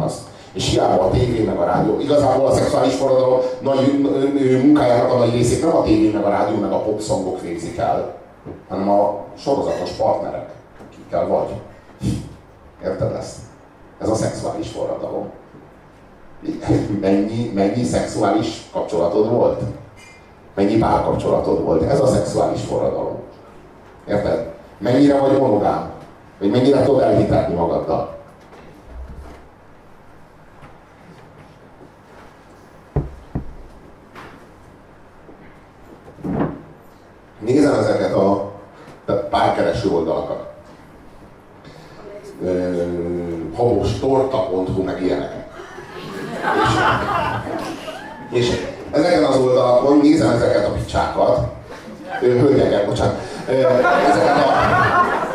Az. 0.03 0.27
És 0.53 0.69
hiába 0.69 1.03
a 1.03 1.09
tévé 1.09 1.43
meg 1.43 1.57
a 1.57 1.65
rádió. 1.65 1.99
Igazából 1.99 2.47
a 2.47 2.53
szexuális 2.53 2.93
forradalom 2.93 3.39
nagy 3.61 4.01
munkájának 4.63 5.11
a 5.11 5.17
nagy 5.17 5.31
részét 5.31 5.61
nem 5.61 5.75
a 5.75 5.83
tévé 5.83 6.11
meg 6.11 6.23
a 6.23 6.29
rádió 6.29 6.57
meg 6.57 6.71
a 6.71 6.81
popszongok 6.81 7.41
végzik 7.41 7.77
el, 7.77 8.15
hanem 8.69 8.89
a 8.89 9.23
sorozatos 9.37 9.89
partnerek, 9.89 10.49
akikkel 10.87 11.27
vagy. 11.27 11.53
Érted 12.83 13.15
ezt? 13.15 13.37
Ez 14.01 14.09
a 14.09 14.15
szexuális 14.15 14.67
forradalom. 14.67 15.29
Mennyi, 17.01 17.51
mennyi 17.53 17.83
szexuális 17.83 18.69
kapcsolatod 18.71 19.29
volt? 19.29 19.61
Mennyi 20.55 20.77
párkapcsolatod 20.77 21.63
volt? 21.63 21.83
Ez 21.83 21.99
a 21.99 22.07
szexuális 22.07 22.61
forradalom. 22.61 23.19
Érted? 24.07 24.53
Mennyire 24.77 25.19
vagy 25.19 25.39
monogám? 25.39 25.94
Vagy 26.39 26.49
mennyire 26.49 26.83
tudod 26.83 27.01
elhitetni 27.01 27.53
magaddal? 27.55 28.15
Nézem 37.39 37.73
ezeket 37.73 38.13
a 38.13 38.53
párkereső 39.29 39.89
oldalakat. 39.89 40.53
Habostorta.hu 43.55 44.83
meg 44.83 45.01
ilyenek. 45.01 45.47
És, 48.31 48.49
és 48.49 48.67
ezeken 48.91 49.23
az 49.23 49.37
oldalakon 49.37 49.97
nézem 49.97 50.31
ezeket 50.31 50.67
a 50.67 50.71
picsákat, 50.71 51.47
hölgyeket, 52.19 52.85
bocsánat, 52.85 53.19
ezeket 54.07 54.37
a 54.37 55.34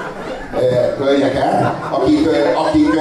hölgyeket, 0.99 1.75
akik, 1.91 2.29
akik 2.57 2.95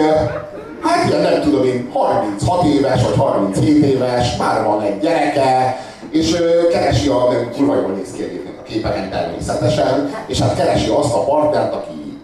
hát 0.81 1.09
ilyen 1.09 1.21
nem 1.21 1.41
tudom 1.41 1.65
én, 1.65 1.89
36 1.93 2.65
éves 2.65 3.03
vagy 3.03 3.15
37 3.17 3.83
éves, 3.83 4.37
már 4.37 4.63
van 4.63 4.81
egy 4.81 4.99
gyereke, 4.99 5.77
és 6.09 6.35
keresi 6.71 7.07
a, 7.07 7.31
nem 7.31 7.51
kurva 7.55 7.75
jól 7.75 7.91
néz 7.91 8.11
ki 8.11 8.23
a 8.59 8.63
képeken 8.63 9.09
természetesen, 9.09 10.13
és 10.27 10.39
hát 10.39 10.55
keresi 10.55 10.89
azt 10.89 11.13
a 11.13 11.23
partnert, 11.23 11.73
aki 11.73 12.17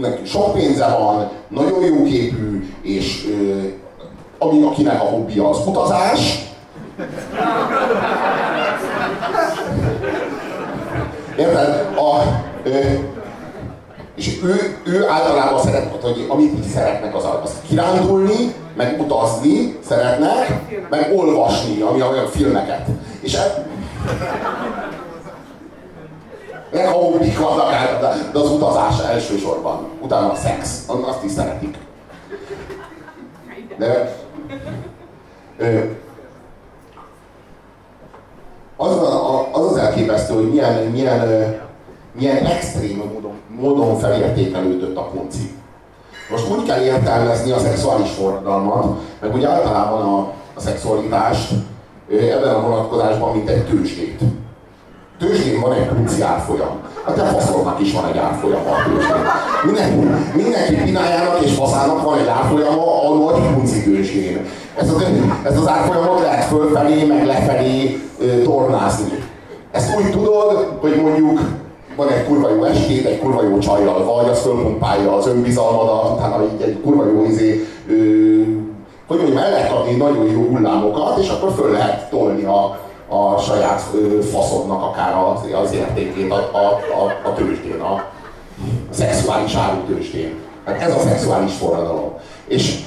neki 0.00 0.24
sok 0.24 0.52
pénze 0.52 0.96
van, 0.98 1.30
nagyon 1.48 1.84
jó 1.84 2.02
képű, 2.02 2.74
és 2.82 3.26
ami, 4.38 4.62
akinek 4.62 5.00
a 5.00 5.04
hobbija 5.04 5.48
az 5.48 5.66
utazás. 5.66 6.50
Érted? 11.36 11.86
A, 11.96 12.22
ö, 12.62 12.78
és 14.14 14.42
ő, 14.42 14.78
ő 14.84 15.08
általában 15.08 15.62
szeret, 15.62 16.02
hogy 16.02 16.26
amit 16.28 16.52
így 16.54 16.68
szeretnek 16.74 17.14
az, 17.14 17.24
az 17.42 17.60
kirándulni, 17.68 18.54
meg 18.76 19.00
utazni 19.00 19.78
szeretnek, 19.86 20.62
meg 20.90 21.12
olvasni, 21.16 21.80
ami 21.80 22.02
olyan 22.02 22.26
filmeket. 22.26 22.86
És 23.20 23.34
e, 23.34 23.66
meg 26.72 26.86
a 26.86 26.90
hobbik 26.90 27.38
vannak 27.38 27.72
de 28.32 28.38
az 28.38 28.50
utazás 28.50 28.94
elsősorban. 29.10 29.88
Utána 30.00 30.30
a 30.30 30.34
szex, 30.34 30.84
azt 30.86 31.24
is 31.24 31.30
szeretik. 31.30 31.76
De 33.78 34.16
az, 38.76 38.96
az 39.52 39.66
az 39.66 39.76
elképesztő, 39.76 40.34
hogy 40.34 40.50
milyen, 40.50 40.74
milyen, 40.74 41.60
milyen 42.18 42.44
extrém 42.44 42.96
módon, 42.96 43.34
módon 43.60 43.98
felértékelődött 43.98 44.96
a 44.96 45.02
punci. 45.02 45.50
Most 46.30 46.50
úgy 46.50 46.66
kell 46.66 46.82
értelmezni 46.82 47.50
a 47.50 47.58
szexuális 47.58 48.10
forradalmat, 48.10 48.98
meg 49.20 49.34
úgy 49.34 49.44
általában 49.44 50.02
a, 50.02 50.18
a 50.54 50.60
szexualitást 50.60 51.52
ebben 52.10 52.54
a 52.54 52.60
vonatkozásban, 52.60 53.36
mint 53.36 53.48
egy 53.48 53.66
tőzsdét. 53.66 54.20
Tőzsdén 55.18 55.60
van 55.60 55.72
egy 55.72 55.86
punci 55.86 56.22
árfolyam. 56.22 56.80
A 57.04 57.10
faszolnak 57.10 57.80
is 57.80 57.92
van 57.92 58.06
egy 58.06 58.18
árfolyama 58.18 58.70
a 58.70 58.82
tőzsdén. 58.84 59.24
Mindenki, 59.64 59.96
mindenki 60.34 60.74
pinájának 60.74 61.40
és 61.44 61.54
faszának 61.54 62.02
van 62.02 62.18
egy 62.18 62.26
árfolyama 62.26 63.08
a 63.08 63.14
nagy 63.14 63.52
punci 63.54 63.82
tőzsdén. 63.82 64.46
Ezt 64.76 64.90
az, 64.94 65.04
ezt 65.42 65.56
az 65.56 65.68
árfolyamot 65.68 66.20
lehet 66.20 66.44
fölfelé, 66.44 67.04
meg 67.04 67.26
lefelé 67.26 68.00
tornázni. 68.44 69.24
Ezt 69.70 69.96
úgy 69.96 70.10
tudod, 70.10 70.76
hogy 70.80 71.00
mondjuk 71.00 71.40
van 71.96 72.08
egy 72.08 72.24
kurva 72.24 72.50
jó 72.50 72.64
estét, 72.64 73.06
egy 73.06 73.18
kurva 73.18 73.42
jó 73.42 73.58
csajjal 73.58 74.04
vagy, 74.04 74.28
az 74.28 74.40
fölpumpálja 74.40 75.16
az 75.16 75.26
önbizalmadat, 75.26 76.12
utána 76.12 76.44
így 76.44 76.62
egy 76.62 76.80
kurva 76.80 77.04
jó 77.06 77.24
izé, 77.24 77.66
ö, 77.88 77.94
hogy 79.06 79.16
mondjam, 79.16 79.38
el 79.38 79.50
lehet 79.50 79.72
adni 79.72 79.96
nagyon 79.96 80.26
jó 80.26 80.42
hullámokat, 80.42 81.18
és 81.18 81.28
akkor 81.28 81.52
föl 81.52 81.70
lehet 81.70 82.10
tolni 82.10 82.44
a, 82.44 82.78
a 83.08 83.38
saját 83.38 83.82
faszodnak 84.30 84.82
akár 84.82 85.14
az, 85.16 85.64
az 85.64 85.72
értékét 85.72 86.30
a, 86.30 86.50
a, 86.52 86.66
a, 87.02 87.28
a 87.28 87.34
tőzsdén, 87.34 87.80
a, 87.80 87.92
a 88.90 88.94
szexuális 88.94 89.54
áru 89.54 89.80
tőzsdén. 89.86 90.34
Hát 90.64 90.80
ez 90.80 90.94
a 90.94 90.98
szexuális 90.98 91.52
forradalom. 91.52 92.12
És, 92.46 92.84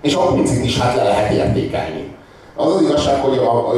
és 0.00 0.14
a 0.14 0.32
pincit 0.32 0.64
is 0.64 0.78
hát 0.78 0.96
le 0.96 1.02
lehet 1.02 1.32
értékelni. 1.32 2.16
Az 2.56 2.74
az 2.74 2.82
igazság, 2.82 3.20
hogy 3.20 3.38
a, 3.38 3.68
a, 3.68 3.72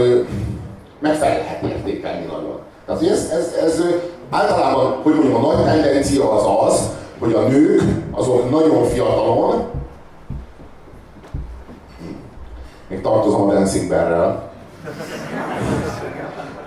meg 0.99 1.15
fel 1.15 1.29
lehet 1.29 1.63
értékelni 1.63 2.25
nagyon. 2.25 2.59
Tehát 2.87 3.03
ez, 3.03 3.31
ez, 3.33 3.53
ez 3.65 3.85
általában, 4.31 5.01
hogy 5.03 5.15
mondjam, 5.15 5.45
a 5.45 5.53
nagy 5.53 5.65
tendencia 5.65 6.33
az 6.33 6.73
az, 6.73 6.91
hogy 7.19 7.33
a 7.33 7.41
nők 7.41 7.83
azok 8.11 8.51
nagyon 8.51 8.85
fiatalon, 8.85 9.65
még 12.89 13.01
tartozom 13.01 13.49
a 13.49 13.53
Dancing 13.53 13.93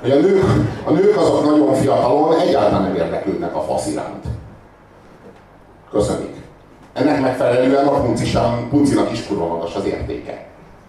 hogy 0.01 0.12
a 0.12 0.16
nők, 0.16 0.43
a 0.84 0.91
nők 0.91 1.18
azok 1.18 1.45
nagyon 1.45 1.74
fiatalon 1.74 2.39
egyáltalán 2.39 2.82
nem 2.82 2.95
érdeklődnek 2.95 3.55
a 3.55 3.62
fasz 3.62 3.88
iránt. 3.88 4.26
Köszönjük. 5.91 6.36
Ennek 6.93 7.22
megfelelően 7.22 7.88
a 7.88 8.01
puncisan, 8.01 8.70
puncinak 8.70 9.12
is 9.12 9.28
kurva 9.28 9.47
magas 9.47 9.76
az 9.76 9.86
értéke. 9.86 10.47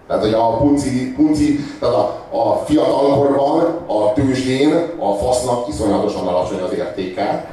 Tehát, 0.08 0.22
hogy 0.22 0.32
a 0.32 0.56
punci, 0.56 1.12
punci 1.12 1.58
tehát 1.80 1.94
a, 1.94 2.22
a 2.30 2.62
fiatalkorban, 2.64 3.60
a 3.86 4.12
tőzsdén, 4.12 4.72
a 4.98 5.12
fasznak 5.12 5.68
iszonyatosan 5.68 6.26
alacsony 6.26 6.60
az 6.60 6.72
értéke, 6.72 7.46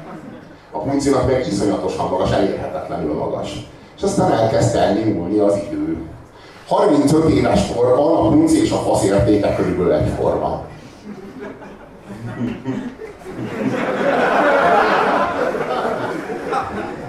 a 0.72 0.78
puncinak 0.78 1.28
meg 1.28 1.47
iszonyatosan 1.47 2.10
magas, 2.10 2.32
elérhetetlenül 2.32 3.14
magas. 3.14 3.68
És 3.97 4.03
aztán 4.03 4.32
elkezdte 4.32 4.80
elnyúlni 4.80 5.39
az 5.39 5.60
idő. 5.72 5.97
35 6.68 7.30
éves 7.30 7.74
korban 7.76 8.16
a 8.16 8.30
punci 8.30 8.62
és 8.62 8.72
a 8.72 8.76
fasz 8.76 9.03
értéke 9.03 9.56
körülbelül 9.56 9.93
egyforma. 9.93 10.64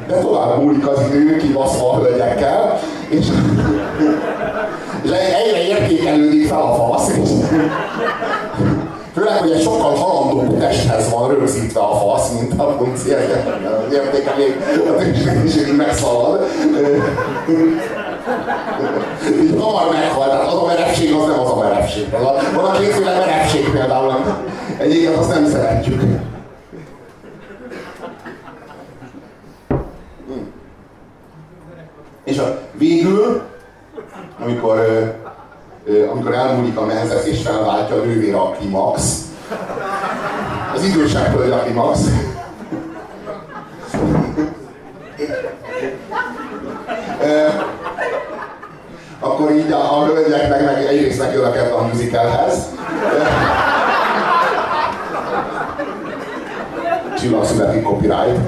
De 0.06 0.18
tovább 0.18 0.62
múlik 0.62 0.88
az 0.88 1.00
idő, 1.08 1.36
kibaszva 1.36 1.90
a 1.90 1.98
hölgyekkel, 1.98 2.78
és, 3.08 3.26
és 5.06 5.12
egyre 5.12 5.66
értékelődik 5.66 6.48
fel 6.48 6.62
a 6.62 6.74
fasz, 6.74 7.16
és 7.16 7.28
Főleg, 9.14 9.38
hogy 9.38 9.50
egy 9.50 9.62
sokkal 9.62 9.94
halandóbb 9.94 10.58
testhez 10.58 11.10
van 11.10 11.28
rögzítve 11.28 11.80
a 11.80 11.96
fasz, 11.96 12.30
mint 12.30 12.60
a 12.60 12.64
punci, 12.64 13.12
az 13.12 13.92
értéke 13.92 14.34
még 14.36 14.56
a 15.70 15.72
megszalad. 15.76 16.46
Így 19.42 19.60
hamar 19.60 19.92
meghalt, 19.92 20.30
tehát 20.30 20.46
az 20.46 20.54
a 20.54 20.66
merevség 20.66 21.12
az 21.12 21.26
nem 21.26 21.40
az 21.40 21.50
a 21.50 21.56
merevség. 21.56 22.10
Van 22.54 22.64
a 22.64 22.78
kétféle 22.78 23.18
merevség 23.18 23.70
például, 23.70 24.14
egyiket 24.78 25.16
azt 25.16 25.28
nem 25.28 25.46
szeretjük. 25.46 26.02
És 32.24 32.38
a 32.38 32.58
végül, 32.72 33.42
amikor, 34.40 34.80
amikor 36.10 36.34
elmúlik 36.34 36.76
a 36.76 36.84
menzes 36.84 37.24
és 37.24 37.42
felváltja 37.42 37.96
a 37.96 38.04
nővére 38.04 38.36
a 38.36 38.50
klimax, 38.50 39.20
az 40.74 40.84
idősebb 40.84 41.36
hölgy 41.36 41.50
a 41.50 41.58
klimax, 41.58 42.00
akkor 49.20 49.50
így 49.50 49.72
a, 49.72 49.98
a 49.98 50.04
hölgyeknek 50.04 50.64
meg 50.64 50.84
egyrészt 50.84 51.18
megjön 51.18 51.72
a 51.72 51.86
musicalhez. 51.86 52.64
Csillag 57.18 57.44
születik 57.44 57.82
copyright. 57.82 58.38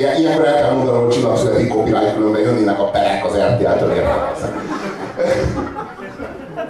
Ilyen, 0.00 0.16
ilyenkor 0.16 0.46
el 0.46 0.54
kell 0.54 0.72
mondanom, 0.72 1.04
hogy 1.04 1.14
csillag 1.14 1.36
születik 1.36 1.72
copyright, 1.72 2.14
különben 2.14 2.40
jönnének 2.40 2.80
a 2.80 2.84
perek 2.84 3.24
az 3.24 3.32
RTL-től 3.32 3.92
értelmezek. 3.92 4.54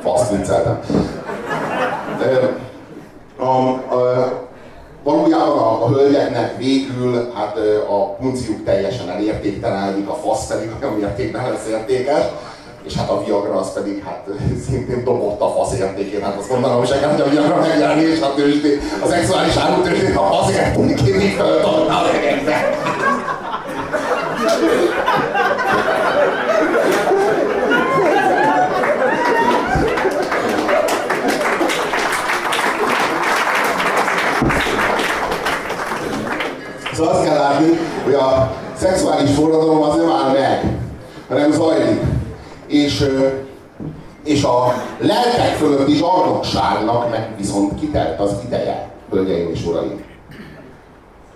Fasz 0.02 0.30
vicceltem. 0.30 0.80
A, 3.38 3.44
a, 3.44 3.98
valójában 5.02 5.58
a, 5.58 5.84
a 5.84 5.88
hölgyeknek 5.88 6.56
végül 6.56 7.32
hát 7.34 7.58
a 7.88 8.14
punciuk 8.14 8.64
teljesen 8.64 9.08
elértéktelenedik, 9.08 10.08
a 10.08 10.14
fasz 10.14 10.46
pedig 10.46 10.70
olyan 10.82 10.94
mértékben 10.94 11.50
lesz 11.50 11.66
értékes, 11.70 12.24
és 12.82 12.96
hát 12.96 13.10
a 13.10 13.24
Viagra 13.24 13.54
az 13.54 13.72
pedig 13.72 14.04
hát 14.04 14.28
szintén 14.68 15.04
dobott 15.04 15.40
a 15.40 15.48
fasz 15.48 15.78
értékét, 15.78 16.22
hát 16.22 16.38
azt 16.38 16.50
mondanom 16.50 16.84
se 16.84 17.00
kell, 17.00 17.10
hogy 17.10 17.20
a 17.20 17.28
Viagra 17.28 17.56
megjelenni, 17.56 18.02
és 18.02 18.20
a 18.20 18.34
tőzsdé, 18.34 18.80
a 19.02 19.06
szexuális 19.06 19.56
árutőzsdét 19.56 20.16
a 20.16 20.22
fasz 20.22 20.52
értékét 20.52 21.34
földobta 21.34 21.98
a 21.98 22.02
legekbe. 22.12 22.78
Szóval 36.92 37.14
azt 37.14 37.24
kell 37.24 37.34
látni, 37.34 37.78
hogy 38.04 38.14
a 38.14 38.52
szexuális 38.76 39.30
forradalom 39.30 39.82
az 39.82 39.96
nem 39.96 40.10
áll 40.10 40.32
meg, 40.32 40.78
hanem 41.28 41.52
zajlik. 41.52 42.00
És, 42.66 43.08
és 44.24 44.42
a 44.42 44.74
lelkek 44.98 45.56
fölötti 45.56 45.94
zsarnokságnak 45.94 47.10
meg 47.10 47.28
viszont 47.36 47.80
kitelt 47.80 48.20
az 48.20 48.32
ideje, 48.44 48.90
hölgyeim 49.10 49.50
és 49.52 49.66
uraim. 49.66 50.04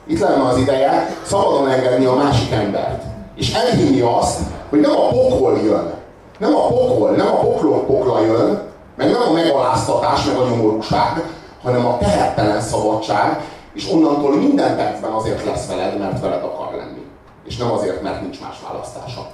Itt 0.06 0.20
lenne 0.20 0.48
az 0.48 0.58
ideje 0.58 1.16
szabadon 1.22 1.68
engedni 1.68 2.04
a 2.04 2.14
másik 2.14 2.50
embert. 2.50 3.13
És 3.34 3.54
elhinni 3.54 4.00
azt, 4.00 4.40
hogy 4.68 4.80
nem 4.80 4.90
a 4.90 5.08
pokol 5.08 5.58
jön. 5.64 5.92
Nem 6.38 6.54
a 6.54 6.66
pokol, 6.66 7.10
nem 7.10 7.26
a 7.26 7.38
poklok 7.38 7.86
pokla 7.86 8.20
jön, 8.20 8.62
meg 8.96 9.10
nem 9.10 9.22
a 9.28 9.32
megaláztatás, 9.32 10.24
meg 10.24 10.36
a 10.36 10.48
nyomorúság, 10.48 11.22
hanem 11.62 11.86
a 11.86 11.98
tehertelen 11.98 12.60
szabadság, 12.60 13.40
és 13.72 13.90
onnantól 13.90 14.36
minden 14.36 14.76
percben 14.76 15.12
azért 15.12 15.44
lesz 15.44 15.66
veled, 15.66 15.98
mert 15.98 16.20
veled 16.20 16.42
akar 16.42 16.74
lenni. 16.76 17.02
És 17.44 17.56
nem 17.56 17.72
azért, 17.72 18.02
mert 18.02 18.20
nincs 18.20 18.40
más 18.40 18.56
választása. 18.68 19.26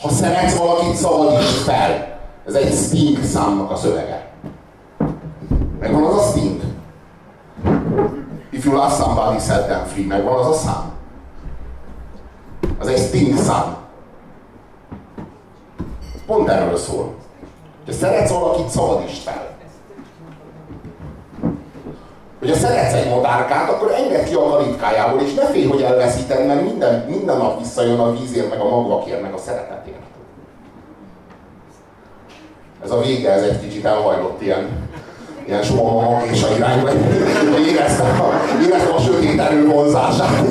Ha 0.00 0.08
szeretsz 0.08 0.56
valakit, 0.56 0.94
szabadítsd 0.94 1.64
fel. 1.64 2.18
Ez 2.46 2.54
egy 2.54 2.72
Sting 2.72 3.24
számnak 3.24 3.70
a 3.70 3.76
szövege. 3.76 4.30
Megvan 5.80 6.04
az 6.04 6.16
a 6.16 6.30
Sting. 6.30 6.67
If 8.58 8.64
you 8.64 8.72
love 8.72 8.92
somebody, 8.92 9.38
set 9.38 9.68
them 9.68 9.86
free. 9.86 10.06
Megvan 10.06 10.38
az 10.38 10.46
a 10.46 10.52
szám. 10.52 10.92
Az 12.78 12.86
egy 12.86 12.98
Sting 12.98 13.36
szám. 13.36 13.76
Pont 16.26 16.48
erről 16.48 16.76
szól. 16.76 17.14
Ha 17.86 17.92
szeretsz 17.92 18.30
valakit, 18.30 18.68
szabadítsd 18.68 19.22
fel. 19.22 19.56
Hogyha 22.38 22.56
szeretsz 22.56 22.92
egy 22.92 23.10
madárkát, 23.10 23.70
akkor 23.70 23.92
engedd 23.92 24.24
ki 24.24 24.34
a 24.34 24.48
kalitkájából, 24.48 25.20
és 25.20 25.34
ne 25.34 25.44
félj, 25.44 25.66
hogy 25.66 25.82
elveszíted, 25.82 26.46
mert 26.46 26.62
minden, 26.62 27.04
minden 27.08 27.36
nap 27.36 27.58
visszajön 27.58 27.98
a 27.98 28.12
vízért, 28.12 28.50
meg 28.50 28.60
a 28.60 28.68
magvakért, 28.68 29.22
meg 29.22 29.32
a 29.32 29.38
szeretetért. 29.38 30.02
Ez 32.84 32.90
a 32.90 33.00
vége, 33.00 33.30
ez 33.30 33.42
egy 33.42 33.60
kicsit 33.60 33.84
elhajlott 33.84 34.40
ilyen, 34.40 34.88
ilyen 35.48 35.62
soha 35.62 36.22
és 36.30 36.42
a 36.42 36.48
irányba. 36.56 36.90
Éreztem 37.68 38.20
a, 38.20 38.32
éreztem 38.62 38.94
a 38.94 39.00
sötét 39.00 39.40
erő 39.40 39.66
vonzását. 39.66 40.46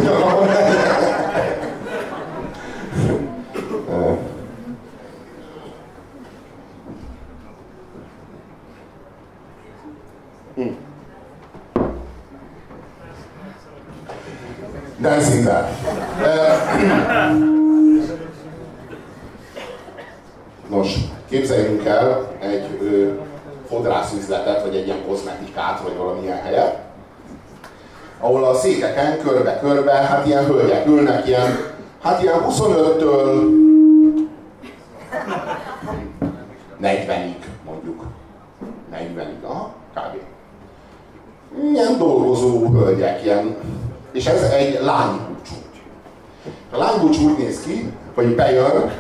Dancing. 15.00 15.50
Nos, 20.70 20.96
képzeljünk 21.30 21.86
el 21.86 22.32
egy 22.40 22.66
fodrászüzletet, 23.68 24.64
vagy 24.64 24.76
egy 24.76 24.86
ilyen 24.86 25.06
kozmetikát, 25.08 25.82
vagy 25.82 25.98
valamilyen 25.98 26.42
helyet, 26.42 26.78
ahol 28.20 28.44
a 28.44 28.54
székeken 28.54 29.18
körbe-körbe, 29.22 29.92
hát 29.92 30.26
ilyen 30.26 30.46
hölgyek 30.46 30.88
ülnek, 30.88 31.28
ilyen, 31.28 31.58
hát 32.02 32.22
ilyen 32.22 32.40
25-től 32.50 33.66
40-ig 36.82 37.46
mondjuk. 37.66 38.04
40-ig, 38.94 39.44
aha, 39.44 39.74
kb. 39.94 40.18
Ilyen 41.74 41.98
dolgozó 41.98 42.68
hölgyek, 42.70 43.24
ilyen 43.24 43.56
és 44.12 44.26
ez 44.26 44.42
egy 44.42 44.80
lánybúcsú. 44.84 45.56
A 46.72 46.78
lánybúcsú 46.78 47.30
úgy 47.30 47.38
néz 47.38 47.62
ki, 47.62 47.92
hogy 48.16 48.36
bejön 48.36 48.92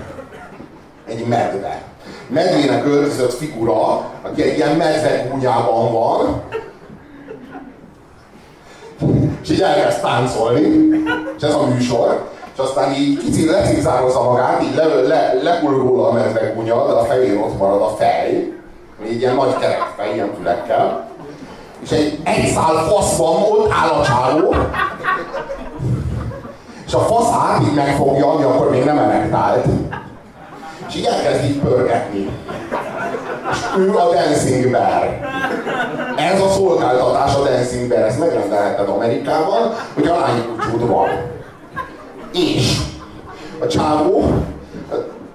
egy 1.05 1.27
medve. 1.27 1.81
Medvének 2.29 2.85
öltözött 2.85 3.33
figura, 3.33 4.11
aki 4.21 4.43
egy 4.43 4.57
ilyen 4.57 4.75
medve 4.75 5.27
gúnyában 5.31 5.91
van, 5.91 6.41
és 9.41 9.49
így 9.49 9.61
elkezd 9.61 10.01
táncolni, 10.01 10.87
és 11.37 11.43
ez 11.43 11.53
a 11.53 11.65
műsor, 11.65 12.29
és 12.53 12.59
aztán 12.59 12.93
így 12.93 13.17
kicsit 13.17 13.49
lecipzározza 13.49 14.23
magát, 14.23 14.63
így 14.63 14.75
le, 14.75 14.85
le, 14.85 15.33
lepul 15.43 15.77
róla 15.77 16.07
a 16.07 16.11
medve 16.11 16.51
gúnya, 16.55 16.87
de 16.87 16.93
a 16.93 17.03
fején 17.03 17.37
ott 17.37 17.57
marad 17.57 17.81
a 17.81 17.95
fej, 17.97 18.53
így 19.09 19.21
ilyen 19.21 19.35
nagy 19.35 19.57
kerek 19.57 19.93
fej, 19.97 20.13
ilyen 20.13 20.33
fülekkel, 20.37 21.09
és 21.83 21.91
egy 21.91 22.19
egy 22.23 22.47
szál 22.47 22.87
fasz 22.89 23.19
ott 23.19 23.71
áll 23.71 23.89
a 23.89 24.03
csávó, 24.03 24.55
és 26.85 26.93
a 26.93 26.99
faszát 26.99 27.61
így 27.61 27.73
megfogja, 27.73 28.31
ami 28.31 28.43
akkor 28.43 28.69
még 28.69 28.83
nem 28.83 28.97
erektált. 28.97 29.65
És 30.87 30.95
így 30.95 31.05
elkezd 31.05 31.43
így 31.43 31.59
pörgetni. 31.59 32.29
És 33.51 33.57
ő 33.77 33.95
a 33.95 34.13
Dancing 34.13 34.71
Bear. 34.71 35.19
Ez 36.17 36.41
a 36.41 36.49
szolgáltatás 36.49 37.35
a 37.35 37.43
Dancing 37.43 37.87
Bear, 37.87 38.07
ezt 38.07 38.19
megrendelheted 38.19 38.89
Amerikában, 38.89 39.73
hogy 39.93 40.07
a 40.07 40.19
lány 40.19 40.45
van. 40.79 41.09
És 42.33 42.77
a 43.59 43.67
csávó, 43.67 44.23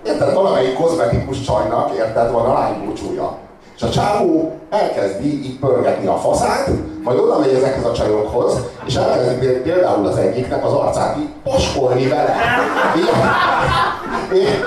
érted, 0.07 0.35
valamelyik 0.35 0.75
kozmetikus 0.75 1.41
csajnak, 1.41 1.95
érted, 1.95 2.31
van 2.31 2.45
a 2.45 2.53
lánybúcsúja. 2.53 3.37
És 3.77 3.83
a 3.83 3.91
csávó 3.91 4.53
elkezdi 4.71 5.45
így 5.45 5.59
pörgetni 5.59 6.07
a 6.07 6.17
faszát, 6.17 6.69
majd 7.03 7.19
oda 7.19 7.39
megy 7.39 7.55
ezekhez 7.55 7.85
a 7.85 7.93
csajokhoz, 7.93 8.59
és 8.85 8.95
elkezdi 8.95 9.47
például 9.47 10.07
az 10.07 10.17
egyiknek 10.17 10.65
az 10.65 10.73
arcát 10.73 11.17
így 11.17 11.29
paskolni 11.45 12.09
vele. 12.09 12.35
Így, 14.35 14.65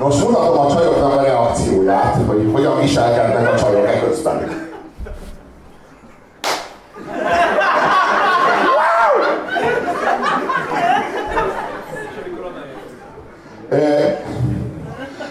Most 0.00 0.24
mutatom 0.24 0.58
a 0.58 0.74
csajoknak 0.74 1.18
a 1.18 1.22
reakcióját, 1.22 2.16
hogy 2.26 2.50
hogyan 2.52 2.80
viselkednek 2.80 3.52
a 3.52 3.56
csajok 3.56 3.86
e 3.86 4.00
közben. 4.00 4.68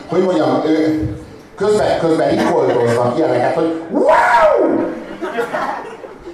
hogy 0.07 0.23
mondjam, 0.23 0.61
közben, 1.55 1.99
közben 1.99 2.29
rikoltoznak 2.29 3.17
ilyeneket, 3.17 3.53
hogy 3.53 3.81
wow! 3.91 4.79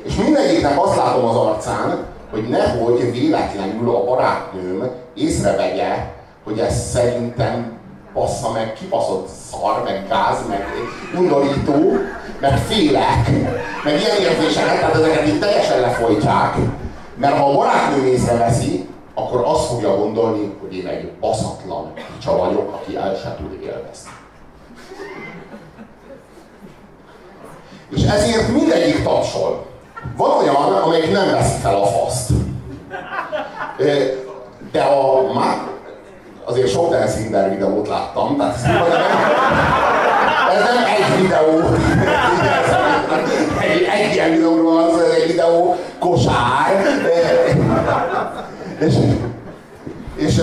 És 0.04 0.16
mindegyiknek 0.16 0.84
azt 0.84 0.96
látom 0.96 1.26
az 1.26 1.36
arcán, 1.36 1.98
hogy 2.32 2.48
nehogy 2.50 3.12
véletlenül 3.12 3.90
a 3.90 4.04
barátnőm 4.04 4.90
észrevegye, 5.14 6.14
hogy 6.44 6.60
ez 6.60 6.90
szerintem 6.92 7.75
bassza 8.16 8.52
meg, 8.52 8.74
kibaszott 8.74 9.28
szar, 9.52 9.84
meg 9.84 10.08
gáz, 10.08 10.48
meg 10.48 10.66
undorító, 11.18 11.92
meg 12.40 12.58
félek, 12.58 13.30
meg 13.84 14.00
ilyen 14.00 14.18
érzéseket, 14.20 14.80
tehát 14.80 14.96
ezeket 14.96 15.28
így 15.28 15.40
teljesen 15.40 15.80
lefolytják. 15.80 16.56
Mert 17.16 17.38
ha 17.38 17.50
a 17.50 17.56
barátnőm 17.56 18.06
észreveszi, 18.06 18.90
akkor 19.14 19.44
azt 19.46 19.68
fogja 19.68 19.98
gondolni, 19.98 20.56
hogy 20.62 20.76
én 20.76 20.88
egy 20.88 21.12
baszatlan 21.12 21.94
picsa 21.94 22.38
vagyok, 22.38 22.74
aki 22.74 22.96
el 22.96 23.16
sem 23.16 23.36
tud 23.38 23.62
élvezni. 23.64 24.10
És 27.90 28.04
ezért 28.04 28.48
mindegyik 28.48 29.04
tapsol. 29.04 29.66
Van 30.18 30.38
olyan, 30.38 30.56
amelyik 30.56 31.12
nem 31.12 31.32
veszi 31.32 31.60
fel 31.62 31.76
a 31.76 31.86
faszt. 31.86 32.32
De 34.72 34.82
a 34.82 35.32
azért 36.46 36.70
sok 36.70 36.90
Dancing 36.90 37.50
videót 37.50 37.88
láttam, 37.88 38.38
tehát 38.38 38.56
ez 38.56 38.62
nem, 38.62 38.72
ez 40.56 40.64
nem 40.64 40.84
egy 40.96 41.22
videó. 41.22 41.76
Egy, 43.60 43.88
egy 44.04 44.14
ilyen 44.14 44.32
videóról 44.32 44.74
van 44.74 44.84
az, 44.84 45.00
egy 45.00 45.28
videó 45.28 45.76
kosár. 46.00 46.84
És, 48.80 48.94
és 50.16 50.42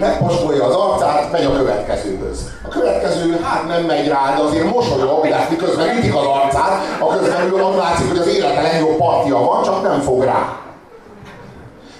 megpostolja 0.00 0.64
az 0.64 0.74
arcát, 0.74 1.32
megy 1.32 1.44
a 1.44 1.56
következőhöz. 1.56 2.50
A 2.64 2.68
következő 2.68 3.40
hát 3.42 3.66
nem 3.68 3.82
megy 3.82 4.08
rá, 4.08 4.34
de 4.36 4.42
azért 4.42 4.70
mosolyog, 4.70 5.28
de 5.28 5.46
miközben 5.50 5.96
ütik 5.96 6.14
az 6.14 6.24
arcát, 6.24 6.80
a 7.00 7.06
közben 7.06 7.42
ő 7.42 7.76
látszik, 7.76 8.08
hogy 8.08 8.18
az 8.18 8.26
élete 8.26 8.62
legjobb 8.62 8.96
partia 8.96 9.38
van, 9.38 9.62
csak 9.62 9.82
nem 9.82 10.00
fog 10.00 10.22
rá. 10.22 10.65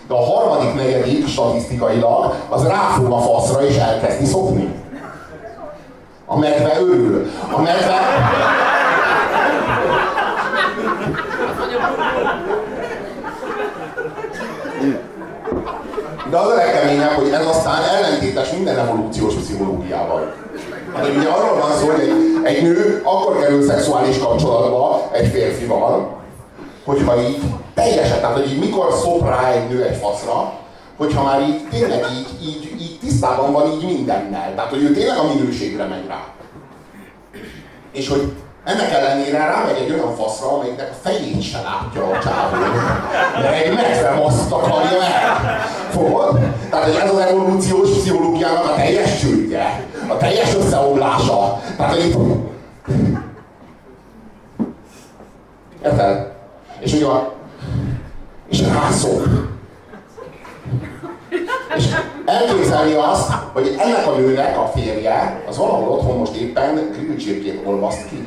De 0.08 0.14
a 0.14 0.24
harmadik, 0.24 0.74
negyedik 0.74 1.28
statisztikailag 1.28 2.34
az 2.48 2.66
ráfog 2.66 3.12
a 3.12 3.18
faszra 3.18 3.66
és 3.66 3.76
elkezdi 3.76 4.24
szopni. 4.24 4.74
A 6.26 6.38
medve 6.38 6.80
örül. 6.80 7.30
A 7.52 7.60
medve... 7.60 7.98
De 16.30 16.38
az 16.38 16.48
a 16.48 16.54
legkeményebb, 16.54 17.10
hogy 17.10 17.28
ez 17.28 17.46
aztán 17.46 17.82
ellentétes 17.82 18.50
minden 18.50 18.78
evolúciós 18.78 19.34
pszichológiával. 19.34 20.34
Hát 20.94 21.08
ugye 21.16 21.28
arról 21.28 21.58
van 21.58 21.70
szó, 21.72 21.86
hogy 21.86 22.00
egy, 22.00 22.12
egy 22.42 22.62
nő 22.62 23.02
akkor 23.04 23.38
kerül 23.38 23.62
szexuális 23.62 24.18
kapcsolatba 24.18 25.08
egy 25.12 25.26
férfival, 25.26 26.16
hogyha 26.84 27.20
így 27.20 27.42
teljesen, 27.76 28.20
tehát 28.20 28.36
hogy 28.36 28.50
így 28.50 28.58
mikor 28.58 28.92
szop 28.92 29.28
rá 29.28 29.50
egy 29.50 29.68
nő 29.68 29.82
egy 29.82 29.96
faszra, 29.96 30.52
hogyha 30.96 31.22
már 31.22 31.40
így 31.40 31.68
tényleg 31.70 32.04
így, 32.18 32.48
így, 32.48 32.80
így 32.80 32.98
tisztában 33.00 33.52
van 33.52 33.72
így 33.72 33.84
mindennel. 33.84 34.54
Tehát, 34.54 34.70
hogy 34.70 34.82
ő 34.82 34.92
tényleg 34.92 35.18
a 35.18 35.34
minőségre 35.34 35.84
megy 35.84 36.06
rá. 36.08 36.24
És 37.92 38.08
hogy 38.08 38.32
ennek 38.64 38.92
ellenére 38.92 39.38
rámegy 39.38 39.82
egy 39.82 39.92
olyan 39.92 40.14
faszra, 40.14 40.52
amelyiknek 40.52 40.90
a 40.90 41.08
fejét 41.08 41.42
se 41.42 41.60
látja 41.60 42.04
a 42.06 42.18
csávó. 42.18 42.56
De 43.40 43.52
egy 43.52 43.74
medve 43.74 44.24
azt 44.24 44.52
akarja 44.52 45.02
el. 45.02 45.58
Fogod? 45.90 46.38
Tehát, 46.70 46.84
hogy 46.84 47.00
ez 47.02 47.12
az 47.12 47.18
evolúciós 47.18 47.90
pszichológiának 47.90 48.64
a 48.64 48.74
teljes 48.74 49.20
csődje. 49.20 49.84
A 50.08 50.16
teljes 50.16 50.54
összeomlása. 50.54 51.60
Tehát, 51.76 51.94
hogy 51.94 52.16
Érted? 55.82 56.32
És 56.80 56.92
ugye. 56.92 57.06
És 58.48 58.62
rászól. 58.62 59.22
És 61.76 61.84
elképzelni 62.24 62.92
azt, 62.92 63.30
hogy 63.52 63.74
ennek 63.78 64.06
a 64.06 64.16
nőnek 64.16 64.58
a 64.58 64.72
férje, 64.74 65.42
az 65.48 65.56
valahol 65.56 65.88
otthon 65.88 66.18
most 66.18 66.34
éppen 66.34 66.90
grillcsirkét 66.92 67.60
olvaszt 67.64 68.08
ki. 68.08 68.26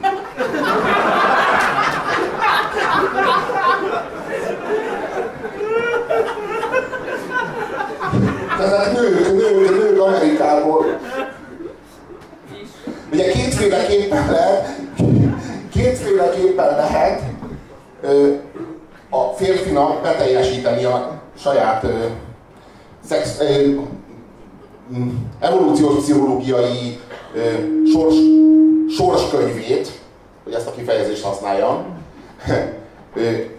Ezek 8.61 8.93
nők, 8.93 9.31
nők, 9.31 9.69
nők 9.69 10.01
Amerikából. 10.01 10.85
Ugye 13.11 13.31
kétféleképpen 13.31 14.31
lehet, 14.31 14.79
kétféleképpen 15.71 16.75
lehet 16.75 17.21
a 19.09 19.33
férfinak 19.35 20.01
beteljesíteni 20.01 20.83
a 20.83 21.21
saját 21.37 21.85
szex, 23.05 23.39
evolúciós 25.39 25.95
pszichológiai 25.95 26.99
sors, 27.93 28.15
sorskönyvét, 28.97 29.91
hogy 30.43 30.53
ezt 30.53 30.67
a 30.67 30.71
kifejezést 30.71 31.23
használjam, 31.23 31.85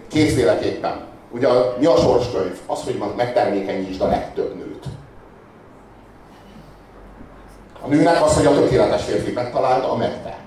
kétféleképpen. 0.07 1.09
Ugye 1.31 1.47
mi 1.79 1.85
a 1.85 1.95
sorskönyv? 1.95 2.59
Az, 2.65 2.83
hogy 2.83 3.03
megtermékenyítsd 3.15 4.01
a 4.01 4.07
legtöbb 4.07 4.55
nőt. 4.55 4.85
A 7.81 7.87
nőnek 7.87 8.23
az, 8.23 8.35
hogy 8.35 8.45
a 8.45 8.53
tökéletes 8.53 9.03
férfi 9.03 9.31
megtalálta, 9.31 9.91
a 9.91 9.95
megte. 9.95 10.40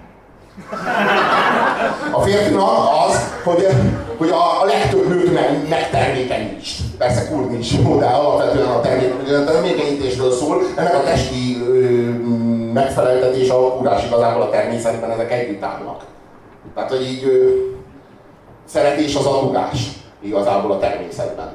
A 2.11 2.21
férfinak 2.21 2.69
az, 3.09 3.33
hogy, 3.45 3.67
hogy 4.17 4.31
a, 4.31 4.63
a 4.63 4.65
legtöbb 4.65 5.09
nőt 5.09 5.33
meg, 5.33 5.69
megtermékenyítsd. 5.69 6.81
Persze 6.99 7.29
kurd 7.29 7.51
nincs 7.51 7.73
jó, 7.73 7.99
de 7.99 8.07
alapvetően 8.07 8.67
a 8.67 8.81
termékenyítésről 9.45 10.33
szól. 10.33 10.63
Ennek 10.77 10.95
a 10.95 11.03
testi 11.03 11.57
ö, 11.69 11.83
megfeleltetés, 12.73 13.49
a 13.49 13.77
kurás 13.77 14.05
igazából 14.05 14.43
a 14.43 14.51
természetben 14.51 15.11
ezek 15.11 15.33
együtt 15.33 15.63
állnak. 15.63 16.03
Tehát, 16.75 16.91
hogy 16.91 17.03
így 17.03 17.25
ö, 17.25 17.49
szeretés 18.65 19.15
az 19.15 19.27
adugás 19.27 19.89
igazából 20.21 20.73
a 20.73 20.79
természetben. 20.79 21.53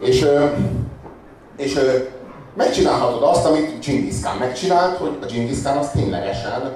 És, 0.00 0.22
ö, 0.22 0.44
és 1.56 1.76
ö, 1.76 1.96
megcsinálhatod 2.56 3.22
azt, 3.22 3.46
amit 3.46 3.86
Khan 4.22 4.36
megcsinált, 4.38 4.96
hogy 4.96 5.18
a 5.22 5.26
Khan 5.62 5.76
az 5.76 5.90
ténylegesen 5.90 6.72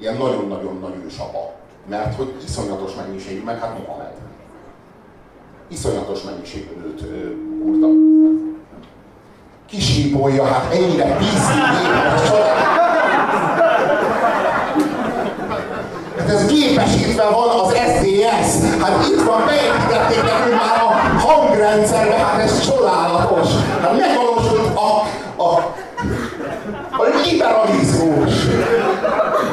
ilyen 0.00 0.16
nagyon-nagyon 0.16 0.78
nagy 0.80 0.94
ősapa. 1.04 1.52
Mert 1.88 2.16
hogy 2.16 2.34
iszonyatos 2.44 2.94
mennyiségű, 2.94 3.42
meg 3.44 3.60
hát 3.60 3.78
Mohamed. 3.78 4.12
Iszonyatos 5.68 6.22
mennyiségű 6.22 6.70
nőt 6.80 7.04
kurta. 7.62 7.86
Kisípolja, 9.68 10.44
hát 10.44 10.74
ennyire 10.74 11.16
bízik, 11.18 11.38
Hát 16.18 16.28
ez 16.28 16.46
gépesítve 16.46 17.24
van 17.24 17.48
az 17.60 17.72
SDS. 17.72 18.80
Hát 18.80 19.06
itt 19.06 19.22
van, 19.22 19.44
beépítették 19.46 20.22
nekünk 20.22 20.60
már 20.60 20.82
a 20.82 21.18
hangrendszerbe, 21.18 22.14
hát 22.14 22.40
ez 22.40 22.68
csodálatos. 22.68 23.48
Hát 23.82 23.96
megvalósult 23.96 24.76
a, 24.76 25.06
a, 25.42 25.74
a 26.90 27.04
liberalizmus. 27.24 28.44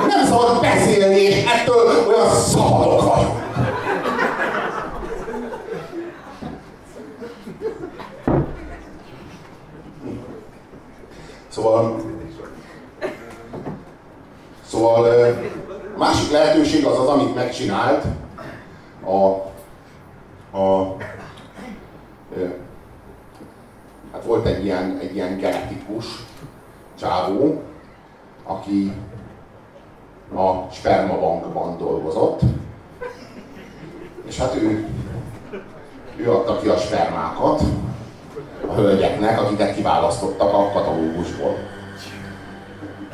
Nem 0.08 0.26
szabad 0.26 0.62
beszélni, 0.62 1.20
és 1.20 1.44
ettől 1.46 2.06
olyan 2.08 2.36
szabadok 2.36 3.16
vagyunk. 3.16 3.46
Szóval, 11.50 12.02
szóval 14.66 15.04
a 15.96 16.00
másik 16.00 16.32
lehetőség 16.32 16.86
az 16.86 17.00
az, 17.00 17.08
amit 17.08 17.36
megcsinált 17.36 18.04
a, 19.06 19.16
a 20.58 20.96
hát 24.12 24.24
volt 24.26 24.46
egy 24.46 24.66
ilyen, 24.66 24.98
egy 25.02 25.16
ilyen 25.16 25.38
genetikus 25.38 26.06
csávó, 27.00 27.62
aki 28.44 28.94
a 30.36 30.72
spermabankban 30.72 31.78
dolgozott, 31.78 32.40
és 34.28 34.40
hát 34.40 34.56
ő, 34.56 34.88
ő 36.16 36.32
adta 36.32 36.60
ki 36.60 36.68
a 36.68 36.78
spermákat 36.78 37.62
a 38.68 38.74
hölgyeknek, 38.74 39.42
akiket 39.42 39.76
kiválasztottak 39.76 40.54
a 40.54 40.72
katalógusból. 40.74 41.56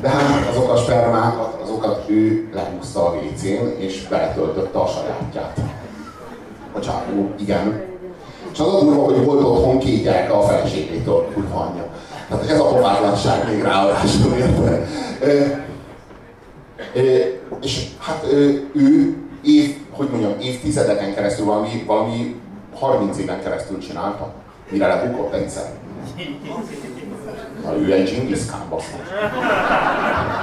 De 0.00 0.08
hát 0.08 0.48
azok 0.48 0.70
a 0.70 0.76
spermákat, 0.76 1.60
azokat 1.62 2.04
ő 2.08 2.48
lehúzta 2.52 3.06
a 3.06 3.14
wc 3.14 3.42
és 3.78 4.06
beletöltötte 4.08 4.78
a 4.78 4.86
sajátját. 4.86 5.60
A 6.72 6.80
csávó, 6.80 7.30
igen. 7.38 7.82
És 8.52 8.58
az 8.58 8.74
a 8.74 8.80
durva, 8.80 9.02
hogy 9.02 9.24
volt 9.24 9.44
otthon 9.44 9.78
két 9.78 10.02
gyereke 10.02 10.32
a 10.32 10.42
feleségétől, 10.42 11.28
kurva 11.34 11.58
anyja. 11.58 11.86
Tehát 12.28 12.50
ez 12.50 12.60
a 12.60 12.68
pofátlanság 12.68 13.48
még 13.48 13.62
ráadásul 13.62 14.34
érte. 14.34 14.86
És 17.60 17.88
hát 17.98 18.26
ő 18.32 19.16
év, 19.42 19.76
hogy 19.90 20.08
mondjam, 20.10 20.32
évtizedeken 20.40 21.14
keresztül, 21.14 21.44
valami, 21.44 21.84
valami 21.86 22.40
30 22.74 23.18
éven 23.18 23.42
keresztül 23.42 23.78
csinálta, 23.78 24.32
mire 24.70 24.86
lebukott 24.86 25.32
egyszer. 25.32 25.64
Na, 27.64 27.76
ő 27.76 27.92
egy 27.92 28.03
Genghis 28.14 28.46
Khan 28.46 28.80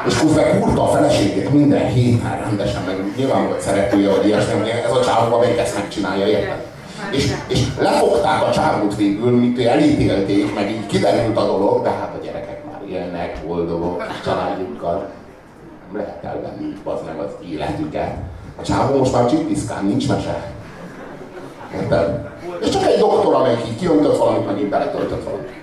És 0.08 0.18
közben 0.18 0.62
kurta 0.62 0.84
a 0.84 0.88
feleségét 0.88 1.54
minden 1.54 1.88
héten 1.88 2.40
rendesen, 2.40 2.84
meg 2.86 2.96
nyilván 3.18 3.48
volt 3.48 3.62
szeretője, 3.62 4.10
vagy 4.10 4.26
ilyesmi, 4.26 4.70
ez 4.86 4.92
a 4.92 5.04
csávó, 5.04 5.36
amelyik 5.36 5.58
ezt 5.58 5.76
megcsinálja, 5.76 6.28
érted? 6.28 6.70
És, 7.12 7.32
és 7.48 7.68
lefogták 7.80 8.48
a 8.48 8.52
csávót 8.52 8.96
végül, 8.96 9.32
mint 9.32 9.60
elítélték, 9.60 10.56
meg 10.56 10.70
így 10.70 10.86
kiderült 10.86 11.38
a 11.38 11.46
dolog, 11.46 11.84
de 11.84 11.90
hát 11.90 12.16
a 12.20 12.24
gyerekek 12.26 12.66
már 12.72 12.82
élnek, 12.90 13.38
boldogok, 13.46 14.04
családjukkal 14.24 15.10
nem 15.92 16.02
lehet 16.02 16.24
elvenni 16.24 16.74
az 16.84 17.00
meg 17.06 17.20
az 17.20 17.32
életüket. 17.52 18.16
A 18.60 18.64
csávó 18.64 18.98
most 18.98 19.14
már 19.14 19.30
csipiszkán, 19.30 19.86
nincs 19.86 20.08
mese. 20.08 20.52
Érted? 21.74 22.30
És 22.62 22.70
csak 22.70 22.84
egy 22.84 23.00
doktor, 23.00 23.34
amelyik 23.34 23.68
így 23.68 23.78
kiöntött 23.78 24.18
valamit, 24.18 24.46
meg 24.46 24.60
így 24.60 24.70
beletöltött 24.70 25.24
valamit. 25.24 25.62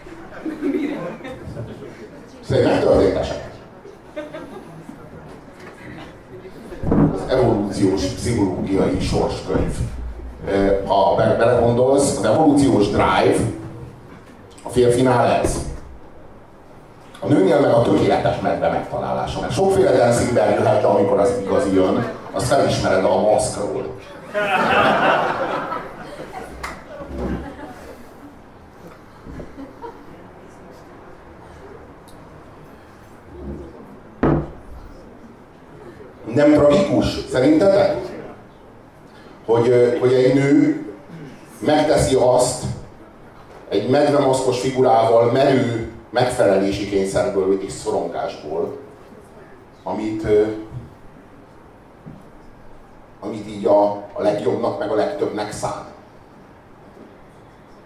Szerintem 2.49 2.73
megtörtént 2.73 3.17
eset. 3.17 3.51
Az 7.15 7.21
evolúciós 7.29 8.05
pszichológiai 8.05 9.01
sorskönyv. 9.01 9.77
Ha 10.87 11.15
belegondolsz, 11.15 12.17
az 12.19 12.25
evolúciós 12.25 12.87
drive 12.87 13.45
a 14.63 14.69
férfinál 14.69 15.27
ez. 15.27 15.57
A 17.21 17.27
nőnél 17.27 17.61
meg 17.61 17.73
a 17.73 17.83
tökéletes 17.83 18.41
medve 18.41 18.69
megtalálása. 18.69 19.41
Mert 19.41 19.53
sokféle 19.53 19.91
dancingber 19.91 20.51
jöhet, 20.51 20.81
de 20.81 20.87
amikor 20.87 21.19
az 21.19 21.33
igazi 21.43 21.75
jön, 21.75 22.07
azt 22.33 22.47
felismered 22.47 23.05
a 23.05 23.21
maszkról. 23.21 23.87
Nem 36.39 36.53
tragikus, 36.53 37.07
szerintetek? 37.31 37.97
Hogy, 39.47 39.97
hogy 40.01 40.13
egy 40.13 40.35
nő 40.35 40.87
megteszi 41.59 42.15
azt 42.15 42.65
egy 43.69 43.89
medvemaszkos 43.89 44.61
figurával 44.61 45.33
merő 45.33 45.93
megfelelési 46.11 46.89
kényszerből 46.89 47.63
és 47.63 47.73
szorongásból, 47.73 48.77
amit, 49.83 50.27
amit 53.21 53.49
így 53.49 53.67
a, 53.67 53.83
a 53.93 54.23
legjobbnak, 54.23 54.79
meg 54.79 54.91
a 54.91 54.95
legtöbbnek 54.95 55.53
szán. 55.53 55.87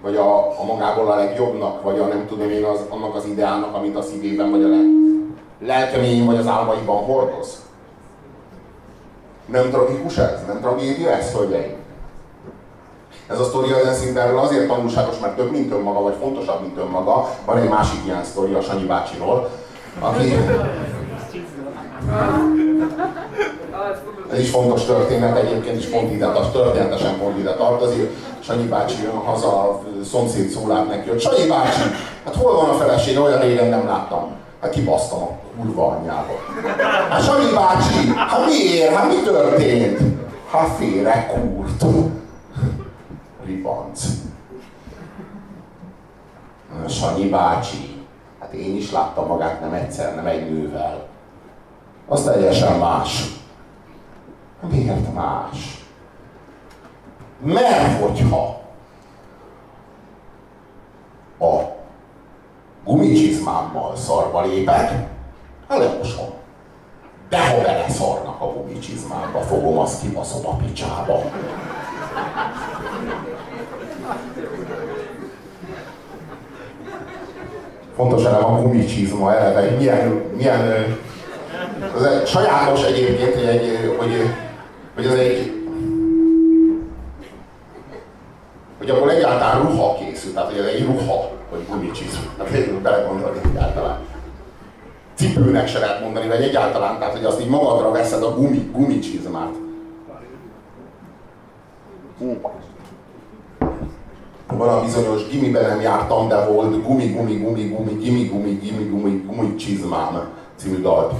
Vagy 0.03 0.16
a, 0.16 0.61
a 0.61 0.64
magából 0.64 1.11
a 1.11 1.16
legjobbnak, 1.16 1.82
vagy 1.82 1.98
a 1.98 2.07
nem 2.07 2.26
tudom 2.26 2.50
én 2.50 2.64
az, 2.64 2.80
annak 2.88 3.14
az 3.14 3.26
ideálnak, 3.26 3.74
amit 3.74 3.96
a 3.96 4.03
szívében, 4.03 4.50
vagy 4.50 4.62
a 4.62 4.68
le, 5.66 5.90
vagy 6.24 6.36
az 6.36 6.46
álmaiban 6.46 7.05
hordoz. 7.05 7.70
Nem 9.47 9.70
tragikus 9.70 10.16
ez? 10.16 10.45
Nem 10.47 10.61
tragédia 10.61 11.11
ez, 11.11 11.32
hölgyeim? 11.32 11.74
Ez 13.28 13.40
a 13.40 13.45
sztori 13.45 13.72
az 13.72 13.86
Enszinderről 13.86 14.38
azért 14.38 14.68
tanulságos, 14.68 15.18
mert 15.18 15.36
több, 15.36 15.51
mint 15.51 15.72
önmaga, 15.72 16.01
vagy 16.01 16.14
fontosabb, 16.20 16.61
mint 16.61 16.78
önmaga. 16.78 17.28
Van 17.45 17.59
egy 17.59 17.68
másik 17.68 18.01
ilyen 18.05 18.24
sztori 18.24 18.55
a 18.55 18.61
Sanyi 18.61 18.84
bácsiról, 18.84 19.51
aki... 20.01 20.36
Ez 24.32 24.38
is 24.38 24.51
fontos 24.51 24.84
történet, 24.84 25.36
egyébként 25.36 25.78
is 25.78 25.86
pont 25.86 26.12
ide, 26.12 26.26
történetesen 26.53 27.18
pont 27.18 27.38
ide 27.38 27.55
tartozik. 27.55 28.11
Sanyi 28.40 28.66
bácsi 28.66 29.03
jön 29.03 29.16
haza, 29.16 29.49
a 29.49 29.80
szomszéd 30.11 30.49
szólát 30.49 30.88
neki, 30.88 31.09
hogy 31.09 31.20
Sanyi 31.20 31.49
bácsi, 31.49 31.80
hát 32.24 32.36
hol 32.36 32.55
van 32.55 32.68
a 32.68 32.74
feleség, 32.74 33.20
olyan 33.20 33.40
régen 33.40 33.68
nem 33.68 33.86
láttam. 33.86 34.41
Hát 34.62 34.70
kibasztam 34.70 35.22
a 35.22 35.28
kurva 35.56 35.86
anyjába. 35.86 36.32
Hát 37.08 37.22
Sanyi 37.22 37.52
bácsi, 37.54 38.08
hát 38.16 38.46
miért? 38.46 38.94
Hát 38.94 39.08
mi 39.08 39.22
történt? 39.24 39.98
Hát 40.50 40.68
félre 40.68 41.26
kúrt. 41.26 41.84
Ribanc. 43.44 44.04
Sanyi 46.88 47.28
bácsi, 47.28 48.04
hát 48.40 48.52
én 48.52 48.76
is 48.76 48.92
láttam 48.92 49.26
magát 49.26 49.60
nem 49.60 49.72
egyszer, 49.72 50.14
nem 50.14 50.26
egy 50.26 50.50
nővel. 50.50 51.06
Az 52.08 52.22
teljesen 52.22 52.78
más. 52.78 53.26
Miért 54.70 55.14
más? 55.14 55.86
Mert 57.38 58.00
hogyha 58.00 58.60
a 61.38 61.80
gumicsizmámmal 62.85 63.97
szarba 63.97 64.45
lépek, 64.47 65.09
lemosom. 65.68 66.30
De 67.28 67.49
ha 67.49 67.62
beleszarnak 67.62 68.41
a 68.41 68.47
gumicsizmámba, 68.47 69.41
fogom 69.41 69.78
azt 69.78 70.01
kibaszom 70.01 70.47
a 70.47 70.57
picsába. 70.57 71.22
Fontos 77.97 78.24
elem 78.24 78.45
a 78.45 78.61
gumicsizma 78.61 79.35
eleve, 79.35 79.76
milyen, 79.76 80.22
milyen 80.37 80.97
az 81.95 82.03
egy, 82.03 82.26
sajátos 82.26 82.83
egyébként, 82.85 83.35
hogy, 83.35 83.45
egy, 83.45 83.95
hogy, 83.99 84.12
hogy 84.95 85.07
az 85.07 85.14
egy 85.14 85.61
hogy 88.78 88.91
abból 88.91 89.11
egyáltalán 89.11 89.62
ruha 89.62 89.95
készül, 89.95 90.33
tehát 90.33 90.51
hogy 90.51 90.59
ez 90.59 90.66
egy 90.66 90.85
ruha, 90.85 91.30
hogy 91.53 91.66
gumicsizma. 91.68 92.20
Tehát 92.36 92.80
belegondolni 92.80 93.38
egyáltalán. 93.50 93.98
Cipőnek 95.14 95.68
se 95.68 95.78
lehet 95.78 96.00
mondani, 96.00 96.28
vagy 96.28 96.42
egyáltalán, 96.42 96.98
tehát 96.98 97.14
hogy 97.14 97.24
azt 97.24 97.40
így 97.40 97.48
magadra 97.48 97.90
veszed 97.90 98.22
a 98.22 98.34
gumi, 98.34 98.70
gumicsizmát. 98.72 99.55
Van 104.46 104.68
a 104.68 104.80
bizonyos 104.80 105.28
gimiben 105.28 105.68
nem 105.68 105.80
jártam, 105.80 106.28
de 106.28 106.46
volt 106.46 106.82
gumi, 106.82 107.07
gumi, 107.07 107.36
gumi, 107.36 107.68
gumi, 107.68 107.92
gimi, 107.92 108.24
gumi, 108.24 108.50
gimi, 108.50 108.84
gumi, 108.84 109.24
gumi 109.26 109.55
csizmám 109.55 110.28
című 110.57 110.80
dalt. 110.80 111.12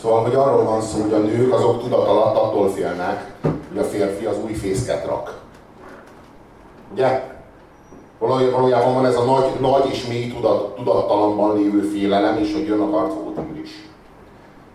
Szóval, 0.00 0.22
hogy 0.22 0.34
arról 0.34 0.64
van 0.64 0.80
szó, 0.80 1.02
hogy 1.02 1.12
a 1.12 1.18
nők 1.18 1.52
azok 1.52 1.82
tudat 1.82 2.08
alatt 2.08 2.36
attól 2.36 2.68
félnek, 2.70 3.34
hogy 3.68 3.78
a 3.78 3.84
férfi 3.84 4.24
az 4.24 4.36
új 4.44 4.52
fészket 4.52 5.06
rak. 5.06 5.40
Ugye? 6.92 7.34
Valójában 8.18 8.94
van 8.94 9.06
ez 9.06 9.16
a 9.16 9.24
nagy, 9.24 9.60
nagy 9.60 9.90
és 9.90 10.06
mély 10.06 10.32
tudat, 10.32 10.74
tudattalamban 10.74 11.56
lévő 11.56 11.80
félelem, 11.80 12.38
és 12.38 12.52
hogy 12.52 12.66
jön 12.66 12.80
a 12.80 12.90
karcótim 12.90 13.60
is. 13.62 13.70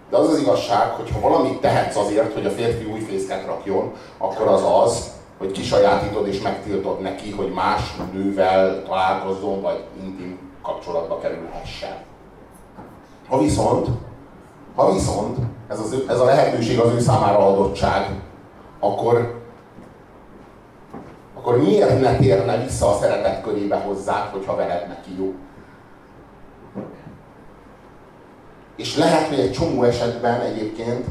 De 0.10 0.18
az 0.18 0.30
az 0.30 0.40
igazság, 0.40 0.90
hogy 0.90 1.12
ha 1.12 1.30
valamit 1.30 1.62
tehetsz 1.62 1.96
azért, 1.96 2.34
hogy 2.34 2.46
a 2.46 2.50
férfi 2.50 2.92
új 2.92 3.00
fészket 3.00 3.46
rakjon, 3.46 3.94
akkor 4.18 4.48
az 4.48 4.64
az, 4.84 5.12
hogy 5.38 5.52
kisajátítod 5.52 6.28
és 6.28 6.42
megtiltod 6.42 7.02
neki, 7.02 7.32
hogy 7.32 7.52
más 7.54 7.96
nővel 8.14 8.84
találkozzon, 8.84 9.62
vagy 9.62 9.84
intim 10.04 10.40
kapcsolatba 10.62 11.20
kerülhessen. 11.20 11.96
Ha 13.30 13.40
viszont, 13.40 13.88
ha 14.76 14.94
viszont 14.94 15.38
ez, 15.68 15.80
az, 15.80 15.96
ez 16.08 16.20
a 16.20 16.26
lehetőség 16.26 16.80
az 16.80 16.94
ő 16.94 17.00
számára 17.00 17.48
adottság, 17.48 18.22
akkor, 18.80 19.42
akkor 21.36 21.58
miért 21.58 22.02
ne 22.02 22.16
térne 22.16 22.58
vissza 22.58 22.88
a 22.88 22.98
szeretet 22.98 23.44
körébe 23.44 23.76
hozzá, 23.76 24.30
hogyha 24.32 24.56
veled 24.56 24.88
neki 24.88 25.18
jó? 25.18 25.34
És 28.76 28.98
lehet, 28.98 29.28
hogy 29.28 29.40
egy 29.40 29.52
csomó 29.52 29.84
esetben 29.84 30.42
egyébként 30.42 31.06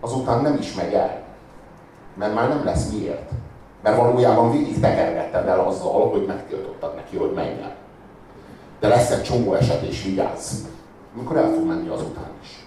azután 0.00 0.42
nem 0.42 0.56
is 0.60 0.74
megy 0.74 0.92
el. 0.92 1.22
Mert 2.14 2.34
már 2.34 2.48
nem 2.48 2.64
lesz 2.64 2.90
miért. 2.90 3.30
Mert 3.82 3.96
valójában 3.96 4.52
végig 4.52 4.80
tekergetted 4.80 5.48
el 5.48 5.60
azzal, 5.60 6.08
hogy 6.10 6.26
megtiltottad 6.26 6.94
neki, 6.94 7.16
hogy 7.16 7.32
menjen. 7.34 7.74
De 8.80 8.88
lesz 8.88 9.10
egy 9.10 9.22
csomó 9.22 9.54
eset, 9.54 9.82
és 9.82 10.02
vigyázz. 10.02 10.64
Amikor 11.16 11.36
el 11.36 11.52
fog 11.54 11.66
menni 11.66 11.88
azután 11.88 12.30
is. 12.42 12.66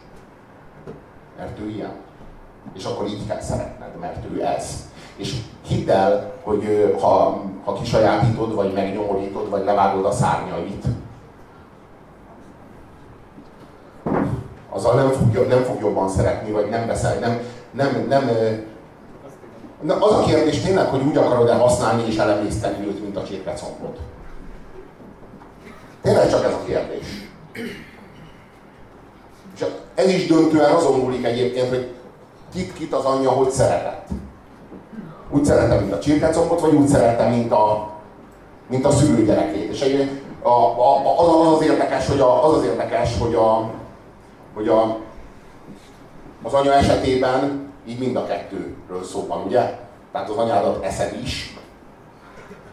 Mert 1.37 1.59
ő 1.59 1.69
ilyen. 1.69 1.91
És 2.73 2.85
akkor 2.85 3.07
így 3.07 3.27
kell 3.27 3.41
szeretned, 3.41 3.99
mert 3.99 4.25
ő 4.31 4.43
ez. 4.43 4.87
És 5.15 5.35
hidd 5.67 5.89
el, 5.89 6.33
hogy 6.43 6.95
ha, 7.01 7.43
ha 7.63 7.73
kisajátítod, 7.73 8.55
vagy 8.55 8.73
megnyomorítod, 8.73 9.49
vagy 9.49 9.63
levágod 9.63 10.05
a 10.05 10.11
szárnyait, 10.11 10.85
azzal 14.69 14.95
nem 14.95 15.09
fog, 15.09 15.47
nem 15.47 15.63
fog 15.63 15.79
jobban 15.79 16.09
szeretni, 16.09 16.51
vagy 16.51 16.69
nem 16.69 16.87
beszél, 16.87 17.19
nem, 17.19 17.39
nem, 17.71 18.05
nem, 18.07 18.29
Na, 19.81 19.95
az 19.95 20.13
a 20.13 20.23
kérdés 20.23 20.61
tényleg, 20.61 20.87
hogy 20.87 21.01
úgy 21.01 21.17
akarod-e 21.17 21.53
használni 21.53 22.07
és 22.07 22.17
elemészteni 22.17 22.87
őt, 22.87 23.01
mint 23.01 23.17
a 23.17 23.23
csirkecombot. 23.23 23.99
Tényleg 26.01 26.29
csak 26.29 26.45
ez 26.45 26.53
a 26.53 26.63
kérdés. 26.65 27.05
És 29.55 29.65
ez 29.99 30.09
is 30.09 30.27
döntően 30.27 30.71
azon 30.71 30.99
múlik 30.99 31.25
egyébként, 31.25 31.69
hogy 31.69 31.87
kit, 32.53 32.73
kit 32.73 32.93
az 32.93 33.05
anyja 33.05 33.29
hogy 33.29 33.49
szeretett. 33.49 34.07
Úgy 35.29 35.45
szerette, 35.45 35.79
mint 35.79 35.93
a 35.93 35.99
csirkecombot, 35.99 36.59
vagy 36.59 36.73
úgy 36.73 36.87
szerette, 36.87 37.27
mint 37.27 37.51
a, 37.51 37.89
mint 38.67 38.85
a 38.85 38.91
szülőgyerekét. 38.91 39.71
És 39.71 39.81
egy, 39.81 40.21
a, 40.41 40.49
a, 40.49 41.19
az, 41.19 41.27
az, 41.27 41.53
az 41.53 41.61
érdekes, 41.61 42.07
hogy 42.07 42.19
a, 42.19 42.45
az 42.45 42.57
az 42.57 42.63
érdekes, 42.63 43.17
hogy 43.19 43.33
a, 43.33 43.69
hogy 44.53 44.67
a, 44.67 44.97
az 46.43 46.53
anya 46.53 46.73
esetében 46.73 47.71
így 47.87 47.99
mind 47.99 48.15
a 48.15 48.25
kettőről 48.25 49.03
szó 49.03 49.27
van, 49.27 49.41
ugye? 49.45 49.79
Tehát 50.11 50.29
az 50.29 50.37
anyádat 50.37 50.83
eszed 50.83 51.19
is, 51.23 51.57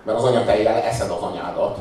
mert 0.05 0.19
az 0.19 0.25
anyatejjel 0.25 0.77
eszed 0.77 1.11
az 1.11 1.23
anyádat, 1.23 1.79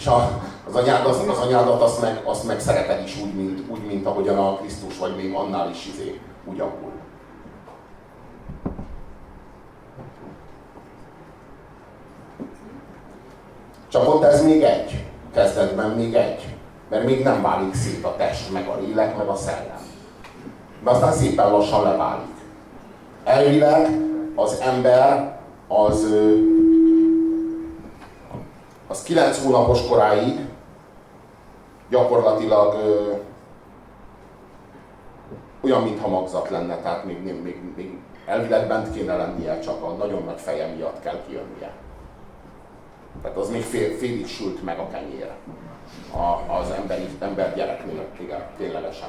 és 0.00 0.06
a, 0.06 0.40
az, 0.68 0.74
anyád, 0.74 1.06
az, 1.06 1.22
az 1.28 1.38
anyádat 1.38 1.82
azt 1.82 2.00
meg, 2.00 2.22
azt 2.24 2.46
meg 2.46 2.60
szereted 2.60 3.02
is 3.04 3.20
úgy 3.22 3.34
mint, 3.34 3.70
úgy, 3.70 3.86
mint 3.86 4.06
ahogyan 4.06 4.38
a 4.38 4.56
Krisztus, 4.56 4.98
vagy 4.98 5.16
még 5.16 5.34
annál 5.34 5.70
is 5.70 5.86
izé, 5.86 6.20
úgy 6.44 6.60
akul. 6.60 6.90
Csak 13.88 14.14
ott 14.14 14.22
ez 14.22 14.44
még 14.44 14.62
egy, 14.62 15.04
kezdetben 15.34 15.90
még 15.90 16.14
egy, 16.14 16.56
mert 16.88 17.04
még 17.04 17.22
nem 17.22 17.42
válik 17.42 17.74
szét 17.74 18.04
a 18.04 18.16
test, 18.16 18.52
meg 18.52 18.68
a 18.68 18.80
lélek, 18.80 19.16
meg 19.16 19.28
a 19.28 19.36
szellem. 19.36 19.82
De 20.84 20.90
aztán 20.90 21.12
szépen 21.12 21.50
lassan 21.50 21.82
leválik. 21.82 22.36
Elvileg 23.24 23.88
az 24.34 24.60
ember 24.60 25.38
az, 25.68 26.06
az 28.90 29.02
9 29.02 29.42
hónapos 29.44 29.86
koráig 29.86 30.38
gyakorlatilag 31.88 32.74
olyan, 35.60 35.82
mintha 35.82 36.08
magzat 36.08 36.48
lenne, 36.50 36.76
tehát 36.76 37.04
még, 37.04 37.22
még, 37.22 37.42
még, 37.42 37.62
még 37.76 37.98
elvileg 38.26 38.68
bent 38.68 38.92
kéne 38.92 39.16
lennie, 39.16 39.60
csak 39.60 39.82
a 39.82 39.90
nagyon 39.90 40.22
nagy 40.24 40.40
feje 40.40 40.74
miatt 40.74 41.00
kell 41.00 41.22
kijönnie. 41.26 41.72
Tehát 43.22 43.36
az 43.36 43.50
még 43.50 43.62
fél, 43.62 43.96
félig 43.96 44.26
sült 44.26 44.64
meg 44.64 44.78
a 44.78 44.88
kenyér 44.88 45.30
a, 46.12 46.52
az 46.58 46.70
emberi, 46.70 47.08
ember 47.18 47.54
gyereknél, 47.54 48.06
igen, 48.20 48.42
ténylegesen. 48.56 49.08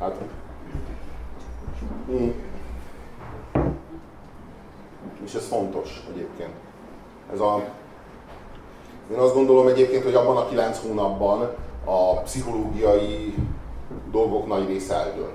Hát, 0.00 0.14
mm. 2.10 2.30
És 5.24 5.34
ez 5.34 5.46
fontos 5.46 6.06
egyébként. 6.12 6.54
Ez 7.32 7.40
a, 7.40 7.64
én 9.12 9.18
azt 9.18 9.34
gondolom 9.34 9.66
egyébként, 9.66 10.04
hogy 10.04 10.14
abban 10.14 10.36
a 10.36 10.48
kilenc 10.48 10.78
hónapban 10.86 11.50
a 11.84 12.20
pszichológiai 12.20 13.34
dolgok 14.10 14.46
nagy 14.46 14.66
része 14.66 14.94
eldől. 14.94 15.30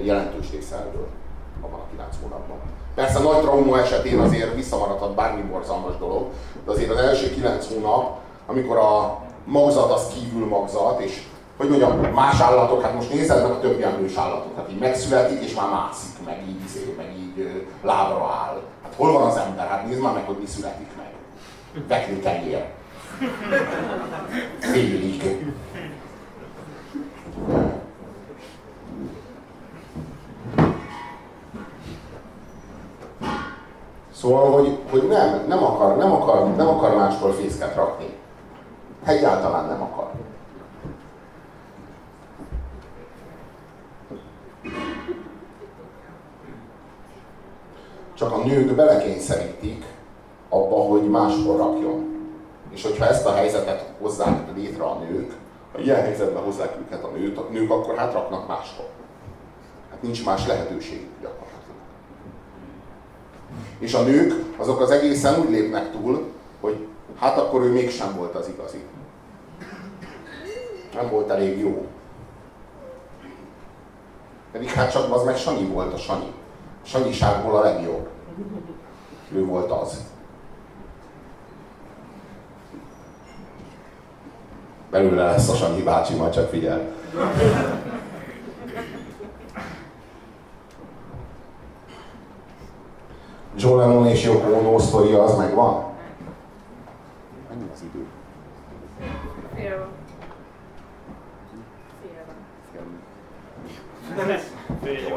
Jelentős 0.00 0.50
része 0.50 0.76
eldől 0.76 1.06
abban 1.60 1.80
a 1.80 1.90
kilenc 1.90 2.14
hónapban. 2.22 2.56
Persze 2.94 3.18
nagy 3.18 3.40
trauma 3.40 3.78
esetén 3.78 4.18
azért 4.18 4.54
visszamaradhat 4.54 5.14
bármi 5.14 5.42
borzalmas 5.42 5.96
dolog, 5.98 6.26
de 6.64 6.70
azért 6.70 6.90
az 6.90 6.96
első 6.96 7.34
kilenc 7.34 7.68
hónap, 7.68 8.18
amikor 8.46 8.76
a 8.76 9.18
magzat 9.44 9.92
az 9.92 10.06
kívül 10.14 10.46
magzat, 10.46 11.00
és 11.00 11.22
hogy 11.56 11.68
mondjam, 11.68 12.12
más 12.14 12.40
állatok, 12.40 12.82
hát 12.82 12.94
most 12.94 13.12
nézed 13.12 13.42
meg 13.42 13.50
a 13.50 13.60
többi 13.60 13.82
emlős 13.82 14.16
állatot, 14.16 14.56
hát 14.56 14.70
így 14.70 14.78
megszületik, 14.78 15.42
és 15.42 15.54
már 15.54 15.70
mászik, 15.70 16.24
meg 16.24 16.44
így, 16.48 16.94
meg 16.96 17.14
így 17.18 17.66
lábra 17.82 18.24
áll. 18.24 18.60
Hát 18.82 18.94
hol 18.96 19.12
van 19.12 19.22
az 19.22 19.36
ember? 19.36 19.68
Hát 19.68 19.86
nézd 19.86 20.00
már 20.00 20.14
meg, 20.14 20.26
hogy 20.26 20.38
mi 20.38 20.46
születik 20.46 20.88
kenyér. 22.22 22.64
Félig. 24.58 25.44
Szóval, 34.12 34.52
hogy, 34.52 34.78
hogy 34.90 35.08
nem, 35.08 35.44
nem 35.48 35.64
akar, 35.64 35.96
nem 35.96 36.12
akar, 36.12 36.56
nem 36.56 36.68
akar 36.68 36.96
máskor 36.96 37.34
fészket 37.34 37.74
rakni. 37.74 38.16
Egyáltalán 39.04 39.66
nem 39.66 39.82
akar. 39.82 40.10
Csak 48.14 48.32
a 48.32 48.44
nők 48.44 48.74
belekényszerítik 48.74 49.84
abba, 50.50 50.76
hogy 50.76 51.10
máskor 51.10 51.56
rakjon. 51.56 52.08
És 52.70 52.82
hogyha 52.82 53.06
ezt 53.06 53.26
a 53.26 53.34
helyzetet 53.34 53.92
hozzák 54.00 54.54
létre 54.54 54.84
a 54.84 54.98
nők, 54.98 55.32
ha 55.72 55.78
ilyen 55.78 56.00
helyzetben 56.00 56.42
hozzák 56.42 56.76
őket 56.80 57.04
a 57.04 57.08
nőt, 57.08 57.38
a 57.38 57.46
nők 57.50 57.70
akkor 57.70 57.96
hát 57.96 58.12
raknak 58.12 58.48
máskor. 58.48 58.88
Hát 59.90 60.02
nincs 60.02 60.24
más 60.24 60.46
lehetőség 60.46 61.06
gyakorlatilag. 61.20 61.76
És 63.78 63.94
a 63.94 64.02
nők 64.02 64.44
azok 64.56 64.80
az 64.80 64.90
egészen 64.90 65.40
úgy 65.40 65.50
lépnek 65.50 65.90
túl, 65.90 66.24
hogy 66.60 66.86
hát 67.18 67.38
akkor 67.38 67.62
ő 67.62 67.72
mégsem 67.72 68.16
volt 68.16 68.34
az 68.34 68.48
igazi. 68.48 68.84
Nem 70.94 71.10
volt 71.10 71.30
elég 71.30 71.58
jó. 71.58 71.86
Pedig 74.52 74.68
hát 74.68 74.92
csak 74.92 75.12
az 75.14 75.24
meg 75.24 75.36
Sanyi 75.36 75.64
volt 75.64 75.92
a 75.92 75.96
Sanyi. 75.96 76.32
Sanyiságból 76.82 77.56
a 77.56 77.62
legjobb. 77.62 78.08
Ő 79.32 79.44
volt 79.44 79.70
az. 79.70 80.04
Belőle 84.90 85.24
lesz 85.24 85.48
a 85.48 85.54
Sanyi 85.54 85.82
bácsi, 85.82 86.14
majd 86.14 86.32
csak 86.32 86.48
figyel. 86.48 86.80
John 93.56 93.78
Lennon 93.78 94.06
és 94.06 94.24
Yoko 94.24 94.52
Ono 94.52 94.78
sztoria 94.78 95.22
az 95.22 95.36
megvan? 95.36 95.84
Mennyi 97.48 97.70
az 97.72 97.82
idő? 97.82 98.06
Fél 99.54 99.88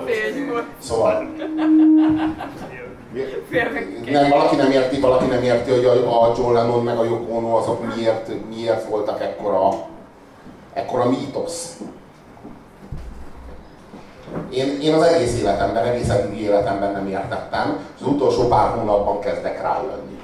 Fél 0.05 0.65
Szóval... 0.79 1.27
Nem, 4.11 4.30
valaki 4.30 4.56
nem 4.56 4.72
érti, 4.72 4.99
valaki 4.99 5.26
nem 5.26 5.44
érti, 5.44 5.72
hogy 5.72 5.85
a, 5.85 6.23
a 6.23 6.34
John 6.38 6.53
Lennon 6.53 6.84
meg 6.84 6.98
a 6.98 7.03
Yoko 7.03 7.34
Ono 7.35 7.57
azok 7.57 7.95
miért, 7.95 8.31
miért 8.56 8.90
voltak 8.90 9.22
ekkora, 9.22 9.69
ekkora 10.73 11.10
mítosz. 11.10 11.77
Én, 14.49 14.80
én 14.81 14.94
az 14.94 15.02
egész 15.02 15.40
életemben, 15.40 15.85
egész 15.85 16.10
eddig 16.10 16.41
életemben 16.41 16.91
nem 16.91 17.07
értettem, 17.07 17.80
és 17.95 18.02
az 18.02 18.07
utolsó 18.07 18.48
pár 18.48 18.69
hónapban 18.69 19.19
kezdek 19.19 19.61
rájönni. 19.61 20.22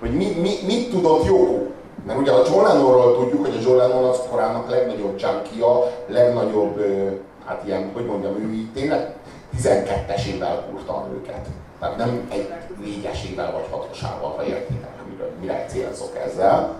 Hogy 0.00 0.10
mi, 0.10 0.26
mi, 0.40 0.50
mit 0.66 0.90
tudott 0.90 1.26
Yoko? 1.26 1.66
Mert 2.06 2.18
ugye 2.18 2.30
a 2.30 2.42
John 2.46 2.66
Lennonról 2.66 3.16
tudjuk, 3.16 3.46
hogy 3.46 3.56
a 3.56 3.60
John 3.62 3.76
Lennon 3.76 4.04
az 4.04 4.20
korának 4.30 4.70
legnagyobb 4.70 5.20
junkia, 5.20 5.92
legnagyobb, 6.06 6.80
hát 7.44 7.62
ilyen, 7.64 7.90
hogy 7.94 8.06
mondjam, 8.06 8.34
ő 8.34 8.52
így 8.52 8.72
tényleg 8.72 9.14
12-esével 9.56 10.58
kurta 10.70 10.92
a 10.92 11.06
nőket. 11.12 11.46
Tehát 11.80 11.96
nem 11.96 12.28
egy 12.32 12.48
négyesével 12.80 13.52
vagy 13.52 13.66
hatosával, 13.70 14.34
ha 14.36 14.44
értitek, 14.44 14.90
mire, 15.10 15.30
mire 15.40 15.66
célzok 15.68 16.16
ezzel. 16.26 16.74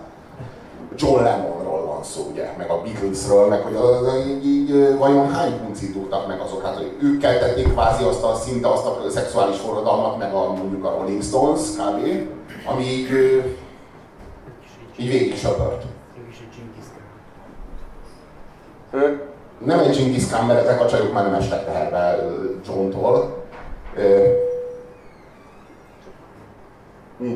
John 0.95 1.23
Lennonról 1.23 1.85
van 1.85 2.03
szó, 2.03 2.27
ugye, 2.31 2.53
meg 2.57 2.69
a 2.69 2.81
Beatlesről, 2.81 3.47
meg 3.47 3.61
hogy 3.61 3.75
az, 3.75 4.07
az, 4.07 4.25
így, 4.27 4.45
így, 4.45 4.97
vajon 4.97 5.31
hány 5.31 5.59
puncit 5.59 5.93
tudtak 5.93 6.27
meg 6.27 6.39
azok, 6.39 6.65
hát 6.65 6.75
hogy 6.75 6.97
ők 7.01 7.19
keltették 7.19 7.73
kvázi 7.73 8.03
azt 8.03 8.23
a 8.23 8.35
szinte 8.35 8.71
azt 8.71 8.85
a 8.85 9.09
szexuális 9.09 9.57
forradalmat, 9.57 10.17
meg 10.17 10.33
a, 10.33 10.53
mondjuk 10.53 10.85
a 10.85 10.95
Rolling 10.97 11.23
Stones 11.23 11.61
kb., 11.61 12.29
ami 12.65 12.83
így, 12.83 13.09
így 14.97 15.09
végig 15.09 15.37
söpört. 15.37 15.83
Nem 19.65 19.79
egy 19.79 19.97
Genghis 19.97 20.29
mert 20.29 20.59
ezek 20.59 20.81
a 20.81 20.87
csajok 20.87 21.13
már 21.13 21.23
nem 21.23 21.33
estek 21.33 21.65
teherbe 21.65 22.15
John-tól. 22.65 23.43
Hm. 27.17 27.33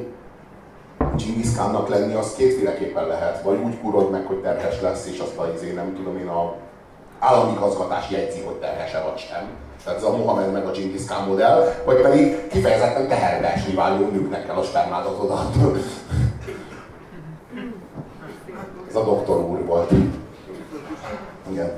Genghis 0.97 1.53
Khannak 1.53 1.89
lenni, 1.89 2.13
az 2.13 2.33
kétféleképpen 2.33 3.07
lehet. 3.07 3.41
Vagy 3.41 3.57
úgy 3.63 3.79
kurod 3.79 4.11
meg, 4.11 4.25
hogy 4.25 4.41
terhes 4.41 4.81
lesz, 4.81 5.07
és 5.07 5.19
azt 5.19 5.37
a 5.37 5.51
izé, 5.55 5.71
nem 5.71 5.95
tudom 5.95 6.17
én, 6.17 6.27
a 6.27 6.55
állami 7.19 7.57
gazgatás 7.59 8.09
jegyzi, 8.09 8.41
hogy 8.41 8.55
terhese 8.55 9.01
vagy 9.01 9.17
sem. 9.17 9.49
Tehát 9.83 9.99
ez 9.99 10.05
a 10.05 10.17
Mohamed 10.17 10.51
meg 10.51 10.65
a 10.65 10.71
Genghis 10.71 11.05
Khan 11.05 11.27
modell, 11.27 11.73
vagy 11.85 12.01
pedig 12.01 12.47
kifejezetten 12.47 13.07
teherbe 13.07 13.53
esni 13.53 13.73
váló 13.73 14.09
nőknek 14.09 14.45
kell 14.45 14.55
a 14.55 14.63
spermádatodat. 14.63 15.55
ez 18.89 18.95
a 18.95 19.03
doktor 19.03 19.39
úr 19.39 19.65
volt. 19.65 19.91
Igen. 21.51 21.71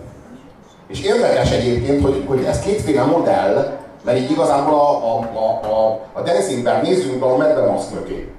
És 0.87 1.01
érdekes 1.01 1.51
egyébként, 1.51 2.01
hogy, 2.03 2.23
hogy 2.27 2.43
ez 2.43 2.59
kétféle 2.59 3.03
modell, 3.03 3.77
mert 4.03 4.17
így 4.17 4.31
igazából 4.31 4.73
a, 4.73 5.15
a, 5.15 5.29
a, 5.33 5.73
a, 5.73 5.99
a 6.13 6.21
Dancingben 6.21 6.81
nézzünk 6.81 7.19
be 7.19 7.25
a 7.25 7.37
Medbe 7.37 7.65
Mask 7.65 7.93
mögé. 7.93 8.33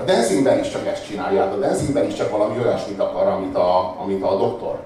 A 0.00 0.02
Dancingben 0.02 0.58
is 0.58 0.70
csak 0.70 0.86
ezt 0.86 1.06
csinálja, 1.06 1.42
a 1.42 1.56
Dancingben 1.56 2.06
is 2.06 2.14
csak 2.14 2.30
valami 2.30 2.58
olyasmit 2.58 3.00
akar, 3.00 3.26
amit 3.26 3.56
a, 3.56 4.00
amit 4.00 4.22
a 4.22 4.36
doktor. 4.36 4.78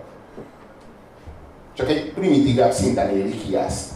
Csak 1.75 1.89
egy 1.89 2.13
primitívebb 2.13 2.73
szinten 2.73 3.09
éli 3.11 3.39
ki 3.39 3.57
ezt. 3.57 3.91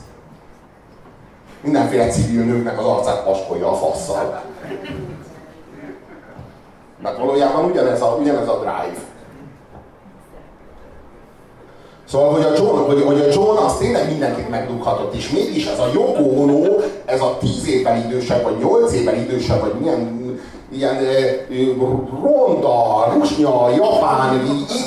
Mindenféle 1.60 2.08
civil 2.08 2.44
nőknek 2.44 2.78
az 2.78 2.84
arcát 2.84 3.24
paskolja 3.24 3.70
a 3.70 3.74
fasszal. 3.74 4.42
Mert 7.02 7.18
valójában 7.18 7.64
ugyanez 7.64 8.02
a, 8.02 8.16
ugyanez 8.20 8.48
a 8.48 8.58
drive. 8.58 9.11
Szóval, 12.12 12.32
hogy 12.32 12.44
a 12.44 12.52
John, 12.56 12.78
hogy, 12.78 13.02
hogy 13.02 13.20
a 13.20 13.32
John 13.32 13.56
az 13.56 13.76
tényleg 13.76 14.08
mindenkit 14.08 14.50
megdughatott, 14.50 15.14
és 15.14 15.30
mégis 15.30 15.66
ez 15.66 15.78
a 15.78 15.88
Yoko 15.94 16.22
Ono, 16.22 16.60
ez 17.04 17.20
a 17.20 17.36
tíz 17.40 17.68
évvel 17.68 17.96
idősebb, 17.96 18.42
vagy 18.42 18.56
nyolc 18.58 18.92
évvel 18.92 19.14
idősebb, 19.14 19.60
vagy 19.60 19.74
milyen 19.80 20.40
ilyen 20.72 20.96
ronda, 22.22 23.12
rusnya, 23.14 23.70
japán, 23.70 24.42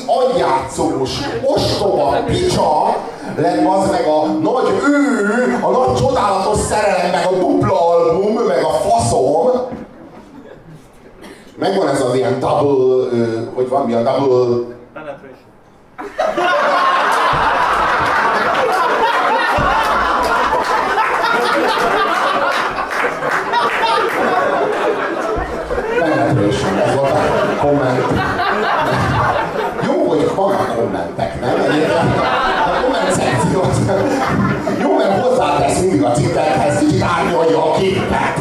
agyjátszós, 0.06 1.19
ostoba 1.43 2.23
picsa, 2.26 2.95
lett 3.38 3.68
az 3.68 3.89
meg 3.89 4.06
a 4.07 4.26
nagy 4.26 4.69
ő, 4.88 5.57
a 5.61 5.69
nagy 5.69 5.95
csodálatos 5.95 6.57
szerelem, 6.57 7.11
meg 7.11 7.27
a 7.27 7.38
dupla 7.38 7.89
album, 7.89 8.34
meg 8.34 8.64
a 8.64 8.69
faszom. 8.69 9.49
Megvan 11.56 11.88
ez 11.88 12.02
az 12.02 12.15
ilyen 12.15 12.39
double, 12.39 13.10
hogy 13.53 13.69
van 13.69 13.85
mi 13.85 13.93
a 13.93 14.03
double... 14.03 14.74
van 26.95 27.57
komment. 27.61 27.99
Jó, 29.85 30.07
hogy 30.07 30.31
vannak 30.35 30.76
kommentek, 30.76 31.41
nem? 31.41 31.49
Egyébként 31.49 31.91
a 32.65 32.81
komment 32.84 33.11
szekció 33.11 33.61
az... 33.61 33.81
Jó, 34.81 34.97
mert 34.97 35.22
hozzátesz 35.22 35.80
mindig 35.80 36.03
a 36.03 36.11
cikkekhez, 36.11 36.80
kicsit 36.80 37.01
árnyalja 37.01 37.72
a 37.72 37.77
képet. 37.77 38.39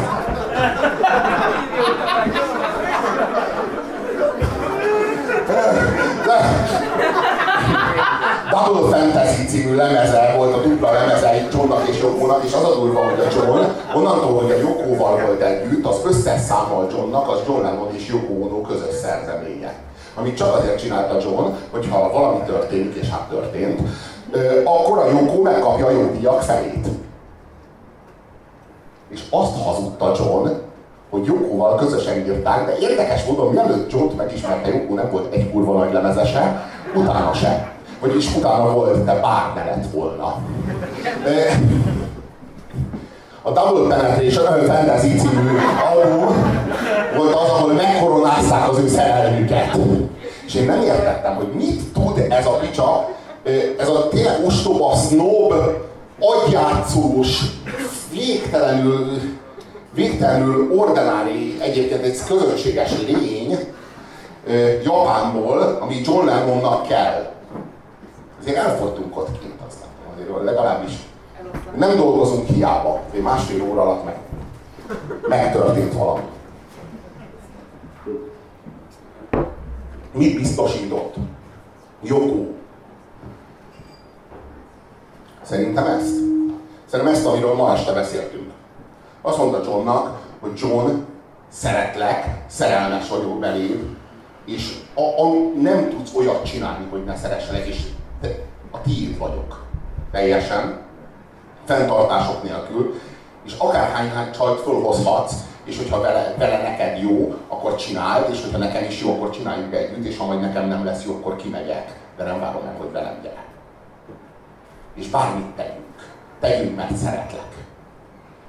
Double 8.63 8.97
Fantasy 8.97 9.45
című 9.45 9.75
lemeze 9.75 10.33
volt 10.37 10.53
a 10.53 10.61
dupla 10.61 10.91
lemeze 10.91 11.47
Johnnak 11.51 11.87
és 11.87 12.01
Jokónak, 12.01 12.43
és 12.43 12.53
az 12.53 12.63
a 12.63 12.75
durva, 12.75 13.03
hogy 13.03 13.19
a 13.19 13.27
John 13.33 13.63
onnantól, 13.95 14.41
hogy 14.41 14.51
a 14.51 14.57
Jokóval 14.57 15.19
volt 15.25 15.41
együtt, 15.41 15.85
az 15.85 16.01
összes 16.05 16.41
számmal 16.41 16.87
Johnnak, 16.91 17.29
az 17.29 17.39
John 17.47 17.61
Lennon 17.61 17.87
és 17.95 18.07
Joko 18.07 18.33
Ono 18.33 18.61
közös 18.61 18.93
szerzeménye. 18.93 19.73
Amit 20.15 20.37
csak 20.37 20.55
azért 20.55 20.79
csinálta 20.79 21.17
John, 21.21 21.53
hogyha 21.71 22.11
valami 22.11 22.39
történik, 22.45 22.95
és 22.95 23.09
hát 23.09 23.29
történt, 23.29 23.81
akkor 24.63 24.97
a 24.97 25.09
Joko 25.09 25.41
megkapja 25.41 25.85
a 25.85 25.91
jogdíjak 25.91 26.41
felét. 26.41 26.87
És 29.09 29.21
azt 29.29 29.63
hazudta 29.63 30.11
John, 30.17 30.47
hogy 31.09 31.25
Jokóval 31.25 31.75
közösen 31.75 32.17
írták, 32.17 32.65
de 32.65 32.77
érdekes 32.77 33.25
módon, 33.25 33.53
mielőtt 33.53 33.91
John-t 33.91 34.17
megismerte, 34.17 34.69
Joko 34.69 34.93
nem 34.93 35.11
volt 35.11 35.33
egy 35.33 35.51
kurva 35.51 35.73
nagy 35.73 35.93
lemezese, 35.93 36.69
utána 36.95 37.33
se. 37.33 37.73
Vagyis 38.05 38.35
utána 38.35 38.71
volt, 38.71 39.05
de 39.05 39.13
bár 39.13 39.51
ne 39.55 39.63
lett 39.63 39.85
volna. 39.93 40.37
A 43.41 43.51
Double 43.51 43.95
Penetration 43.95 44.65
Fantasy 44.65 45.15
című 45.15 45.57
album 45.93 46.35
volt 47.15 47.33
az, 47.33 47.49
ahol 47.49 47.73
megkoronázták 47.73 48.69
az 48.69 48.79
ő 48.79 48.87
szerelmüket. 48.87 49.77
És 50.45 50.53
én 50.53 50.65
nem 50.65 50.81
értettem, 50.81 51.35
hogy 51.35 51.47
mit 51.53 51.81
tud 51.93 52.25
ez 52.29 52.45
a 52.45 52.51
picsa, 52.51 53.09
ez 53.79 53.87
a 53.87 54.07
tényleg 54.07 54.45
ostoba, 54.45 54.95
snob, 54.95 55.53
agyjátszós, 56.19 57.39
végtelenül, 58.11 59.21
végtelenül 59.93 60.77
ordinári, 60.77 61.57
egyébként 61.61 62.03
egy 62.03 62.17
közönséges 62.27 62.91
lény 63.07 63.59
Japánból, 64.83 65.77
ami 65.81 66.01
John 66.03 66.25
Lennonnak 66.25 66.87
kell. 66.87 67.33
Azért 68.45 68.63
elfogytunk 68.63 69.17
ott 69.17 69.39
kint, 69.39 69.61
aztán 69.67 69.87
azért 70.13 70.43
legalábbis 70.43 70.91
nem 71.75 71.95
dolgozunk 71.95 72.47
hiába, 72.47 73.01
hogy 73.11 73.21
másfél 73.21 73.63
óra 73.63 73.81
alatt 73.81 74.05
meg, 74.05 74.17
megtörtént 75.27 75.93
valami. 75.93 76.21
Mit 80.11 80.35
biztosított? 80.35 81.15
Jogó. 82.03 82.55
Szerintem 85.41 85.85
ezt. 85.85 86.15
Szerintem 86.85 87.15
ezt, 87.15 87.25
amiről 87.25 87.53
ma 87.53 87.73
este 87.73 87.93
beszéltünk. 87.93 88.51
Azt 89.21 89.37
mondta 89.37 89.63
Johnnak, 89.63 90.21
hogy 90.39 90.51
John, 90.55 90.89
szeretlek, 91.49 92.43
szerelmes 92.47 93.09
vagyok 93.09 93.39
beléd, 93.39 93.95
és 94.45 94.77
a, 94.93 95.01
a, 95.01 95.33
nem 95.61 95.89
tudsz 95.89 96.13
olyat 96.15 96.45
csinálni, 96.45 96.87
hogy 96.89 97.03
ne 97.03 97.15
szeresselek, 97.15 97.67
és 97.67 97.93
a 98.71 98.81
tiéd 98.81 99.17
vagyok. 99.17 99.63
Teljesen. 100.11 100.79
Fenntartások 101.65 102.43
nélkül. 102.43 102.93
És 103.45 103.53
akárhány 103.57 104.31
csajt 104.31 104.59
fölhozhatsz, 104.59 105.33
és 105.63 105.77
hogyha 105.77 106.01
vele, 106.01 106.33
vele 106.37 106.61
neked 106.61 107.01
jó, 107.01 107.35
akkor 107.47 107.75
csináld, 107.75 108.29
és 108.29 108.41
hogyha 108.41 108.57
nekem 108.57 108.83
is 108.83 109.01
jó, 109.01 109.13
akkor 109.13 109.29
csináljuk 109.29 109.73
együtt, 109.73 110.05
és 110.05 110.17
ha 110.17 110.25
majd 110.25 110.41
nekem 110.41 110.67
nem 110.67 110.85
lesz 110.85 111.05
jó, 111.05 111.13
akkor 111.13 111.35
kimegyek. 111.35 111.99
De 112.17 112.23
nem 112.23 112.39
várom 112.39 112.63
meg, 112.63 112.75
hogy 112.77 112.91
velem 112.91 113.19
gyere. 113.21 113.45
És 114.95 115.07
bármit 115.07 115.55
tegyünk. 115.55 116.13
Tegyünk, 116.39 116.75
mert 116.75 116.95
szeretlek. 116.95 117.55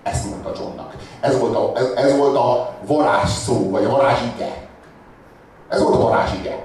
Ezt 0.03 0.31
mondta 0.31 0.53
Johnnak. 0.59 0.95
Ez 1.21 1.39
volt 1.39 1.57
a, 1.57 1.73
ez, 1.75 1.91
ez 1.97 2.17
volt 2.17 2.37
a 2.37 2.75
varázs 2.87 3.31
szó, 3.31 3.71
vagy 3.71 3.85
a 3.85 3.91
varázsige. 3.91 4.69
Ez 5.69 5.83
volt 5.83 5.95
a 5.95 6.01
varázsige. 6.01 6.65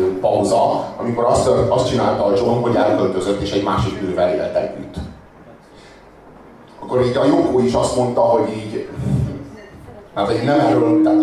pauza, 0.21 0.85
amikor 0.97 1.23
azt, 1.23 1.49
azt 1.69 1.87
csinálta 1.87 2.25
a 2.25 2.35
John, 2.35 2.61
hogy 2.61 2.75
elköltözött 2.75 3.41
és 3.41 3.51
egy 3.51 3.63
másik 3.63 4.01
nővel 4.01 4.33
élt 4.33 4.55
együtt. 4.55 4.95
Akkor 6.83 7.05
így 7.05 7.17
a 7.17 7.25
Joko 7.25 7.59
is 7.59 7.73
azt 7.73 7.95
mondta, 7.95 8.21
hogy 8.21 8.49
így, 8.49 8.89
hát 10.15 10.27
hogy 10.27 10.41
nem 10.43 10.59
erről, 10.59 11.03
tehát 11.03 11.21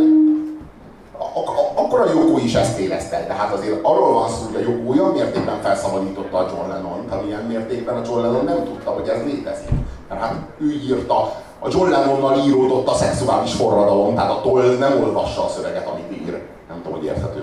akkor 1.74 2.00
a 2.00 2.10
Joko 2.10 2.38
is 2.38 2.54
ezt 2.54 2.78
érezte, 2.78 3.24
de 3.26 3.32
hát 3.32 3.52
azért 3.52 3.78
arról 3.82 4.12
van 4.12 4.28
szó, 4.28 4.44
hogy 4.44 4.62
a 4.62 4.70
Joko 4.70 4.90
olyan 4.90 5.10
mértékben 5.10 5.60
felszabadította 5.60 6.38
a 6.38 6.46
John 6.50 6.68
Lennon, 6.68 7.04
amilyen 7.10 7.42
mértékben 7.42 7.96
a 7.96 8.02
John 8.06 8.20
Lennon 8.20 8.44
nem 8.44 8.64
tudta, 8.64 8.90
hogy 8.90 9.08
ez 9.08 9.24
létezik. 9.24 9.70
Mert 10.08 10.20
hát 10.20 10.34
ő 10.58 10.70
írta, 10.72 11.32
a 11.58 11.68
John 11.70 11.90
Lennonnal 11.90 12.38
íródott 12.46 12.88
a 12.88 12.94
szexuális 12.94 13.54
forradalom, 13.54 14.14
tehát 14.14 14.30
a 14.30 14.40
toll 14.40 14.76
nem 14.78 15.02
olvassa 15.02 15.44
a 15.44 15.48
szöveget, 15.48 15.86
amit 15.86 16.12
ír. 16.12 16.42
Nem 16.68 16.82
tudom, 16.82 16.98
hogy 16.98 17.04
érthető 17.04 17.42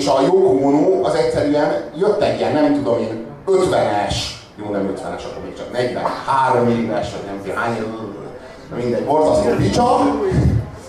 És 0.00 0.06
a 0.06 0.20
Yoko 0.20 0.66
Ono 0.66 1.04
az 1.04 1.14
egyszerűen 1.14 1.82
jött 1.98 2.22
egy 2.22 2.38
ilyen, 2.38 2.52
nem 2.52 2.74
tudom 2.74 2.98
én, 2.98 3.26
50-es, 3.46 4.14
jó 4.56 4.70
nem 4.72 4.94
50-es, 4.94 5.24
akkor 5.24 5.42
még 5.44 5.56
csak 5.56 5.72
43 5.72 6.68
éves, 6.68 7.10
vagy 7.12 7.24
nem 7.26 7.40
tudom 7.42 7.56
hány, 7.56 7.76
mindegy, 8.76 9.04
borzasztó 9.04 9.50
picsa. 9.56 9.98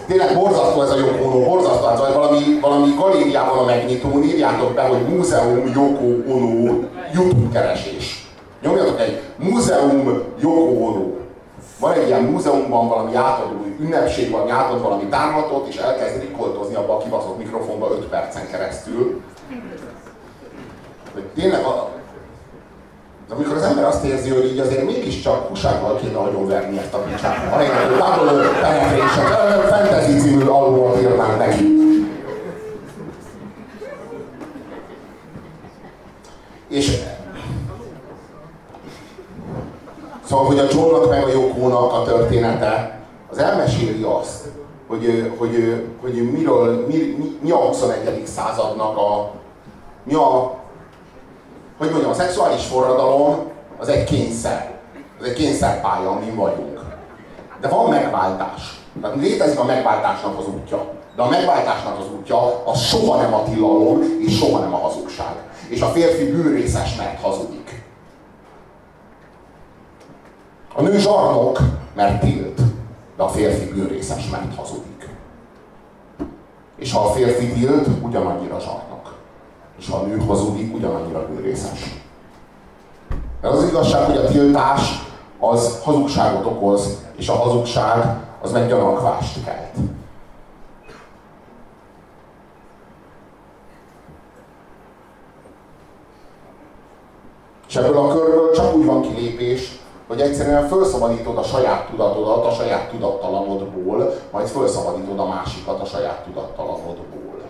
Tényleg 0.08 0.36
borzasztó 0.36 0.82
ez 0.82 0.90
a 0.90 0.98
Yoko 0.98 1.24
Ono, 1.24 1.46
borzasztó, 1.46 1.86
hát 1.86 2.14
valami, 2.14 2.60
valami 2.62 2.94
galériában 3.00 3.58
a 3.58 3.66
megnyitón 3.66 4.24
írjátok 4.24 4.74
be, 4.74 4.82
hogy 4.82 5.08
Múzeum 5.08 5.72
Yoko 5.76 6.34
Ono 6.34 6.74
YouTube 7.14 7.60
keresés. 7.60 8.28
Nyomjatok 8.62 9.00
egy 9.00 9.22
Múzeum 9.38 10.24
Yoko 10.42 10.86
Ono. 10.86 11.20
Van 11.82 11.94
egy 11.94 12.08
ilyen 12.08 12.24
múzeumban 12.24 12.88
valami 12.88 13.16
átadó 13.16 13.66
ünnepség, 13.80 14.32
van, 14.32 14.52
átad 14.52 14.82
valami 14.82 15.03
tárlatot, 15.03 15.68
és 15.68 15.76
elkezd 15.76 16.20
rikoltozni 16.20 16.76
abba 16.76 16.94
a 16.94 16.98
kibaszott 16.98 17.38
mikrofonba 17.38 17.90
5 17.91 18.06
percen 18.06 18.48
keresztül. 18.52 19.22
Hogy 21.14 21.24
tényleg 21.36 21.64
a, 21.64 21.90
de 23.28 23.34
amikor 23.34 23.56
az 23.56 23.64
ember 23.64 23.86
azt 23.86 24.03
érzi, 24.03 24.30
hogy 24.30 24.45
így 24.45 24.60
azért 24.60 24.86
mégiscsak 24.86 25.48
húsággal 25.48 25.95
kéne 25.95 26.18
agyonverni 26.18 26.78
ezt 26.78 26.94
a 26.94 26.98
picsát. 26.98 27.53
Ahelyett, 27.53 27.74
hogy 27.74 27.98
Double 27.98 28.49
Penetration, 28.62 29.26
Fantasy 29.68 30.18
című 30.20 30.45
albumot 30.45 31.02
írnánk 31.02 31.38
neki. 31.38 31.80
És 36.68 37.02
Szóval, 40.32 40.45
hogy 40.45 40.60
a 40.60 40.68
Johnnak 40.72 41.10
meg 41.10 41.24
a 41.24 41.32
Jokónak 41.32 41.94
a 41.94 42.03
története, 42.03 42.99
az 43.32 43.38
elmeséli 43.38 44.03
azt, 44.03 44.45
hogy, 44.88 45.34
hogy, 45.38 45.86
hogy 46.02 46.32
miről, 46.32 46.86
mi, 46.88 46.95
mi, 47.18 47.38
mi 47.41 47.52
a 47.52 47.56
21. 47.56 48.22
századnak 48.26 48.98
a, 48.98 49.32
mi 50.03 50.14
a, 50.14 50.53
hogy 51.78 51.90
mondjam, 51.90 52.12
a 52.12 52.14
szexuális 52.14 52.66
forradalom 52.66 53.36
az 53.78 53.88
egy 53.88 54.03
kényszer. 54.03 54.72
Az 55.20 55.26
egy 55.26 55.34
kényszerpálya, 55.34 56.10
amin 56.10 56.36
vagyunk. 56.36 56.82
De 57.62 57.68
van 57.68 57.90
megváltás. 57.90 58.82
Tehát 59.02 59.16
létezik 59.16 59.60
a 59.60 59.66
megváltásnak 59.66 60.40
az 60.40 60.45
útja. 60.48 60.86
De 61.16 61.22
a 61.22 61.30
megváltásnak 61.30 61.99
az 61.99 62.06
útja 62.18 62.64
az 62.66 62.80
soha 62.80 63.22
nem 63.22 63.34
a 63.34 63.44
tilalom, 63.44 64.02
és 64.20 64.38
soha 64.38 64.60
nem 64.60 64.74
a 64.74 64.78
hazugság. 64.78 65.36
És 65.68 65.82
a 65.82 65.88
férfi 65.88 66.32
bűrészes, 66.32 66.95
mert 66.95 67.22
hazudik. 67.22 67.61
A 70.73 70.81
nő 70.81 70.98
zsarnok, 70.98 71.60
mert 71.95 72.22
tilt, 72.22 72.61
de 73.18 73.23
a 73.23 73.27
férfi 73.27 73.73
bűnrészes, 73.73 74.30
mert 74.30 74.56
hazudik. 74.56 75.10
És 76.76 76.93
ha 76.93 76.99
a 76.99 77.11
férfi 77.11 77.52
tilt, 77.52 77.88
ugyanannyira 78.02 78.60
zsarnok. 78.60 79.15
És 79.77 79.89
ha 79.89 79.98
a 79.98 80.06
nő 80.06 80.18
hazudik, 80.18 80.76
ugyanannyira 80.76 81.27
bűnrészes. 81.27 82.02
De 83.41 83.48
az 83.48 83.68
igazság, 83.68 84.06
hogy 84.06 84.18
a 84.18 84.27
tiltás 84.27 85.10
az 85.39 85.81
hazugságot 85.84 86.45
okoz, 86.45 86.98
és 87.15 87.30
a 87.30 87.34
hazugság 87.34 88.18
az 88.41 88.52
meg 88.52 88.68
gyanakvást 88.68 89.43
kelt. 89.43 89.76
És 97.68 97.76
ebből 97.76 97.98
a 97.98 98.07
körből 98.07 98.52
csak 98.52 98.76
úgy 98.76 98.85
van 98.85 99.02
kilépés, 99.02 99.81
hogy 100.12 100.22
egyszerűen 100.22 100.68
felszabadítod 100.68 101.38
a 101.38 101.44
saját 101.44 101.90
tudatodat 101.90 102.46
a 102.46 102.52
saját 102.52 102.90
tudattalanodból, 102.90 104.14
majd 104.32 104.48
felszabadítod 104.48 105.20
a 105.20 105.28
másikat 105.28 105.82
a 105.82 105.86
saját 105.86 106.24
tudattalanodból. 106.24 107.42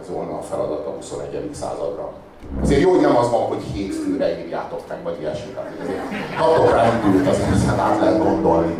Ez 0.00 0.10
volna 0.10 0.38
a 0.38 0.42
feladat 0.42 0.86
a 0.86 0.90
21. 0.90 1.50
századra. 1.52 2.12
Azért 2.62 2.80
jó, 2.80 2.90
hogy 2.90 3.00
nem 3.00 3.16
az 3.16 3.30
van, 3.30 3.40
hogy 3.40 3.62
hétfőre 3.62 4.38
írjátok 4.38 4.88
meg, 4.88 5.02
vagy 5.02 5.20
ilyesmi. 5.20 5.54
Kaptok 6.38 6.70
rá 6.70 7.00
időt, 7.06 7.28
azért 7.28 7.78
át 7.78 8.00
lehet 8.00 8.18
gondolni. 8.18 8.75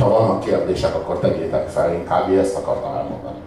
Hogyha 0.00 0.18
vannak 0.18 0.44
kérdések, 0.44 0.94
akkor 0.94 1.18
tegyétek 1.18 1.68
fel, 1.68 1.92
én 1.92 2.04
kb. 2.04 2.38
ezt 2.38 2.56
akartam 2.56 2.94
elmondani. 2.94 3.38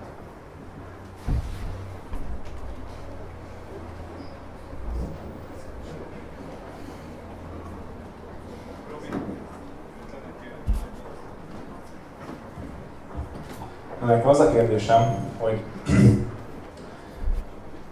Nekem 14.06 14.30
az 14.30 14.40
a 14.40 14.52
kérdésem, 14.52 15.16
hogy 15.40 15.62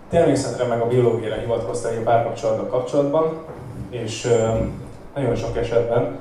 természetre 0.09 0.65
meg 0.65 0.81
a 0.81 0.88
biológiára 0.88 1.41
hivatkoztál 1.41 1.97
a 1.97 2.01
párkapcsolatban 2.03 2.69
kapcsolatban, 2.69 3.43
és 3.89 4.27
nagyon 5.15 5.35
sok 5.35 5.57
esetben, 5.57 6.19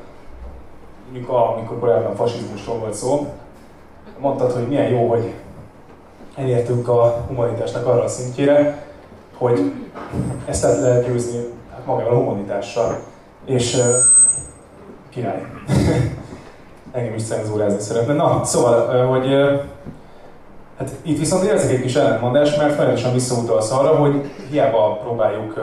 amikor, 1.14 1.36
amikor 1.56 1.78
korábban 1.78 2.14
fasizmusról 2.14 2.78
volt 2.78 2.94
szó, 2.94 3.26
mondtad, 4.18 4.52
hogy 4.52 4.68
milyen 4.68 4.88
jó, 4.88 5.08
hogy 5.08 5.34
elértünk 6.34 6.88
a 6.88 7.24
humanitásnak 7.28 7.86
arra 7.86 8.02
a 8.02 8.08
szintjére, 8.08 8.86
hogy 9.36 9.72
ezt 10.46 10.64
el 10.64 10.80
lehet 10.80 11.06
győzni 11.06 11.38
hát 11.72 11.86
magával 11.86 12.12
a 12.12 12.18
humanitással. 12.18 12.98
És 13.44 13.74
uh, 13.74 13.84
király. 15.08 15.46
Engem 16.92 17.14
is 17.14 17.22
cenzúrázni 17.22 17.80
szeretne. 17.80 18.14
Na, 18.14 18.44
szóval, 18.44 19.06
hogy 19.06 19.26
Hát 20.80 20.90
itt 21.02 21.18
viszont 21.18 21.44
érzek 21.44 21.70
egy 21.70 21.80
kis 21.80 21.94
ellentmondás, 21.94 22.56
mert 22.56 22.74
folyamatosan 22.74 23.12
visszautalsz 23.12 23.70
arra, 23.70 23.96
hogy 23.96 24.32
hiába 24.50 24.98
próbáljuk 25.02 25.60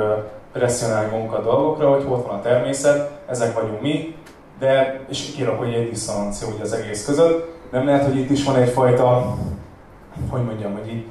presszionálni 0.53 1.11
magunkat 1.11 1.43
dolgokra, 1.43 1.89
hogy 1.89 2.05
ott 2.09 2.27
van 2.27 2.35
a 2.35 2.41
természet, 2.41 3.11
ezek 3.27 3.53
vagyunk 3.53 3.81
mi, 3.81 4.15
de, 4.59 4.99
és 5.09 5.27
hogy 5.57 5.73
egy 5.73 5.89
diszonancia 5.89 6.47
ugye 6.47 6.63
az 6.63 6.73
egész 6.73 7.05
között, 7.05 7.55
nem 7.71 7.85
lehet, 7.85 8.05
hogy 8.05 8.17
itt 8.17 8.29
is 8.29 8.43
van 8.43 8.55
egyfajta, 8.55 9.37
hogy 10.29 10.43
mondjam, 10.43 10.73
hogy 10.73 10.87
így 10.87 11.05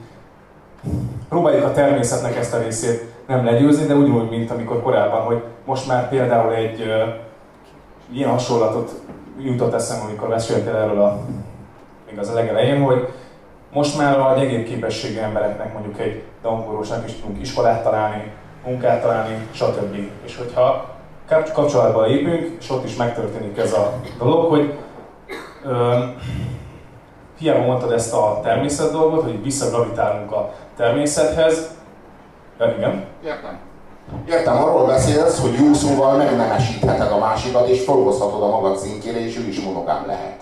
próbáljuk 1.28 1.64
a 1.64 1.72
természetnek 1.72 2.36
ezt 2.36 2.54
a 2.54 2.58
részét 2.58 3.04
nem 3.26 3.44
legyőzni, 3.44 3.86
de 3.86 3.94
úgy, 3.94 4.30
mint 4.30 4.50
amikor 4.50 4.82
korábban, 4.82 5.20
hogy 5.20 5.42
most 5.64 5.86
már 5.86 6.08
például 6.08 6.54
egy 6.54 6.80
uh, 6.80 7.14
ilyen 8.12 8.30
hasonlatot 8.30 9.00
jutott 9.40 9.74
eszem, 9.74 10.04
amikor 10.04 10.28
meséltél 10.28 10.74
erről 10.74 11.00
a, 11.00 11.20
még 12.10 12.18
az 12.18 12.28
a 12.28 12.34
legelején, 12.34 12.82
hogy 12.82 13.08
most 13.72 13.98
már 13.98 14.18
a 14.20 14.34
gyengébb 14.36 14.66
embereknek 15.22 15.72
mondjuk 15.72 16.00
egy 16.00 16.22
dangórósnak 16.42 17.08
is 17.08 17.14
tudunk 17.14 17.40
iskolát 17.40 17.82
találni, 17.82 18.32
munkát 18.64 19.02
találni, 19.02 19.46
stb. 19.52 19.96
És 20.24 20.36
hogyha 20.36 20.95
kapcsolatba 21.28 22.04
lépünk, 22.04 22.56
és 22.60 22.70
ott 22.70 22.84
is 22.84 22.96
megtörténik 22.96 23.58
ez 23.58 23.72
a 23.72 23.92
dolog, 24.18 24.48
hogy 24.48 24.74
ö, 25.64 26.04
hiába 27.38 27.64
mondtad 27.64 27.92
ezt 27.92 28.12
a 28.12 28.40
természet 28.42 28.92
dolgot, 28.92 29.22
hogy 29.22 29.42
visszagravitálunk 29.42 30.32
a 30.32 30.52
természethez, 30.76 31.70
de 32.58 32.74
igen. 32.76 33.04
Értem. 33.24 33.58
Értem, 34.28 34.56
arról 34.56 34.86
beszélsz, 34.86 35.40
hogy 35.40 35.52
jó 35.52 35.72
szóval 35.72 36.16
megnemesítheted 36.16 37.12
a 37.12 37.18
másikat, 37.18 37.68
és 37.68 37.84
felhozhatod 37.84 38.42
a 38.42 38.48
magad 38.48 38.76
szintjére, 38.78 39.20
és 39.20 39.38
ő 39.38 39.48
is 39.48 39.60
monogám 39.60 40.04
lehet. 40.06 40.40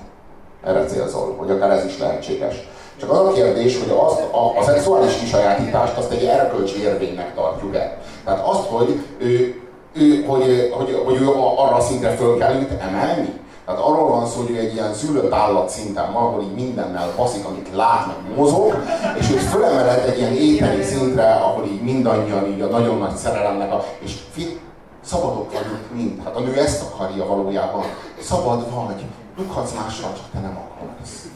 Erre 0.64 0.84
célzol, 0.84 1.34
hogy 1.36 1.50
akár 1.50 1.70
ez 1.70 1.84
is 1.84 1.98
lehetséges. 1.98 2.54
Csak 2.96 3.10
az 3.10 3.18
a 3.18 3.32
kérdés, 3.32 3.78
hogy 3.78 3.96
azt, 3.98 4.20
a, 4.32 4.58
a 4.58 4.62
szexuális 4.62 5.18
kisajátítást 5.18 5.96
azt 5.96 6.12
egy 6.12 6.24
erkölcsi 6.24 6.82
érvénynek 6.82 7.34
tartjuk 7.34 7.74
el. 7.74 7.98
Tehát 8.24 8.46
azt, 8.46 8.68
hogy 8.68 9.00
ő, 9.18 9.62
ő, 9.94 10.24
hogy, 10.24 10.72
hogy, 10.72 11.02
hogy 11.04 11.20
ő 11.20 11.28
arra 11.56 11.80
szintre 11.80 12.10
föl 12.10 12.38
kell 12.38 12.54
őt 12.54 12.80
emelni. 12.80 13.42
Tehát 13.64 13.80
arról 13.80 14.08
van 14.08 14.26
szó, 14.26 14.40
hogy 14.40 14.50
ő 14.50 14.58
egy 14.58 14.74
ilyen 14.74 14.94
szülött 14.94 15.32
állat 15.32 15.68
szinten 15.68 16.12
van, 16.12 16.22
ahol 16.22 16.42
így 16.42 16.54
mindennel 16.54 17.12
baszik, 17.16 17.44
amit 17.44 17.74
lát, 17.74 18.06
meg 18.06 18.36
mozog, 18.36 18.82
és 19.18 19.30
őt 19.30 19.40
fölemeled 19.40 20.08
egy 20.08 20.18
ilyen 20.18 20.32
éteni 20.32 20.82
szintre, 20.82 21.32
ahol 21.32 21.64
így 21.64 21.82
mindannyian 21.82 22.46
így 22.46 22.60
a 22.60 22.66
nagyon 22.66 22.98
nagy 22.98 23.16
szerelemnek, 23.16 23.72
a, 23.72 23.84
és 23.98 24.14
fi, 24.32 24.60
szabadok 25.04 25.52
vagyunk 25.52 25.92
mind. 25.92 26.24
Hát 26.24 26.36
a 26.36 26.40
nő 26.40 26.54
ezt 26.54 26.82
akarja 26.82 27.26
valójában. 27.26 27.84
Szabad 28.20 28.74
vagy, 28.74 29.04
dughatsz 29.36 29.74
mással, 29.74 30.12
csak 30.12 30.24
te 30.32 30.38
nem 30.40 30.58
akarsz. 30.58 31.28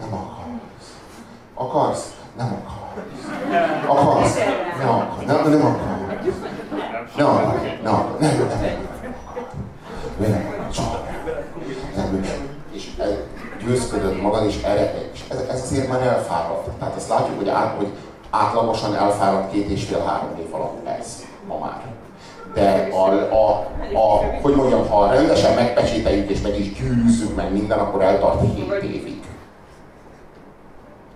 Nem 0.00 0.12
akarsz. 0.12 0.94
Akarsz? 1.54 2.14
Nem 2.36 2.62
akarsz. 2.62 2.78
Akarsz? 3.88 4.36
Nem 4.78 4.88
akarsz. 4.88 5.26
Nem, 5.26 5.50
nem 5.50 5.66
akarsz. 5.66 5.98
Nem 7.16 7.26
akarsz. 7.26 7.62
Nem 7.82 7.94
akarsz. 7.94 8.20
Nem, 8.20 8.48
nem, 10.18 10.30
nem. 10.30 10.70
Csak. 10.70 11.08
Nem, 11.96 12.24
és 12.72 12.90
győzködött 13.64 14.22
magad, 14.22 14.46
és 14.46 14.62
erre, 14.62 14.94
és 15.12 15.24
ez, 15.28 15.38
ez 15.50 15.60
azért 15.62 15.88
már 15.88 16.00
elfáradt. 16.02 16.68
Tehát 16.78 16.96
azt 16.96 17.08
látjuk, 17.08 17.27
hogy, 17.38 17.48
át, 17.48 17.74
hogy 17.76 17.88
átlagosan 18.30 18.94
elfáradt 18.94 19.52
két 19.52 19.70
és 19.70 19.84
fél-három 19.84 20.30
év 20.38 20.54
alatt 20.54 20.86
ez 20.86 21.24
ma 21.48 21.58
már. 21.58 21.82
De 22.54 22.88
a, 22.92 23.08
a, 23.34 23.50
a, 23.98 24.38
hogy 24.42 24.54
mondjam, 24.54 24.88
ha 24.88 25.12
rendesen 25.12 25.54
megpecsételjük 25.54 26.30
és 26.30 26.40
meg 26.40 26.58
is 26.58 26.72
győzzük 26.72 27.36
meg 27.36 27.52
minden, 27.52 27.78
akkor 27.78 28.02
eltart 28.02 28.40
7 28.40 28.82
évig 28.82 29.18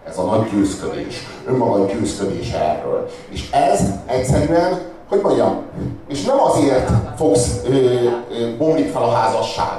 ez 0.08 0.18
a 0.18 0.22
nagy 0.22 0.50
győzködés, 0.50 1.26
önmaga 1.46 1.86
győzködése 1.86 2.58
erről. 2.58 3.10
És 3.28 3.50
ez 3.50 3.90
egyszerűen, 4.06 4.80
hogy 5.08 5.20
mondjam, 5.22 5.62
és 6.08 6.24
nem 6.24 6.40
azért 6.40 6.90
fogsz, 7.16 7.60
ö, 7.64 7.70
ö, 7.70 8.56
bomlik 8.58 8.88
fel 8.88 9.02
a 9.02 9.12
házasság, 9.12 9.78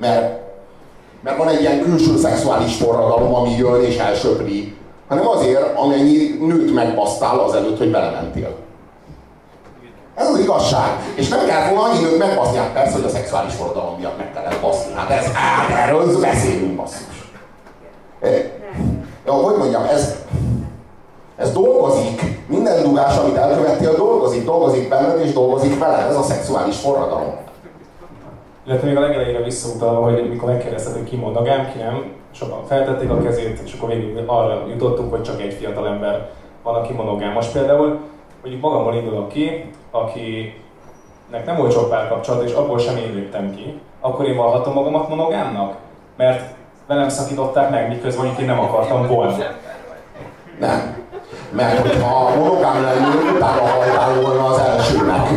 mert, 0.00 0.40
mert 1.22 1.36
van 1.36 1.48
egy 1.48 1.60
ilyen 1.60 1.82
külső 1.82 2.16
szexuális 2.16 2.76
forradalom, 2.76 3.34
ami 3.34 3.50
jön 3.56 3.82
és 3.82 3.96
elsöpri, 3.96 4.76
hanem 5.10 5.28
azért, 5.28 5.78
amennyi 5.78 6.36
nőt 6.40 6.74
megbasztál 6.74 7.38
azelőtt, 7.38 7.78
hogy 7.78 7.90
belementél. 7.90 8.56
Ez 10.14 10.28
az 10.28 10.38
igazság. 10.38 10.90
És 11.14 11.28
nem 11.28 11.46
kell 11.46 11.68
volna 11.68 11.88
annyi 11.88 12.02
nőt 12.02 12.18
megbaszni, 12.18 12.56
hát 12.56 12.72
persze, 12.72 12.92
hogy 12.92 13.04
a 13.04 13.08
szexuális 13.08 13.54
forradalom 13.54 13.98
miatt 13.98 14.18
meg 14.18 14.32
kellett 14.32 14.60
baszni. 14.60 14.92
Hát 14.94 15.10
ez, 15.10 15.32
hát 15.32 15.88
erről 15.88 16.20
beszélünk 16.20 16.76
basszus 16.76 17.10
ja, 19.26 19.32
hogy 19.32 19.56
mondjam, 19.56 19.82
ez, 19.82 20.24
ez 21.36 21.52
dolgozik. 21.52 22.22
Minden 22.46 22.82
dugás, 22.82 23.16
amit 23.16 23.36
elkövettél, 23.36 23.94
dolgozik, 23.94 24.44
dolgozik 24.44 24.88
benned 24.88 25.20
és 25.20 25.32
dolgozik 25.32 25.78
veled. 25.78 26.08
Ez 26.08 26.16
a 26.16 26.22
szexuális 26.22 26.76
forradalom. 26.76 27.34
Illetve 28.66 28.86
még 28.86 28.96
a 28.96 29.00
legelejére 29.00 29.42
visszautalva, 29.42 30.10
hogy 30.10 30.28
mikor 30.28 30.48
megkérdezted, 30.48 30.92
hogy 30.92 31.04
ki 31.04 31.16
monogám, 31.16 31.72
ki 31.72 31.78
nem, 31.78 32.12
sokan 32.30 32.66
feltették 32.66 33.10
a 33.10 33.22
kezét, 33.22 33.60
és 33.64 33.72
akkor 33.72 33.88
végül 33.88 34.22
arra 34.26 34.66
jutottunk, 34.68 35.10
hogy 35.10 35.22
csak 35.22 35.40
egy 35.40 35.54
fiatal 35.54 35.86
ember 35.86 36.30
van, 36.62 36.74
aki 36.74 36.92
Most 37.34 37.52
Például 37.52 37.98
mondjuk 38.42 38.62
magammal 38.62 38.94
indulok 38.94 39.28
ki, 39.28 39.70
akinek 39.90 41.46
nem 41.46 41.56
volt 41.56 41.72
sok 41.72 41.90
párkapcsolat, 41.90 42.44
és 42.44 42.52
abból 42.52 42.78
sem 42.78 42.96
én 42.96 43.14
léptem 43.14 43.54
ki, 43.54 43.80
akkor 44.00 44.24
én 44.24 44.36
valhatom 44.36 44.72
magamat 44.72 45.08
monogámnak? 45.08 45.74
Mert 46.16 46.54
velem 46.86 47.08
szakították 47.08 47.70
meg, 47.70 47.88
miközben 47.88 48.34
én 48.40 48.46
nem 48.46 48.60
akartam 48.60 49.06
volna. 49.06 49.36
Nem. 50.58 50.96
Mert 51.50 51.78
hogyha 51.78 52.36
monogám 52.36 52.82
lennél, 52.82 53.34
utána 53.36 53.60
hajtál 53.60 54.20
volna 54.20 54.44
az 54.46 54.58
elsőnek. 54.58 55.28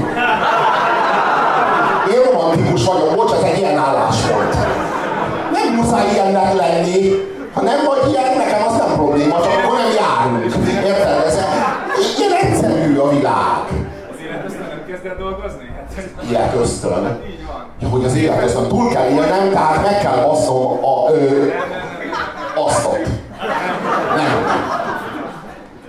Én 2.13 2.31
romantikus 2.31 2.85
vagyok, 2.85 3.15
bocs, 3.15 3.31
ez 3.31 3.41
egy 3.41 3.57
ilyen 3.57 3.77
álláspont. 3.77 4.32
Muszáj 5.83 6.13
ilyennek 6.13 6.53
lenni. 6.53 7.11
Ha 7.53 7.61
nem 7.61 7.79
vagy 7.85 8.11
ilyen, 8.11 8.37
nekem 8.37 8.67
az 8.67 8.75
nem 8.77 8.93
probléma, 8.95 9.41
csak 9.41 9.53
akkor 9.63 9.75
nem 9.77 9.91
járunk. 10.01 10.55
Érted? 10.85 11.23
Ez 11.25 11.39
ilyen 12.17 12.31
egyszerű 12.41 12.97
a 12.97 13.09
világ. 13.09 13.63
Az 14.11 14.19
életösztön 14.25 14.83
kezdett 14.87 15.17
dolgozni? 15.17 15.75
Életösztön. 16.31 17.19
Ja, 17.79 17.87
hogy 17.87 18.05
az 18.05 18.15
életösztön 18.15 18.67
túl 18.67 18.89
kell 18.89 19.09
élnem, 19.09 19.49
tehát 19.49 19.83
meg 19.83 19.99
kell 20.01 20.23
basszom 20.25 20.83
a, 20.83 21.11
ö, 21.11 21.47
asztot. 22.55 23.07
Nem. 24.15 24.45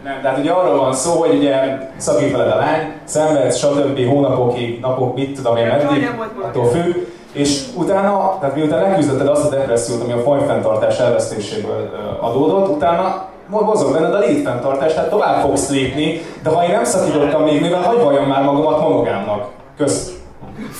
Nem, 0.04 0.20
tehát 0.22 0.38
ugye 0.38 0.50
arról 0.50 0.78
van 0.78 0.94
szó, 0.94 1.12
hogy 1.12 1.34
ugye 1.34 1.54
szakít 1.96 2.32
veled 2.32 2.52
a 2.52 2.56
lány, 2.56 2.92
szenvedsz, 3.04 3.56
stb. 3.56 4.08
hónapokig, 4.08 4.80
napok, 4.80 5.14
mit 5.14 5.36
tudom 5.36 5.56
én, 5.56 5.66
meddig, 5.66 6.10
attól 6.42 6.70
függ, 6.70 6.94
és 7.35 7.62
utána, 7.74 8.36
tehát 8.40 8.55
miután 8.55 8.82
leküzdötted 8.82 9.27
azt 9.27 9.44
a 9.44 9.48
depressziót, 9.48 10.02
ami 10.02 10.12
a 10.12 10.23
folyfenntartás 10.23 10.98
elvesztéséből 10.98 11.90
adódott, 12.20 12.69
utána 12.69 13.24
mozog 13.47 13.93
benned 13.93 14.15
a 14.15 14.19
létfenntartás, 14.19 14.94
tehát 14.94 15.11
tovább 15.11 15.40
fogsz 15.40 15.70
lépni, 15.70 16.20
de 16.43 16.51
ha 16.51 16.65
én 16.65 16.70
nem 16.70 16.85
szakítottam 16.85 17.43
még, 17.43 17.61
mivel 17.61 17.82
hagyj 17.82 18.02
valljam 18.02 18.24
már 18.24 18.43
magamat 18.43 18.81
monogámnak. 18.81 19.47
Kösz. 19.77 20.12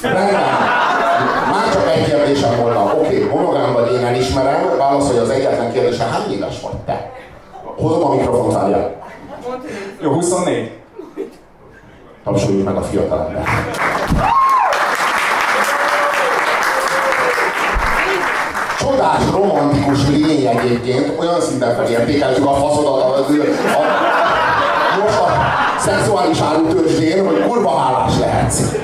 Már 0.03 1.73
csak 1.73 1.91
egy 1.97 2.05
kérdésem 2.05 2.61
volna. 2.61 2.83
Oké, 2.83 3.25
okay, 3.25 3.37
monogám 3.39 3.73
vagy 3.73 3.93
én 3.93 4.05
elismerem, 4.05 4.77
válaszolj 4.79 5.19
az 5.19 5.31
egyetlen 5.31 5.73
kérdésre, 5.73 6.05
hány 6.05 6.33
éves 6.33 6.61
vagy 6.61 6.77
te? 6.87 7.13
Hozom 7.77 8.05
a 8.05 8.15
mikrofont, 8.15 8.53
várjál. 8.53 8.95
Jó, 10.01 10.13
24. 10.13 10.73
Tapsoljuk 12.25 12.65
meg 12.65 12.77
a 12.77 12.83
fiatalember. 12.83 13.45
Csodás, 18.95 19.31
romantikus 19.33 20.09
lény 20.09 20.47
egyébként, 20.47 21.13
olyan 21.19 21.41
szinten 21.41 21.75
felértékeltük 21.75 22.47
a 22.47 22.55
faszodat 22.55 23.03
a, 23.03 23.07
a, 23.07 23.19
a, 23.19 23.83
most 25.03 25.19
a 25.19 25.27
szexuális 25.79 26.41
árutősdén, 26.41 27.27
hogy 27.27 27.47
kurva 27.49 27.79
hálás 27.79 28.19
lehetsz. 28.19 28.75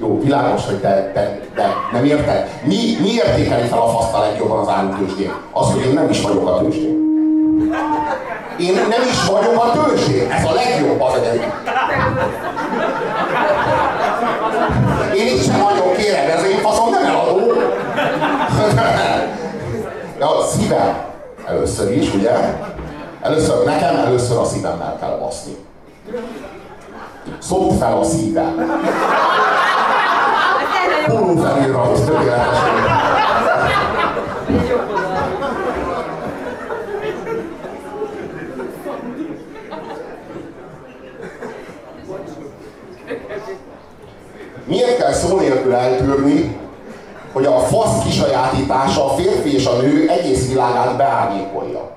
Jó, 0.00 0.20
világos, 0.22 0.66
hogy 0.66 0.76
te, 0.80 1.10
te, 1.14 1.40
te 1.54 1.68
nem 1.92 2.04
érted. 2.04 2.48
Mi, 2.64 2.96
mi 3.00 3.10
értékeli 3.10 3.68
fel 3.68 3.78
a 3.78 3.88
faszt 3.88 4.14
a 4.14 4.20
legjobban 4.20 4.58
az 4.58 4.68
árutősdén? 4.68 5.32
Az, 5.52 5.72
hogy 5.72 5.86
én 5.86 5.94
nem 5.94 6.08
is 6.10 6.22
vagyok 6.22 6.48
a 6.48 6.58
tőzsdén. 6.58 6.96
Én 8.58 8.74
nem 8.74 9.02
is 9.10 9.26
vagyok 9.26 9.64
a 9.64 9.72
tőzsdén. 9.72 10.30
Ez 10.30 10.44
a 10.44 10.52
legjobb 10.52 11.00
az 11.00 11.14
egyik. 11.14 11.52
Ja, 20.18 20.38
a 20.38 20.42
szívem. 20.46 21.04
Először 21.46 21.92
is, 21.92 22.14
ugye? 22.14 22.30
Először 23.20 23.64
nekem, 23.64 23.96
először 23.96 24.38
a 24.38 24.44
szívemmel 24.44 24.96
kell 25.00 25.18
baszni. 25.18 25.56
Szopd 27.38 27.78
fel 27.78 27.98
a 27.98 28.04
szívem. 28.04 28.80
Póló 31.06 31.36
felirat, 31.36 32.04
tökéletesen. 32.04 32.76
Miért 44.64 44.96
kell 44.96 45.12
szó 45.12 45.38
nélkül 45.38 45.74
eltűrni, 45.74 46.56
hogy 47.38 47.46
a 47.46 47.58
fasz 47.58 48.02
kisajátítása 48.04 49.04
a 49.04 49.14
férfi 49.14 49.54
és 49.54 49.66
a 49.66 49.76
nő 49.76 50.08
egész 50.08 50.48
világát 50.48 50.96
beárnyékolja? 50.96 51.90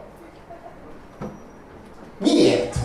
Miért? 2.17 2.75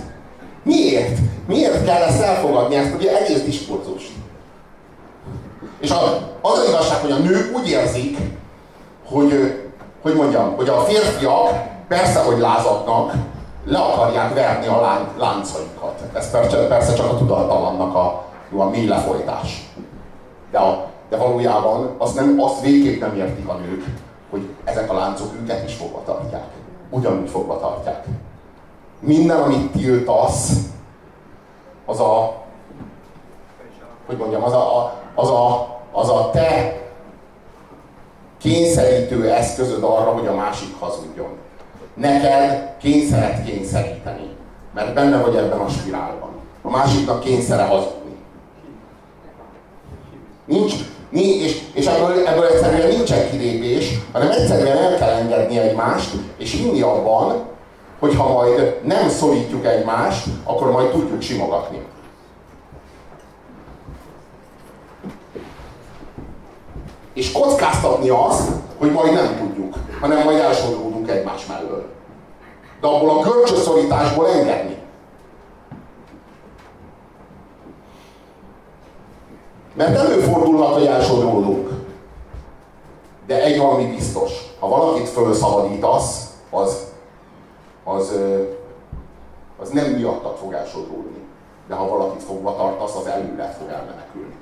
Miért? 0.62 1.18
Miért 1.46 1.84
kell 1.84 2.02
ezt 2.02 2.22
elfogadni, 2.22 2.74
ezt 2.74 2.94
ugye 2.94 3.18
egész 3.18 3.42
diskurzust? 3.42 4.10
És 5.80 5.90
a, 5.90 6.02
az 6.40 6.58
az 6.58 6.68
igazság, 6.68 7.00
hogy 7.00 7.10
a 7.10 7.18
nők 7.18 7.56
úgy 7.56 7.68
érzik, 7.68 8.18
hogy, 9.08 9.60
hogy 10.02 10.14
mondjam, 10.14 10.56
hogy 10.56 10.68
a 10.68 10.80
férfiak 10.80 11.50
persze, 11.88 12.20
hogy 12.20 12.38
lázadnak, 12.38 13.12
le 13.66 13.78
akarják 13.78 14.34
verni 14.34 14.66
a 14.66 14.80
lán, 14.80 15.08
láncaikat. 15.18 16.02
Ez 16.12 16.30
persze, 16.30 16.66
persze 16.66 16.94
csak 16.94 17.12
a 17.12 17.16
tudattalannak 17.16 17.94
a, 17.94 18.24
a 18.56 18.64
mély 18.64 18.86
lefolytás. 18.86 19.70
De, 20.50 20.58
a, 20.58 20.94
de 21.08 21.16
valójában 21.16 21.94
azt, 21.98 22.14
nem, 22.14 22.40
azt 22.40 22.60
végképp 22.60 23.00
nem 23.00 23.14
értik 23.14 23.48
a 23.48 23.54
nők, 23.54 23.84
hogy 24.30 24.48
ezek 24.64 24.90
a 24.90 24.94
láncok 24.94 25.34
őket 25.42 25.64
is 25.64 25.74
fogva 25.74 26.02
tartják. 26.04 26.44
Ugyanúgy 26.90 27.30
fogva 27.30 27.58
tartják. 27.58 28.04
Minden, 29.00 29.40
amit 29.40 29.70
tiltasz, 29.70 30.52
az 31.84 32.00
a, 32.00 32.34
hogy 34.06 34.16
mondjam, 34.16 34.42
az 34.42 34.52
a, 34.52 35.00
az 35.14 35.28
a, 35.28 35.76
az 35.92 36.08
a 36.08 36.30
te 36.32 36.80
kényszerítő 38.38 39.30
eszközöd 39.30 39.82
arra, 39.82 40.10
hogy 40.10 40.26
a 40.26 40.34
másik 40.34 40.78
hazudjon. 40.78 41.28
Neked 41.94 42.76
kényszeret 42.78 43.44
kényszeríteni, 43.44 44.36
mert 44.74 44.94
benne 44.94 45.20
vagy 45.20 45.36
ebben 45.36 45.58
a 45.58 45.68
spirálban. 45.68 46.28
A 46.62 46.70
másiknak 46.70 47.20
kényszere 47.20 47.64
hazudni. 47.64 48.16
Nincs, 50.44 50.74
nincs 51.16 51.42
és, 51.42 51.62
és 51.72 51.86
ebből, 51.86 52.26
ebből 52.26 52.44
egyszerűen 52.44 52.88
nincsen 52.88 53.30
kilépés, 53.30 53.98
hanem 54.12 54.30
egyszerűen 54.30 54.76
el 54.76 54.96
kell 54.96 55.08
engedni 55.08 55.58
egymást, 55.58 56.10
és 56.38 56.54
inni 56.54 56.80
abban, 56.80 57.44
hogy 57.98 58.14
ha 58.14 58.32
majd 58.32 58.80
nem 58.84 59.08
szorítjuk 59.08 59.66
egymást, 59.66 60.26
akkor 60.44 60.70
majd 60.70 60.90
tudjuk 60.90 61.22
simogatni. 61.22 61.84
És 67.14 67.32
kockáztatni 67.32 68.08
azt, 68.08 68.50
hogy 68.78 68.92
majd 68.92 69.12
nem 69.12 69.36
tudjuk, 69.38 69.74
hanem 70.00 70.22
majd 70.22 70.38
elsodródunk 70.38 71.10
egymás 71.10 71.46
mellől. 71.46 71.86
De 72.80 72.86
abból 72.86 73.10
a 73.10 73.20
kölcsösszorításból 73.20 74.28
engedni. 74.28 74.76
Mert 79.76 79.96
előfordulhat, 79.96 80.72
hogy 80.72 80.86
elsodródunk. 80.86 81.70
De 83.26 83.42
egy 83.42 83.58
valami 83.58 83.86
biztos. 83.86 84.32
Ha 84.58 84.68
valakit 84.68 85.08
fölszabadítasz, 85.08 86.34
az, 86.50 86.92
az, 87.84 88.18
az 89.58 89.68
nem 89.68 89.90
miattad 89.90 90.36
fog 90.36 90.52
elsodródni. 90.52 91.24
De 91.68 91.74
ha 91.74 91.88
valakit 91.88 92.22
fogva 92.22 92.56
tartasz, 92.56 92.96
az 92.96 93.06
előled 93.06 93.52
fog 93.52 93.68
elmenekülni. 93.68 94.34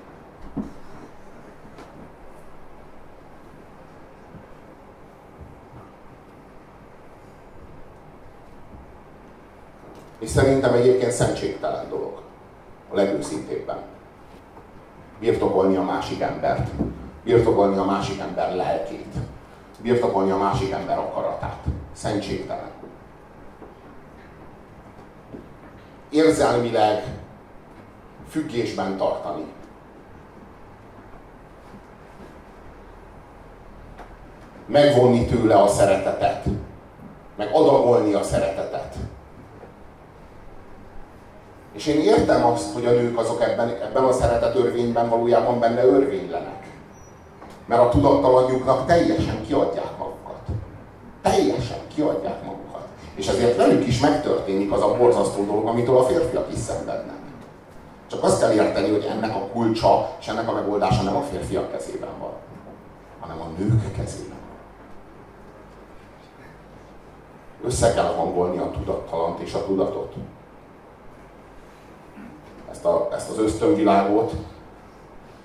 És 10.18 10.30
szerintem 10.30 10.74
egyébként 10.74 11.12
szentségtelen 11.12 11.88
dolog. 11.88 12.20
A 12.92 12.94
legőszintébben. 12.94 13.93
Birtokolni 15.18 15.76
a 15.76 15.82
másik 15.82 16.20
embert. 16.20 16.70
Birtokolni 17.24 17.76
a 17.76 17.84
másik 17.84 18.20
ember 18.20 18.54
lelkét. 18.54 19.14
Birtokolni 19.82 20.30
a 20.30 20.36
másik 20.36 20.70
ember 20.70 20.98
akaratát. 20.98 21.64
Szentségtelen. 21.92 22.70
Érzelmileg 26.10 27.04
függésben 28.28 28.96
tartani. 28.96 29.44
Megvonni 34.66 35.26
tőle 35.26 35.62
a 35.62 35.68
szeretetet. 35.68 36.44
Meg 37.36 37.48
adagolni 37.52 38.12
a 38.12 38.22
szeretetet 38.22 38.96
és 41.74 41.86
én 41.86 42.00
értem 42.00 42.44
azt, 42.44 42.72
hogy 42.72 42.86
a 42.86 42.90
nők 42.90 43.18
azok 43.18 43.42
ebben, 43.42 43.68
ebben 43.68 44.04
a 44.04 44.12
szeretet 44.12 44.54
örvényben 44.54 45.08
valójában 45.08 45.60
benne 45.60 45.84
örvénylenek. 45.84 46.66
Mert 47.66 47.80
a 47.80 47.88
tudattalanjuknak 47.88 48.86
teljesen 48.86 49.42
kiadják 49.46 49.98
magukat. 49.98 50.40
Teljesen 51.22 51.78
kiadják 51.94 52.44
magukat. 52.44 52.86
És 53.14 53.26
ezért 53.26 53.56
velük 53.56 53.86
is 53.86 54.00
megtörténik 54.00 54.72
az 54.72 54.82
a 54.82 54.96
borzasztó 54.96 55.44
dolog, 55.44 55.66
amitől 55.66 55.96
a 55.96 56.04
férfiak 56.04 56.52
is 56.52 56.58
szenvednek. 56.58 57.14
Csak 58.10 58.22
azt 58.22 58.40
kell 58.40 58.52
érteni, 58.52 58.90
hogy 58.90 59.08
ennek 59.10 59.34
a 59.34 59.48
kulcsa 59.52 60.10
és 60.20 60.28
ennek 60.28 60.48
a 60.48 60.52
megoldása 60.52 61.02
nem 61.02 61.16
a 61.16 61.22
férfiak 61.22 61.70
kezében 61.70 62.18
van, 62.20 62.32
hanem 63.20 63.40
a 63.40 63.46
nők 63.58 63.96
kezében. 63.96 64.38
Össze 67.64 67.94
kell 67.94 68.14
hangolni 68.16 68.58
a 68.58 68.70
tudattalant 68.70 69.38
és 69.38 69.54
a 69.54 69.64
tudatot 69.64 70.14
ezt, 72.74 72.84
a, 72.84 73.08
ezt 73.12 73.30
az 73.30 73.38
ösztönvilágot, 73.38 74.32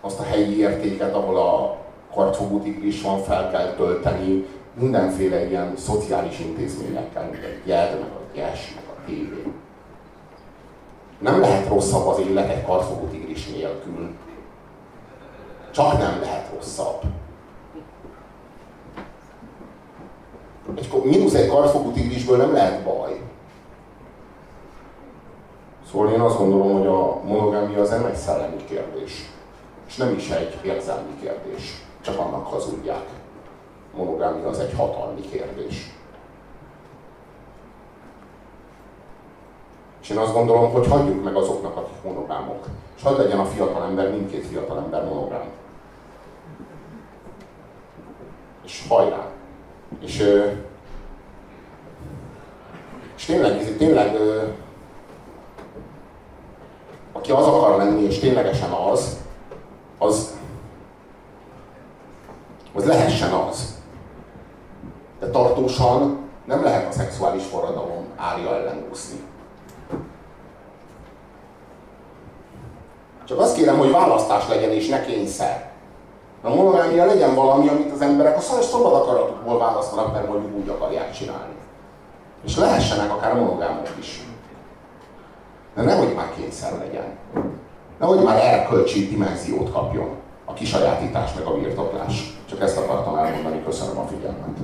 azt 0.02 0.20
a 0.20 0.24
helyi 0.24 0.58
értéket, 0.58 1.14
ahol 1.14 1.38
a 1.38 1.78
kartfogú 2.14 2.60
tigris 2.60 3.02
van, 3.02 3.20
fel 3.20 3.52
kell 3.52 3.74
tölteni 3.74 4.46
mindenféle 4.74 5.48
ilyen 5.48 5.74
szociális 5.78 6.40
intézményekkel, 6.40 7.24
mint 7.24 7.44
a 7.44 7.68
gyed, 7.68 8.00
meg 8.00 8.10
a 8.10 8.34
gyes, 8.36 8.74
meg 8.76 8.84
a 8.88 9.06
tévé. 9.06 9.44
Nem 11.20 11.40
lehet 11.40 11.68
rosszabb 11.68 12.08
az 12.08 12.20
élet 12.20 12.50
egy 12.50 12.64
kartfogú 12.64 13.08
tigris 13.08 13.48
nélkül. 13.48 14.10
Csak 15.72 15.98
nem 15.98 16.20
lehet 16.22 16.52
rosszabb. 16.56 17.02
Egy, 20.78 21.02
mínusz 21.04 21.34
egy 21.34 21.48
kartfogú 21.48 21.92
tigrisből 21.92 22.38
nem 22.38 22.54
lehet 22.54 22.84
baj. 22.84 23.22
Szóval 25.92 26.12
én 26.12 26.20
azt 26.20 26.38
gondolom, 26.38 26.74
hogy 26.78 26.88
a 26.88 27.20
monogámia 27.24 27.82
az 27.82 27.90
nem 27.90 28.06
egy 28.06 28.16
szellemi 28.16 28.66
kérdés, 28.66 29.30
és 29.88 29.96
nem 29.96 30.14
is 30.14 30.30
egy 30.30 30.58
érzelmi 30.62 31.20
kérdés. 31.22 31.84
csak 32.02 32.20
annak 32.20 32.48
hazudják. 32.48 33.06
Monogámia 33.96 34.48
az 34.48 34.60
egy 34.60 34.74
hatalmi 34.78 35.22
kérdés. 35.22 35.94
És 40.02 40.10
én 40.10 40.18
azt 40.18 40.34
gondolom, 40.34 40.72
hogy 40.72 40.88
hagyjuk 40.88 41.24
meg 41.24 41.36
azoknak, 41.36 41.78
akik 41.78 42.04
monogámok. 42.04 42.66
És 42.96 43.04
hadd 43.04 43.18
legyen 43.18 43.40
a 43.40 43.46
fiatal 43.46 43.84
ember, 43.84 44.12
mindkét 44.12 44.46
fiatal 44.46 44.78
ember 44.78 45.06
monogám. 45.06 45.46
És 48.64 48.86
hajrá! 48.90 49.26
És, 50.00 50.44
és 53.16 53.26
tényleg, 53.26 53.78
tényleg 53.78 54.18
aki 57.20 57.32
az 57.32 57.46
akar 57.46 57.78
lenni, 57.78 58.02
és 58.02 58.20
ténylegesen 58.20 58.70
az, 58.70 59.18
az, 59.98 60.38
az 62.74 62.86
lehessen 62.86 63.32
az. 63.32 63.78
De 65.20 65.30
tartósan 65.30 66.18
nem 66.46 66.64
lehet 66.64 66.88
a 66.88 66.92
szexuális 66.92 67.44
forradalom 67.44 68.06
árja 68.16 68.56
ellen 68.56 68.86
úszni. 68.92 69.20
Csak 73.26 73.40
azt 73.40 73.56
kérem, 73.56 73.78
hogy 73.78 73.92
választás 73.92 74.48
legyen 74.48 74.72
és 74.72 74.88
ne 74.88 75.02
kényszer. 75.02 75.72
A 76.42 76.50
monogámia 76.50 77.06
legyen 77.06 77.36
valami, 77.36 77.68
amit 77.68 77.92
az 77.92 78.02
emberek 78.02 78.38
a 78.38 78.40
szabad 78.40 78.94
akaratukból 78.94 79.58
választanak, 79.58 80.14
mert 80.14 80.28
mondjuk 80.28 80.56
úgy 80.56 80.70
akarják 80.70 81.12
csinálni. 81.12 81.54
És 82.46 82.58
lehessenek 82.58 83.12
akár 83.12 83.36
monogámok 83.36 83.88
is 84.00 84.24
de 85.80 85.86
nehogy 85.86 86.14
már 86.16 86.34
kényszer 86.36 86.78
legyen. 86.78 87.06
Nehogy 88.00 88.24
már 88.24 88.38
erkölcsi 88.38 89.08
dimenziót 89.08 89.72
kapjon 89.72 90.10
a 90.46 90.54
kisajátítás 90.54 91.34
meg 91.34 91.46
a 91.46 91.58
birtoklás. 91.58 92.38
Csak 92.50 92.62
ezt 92.62 92.78
akartam 92.78 93.16
elmondani, 93.16 93.64
köszönöm 93.66 93.98
a 93.98 94.08
figyelmet. 94.08 94.58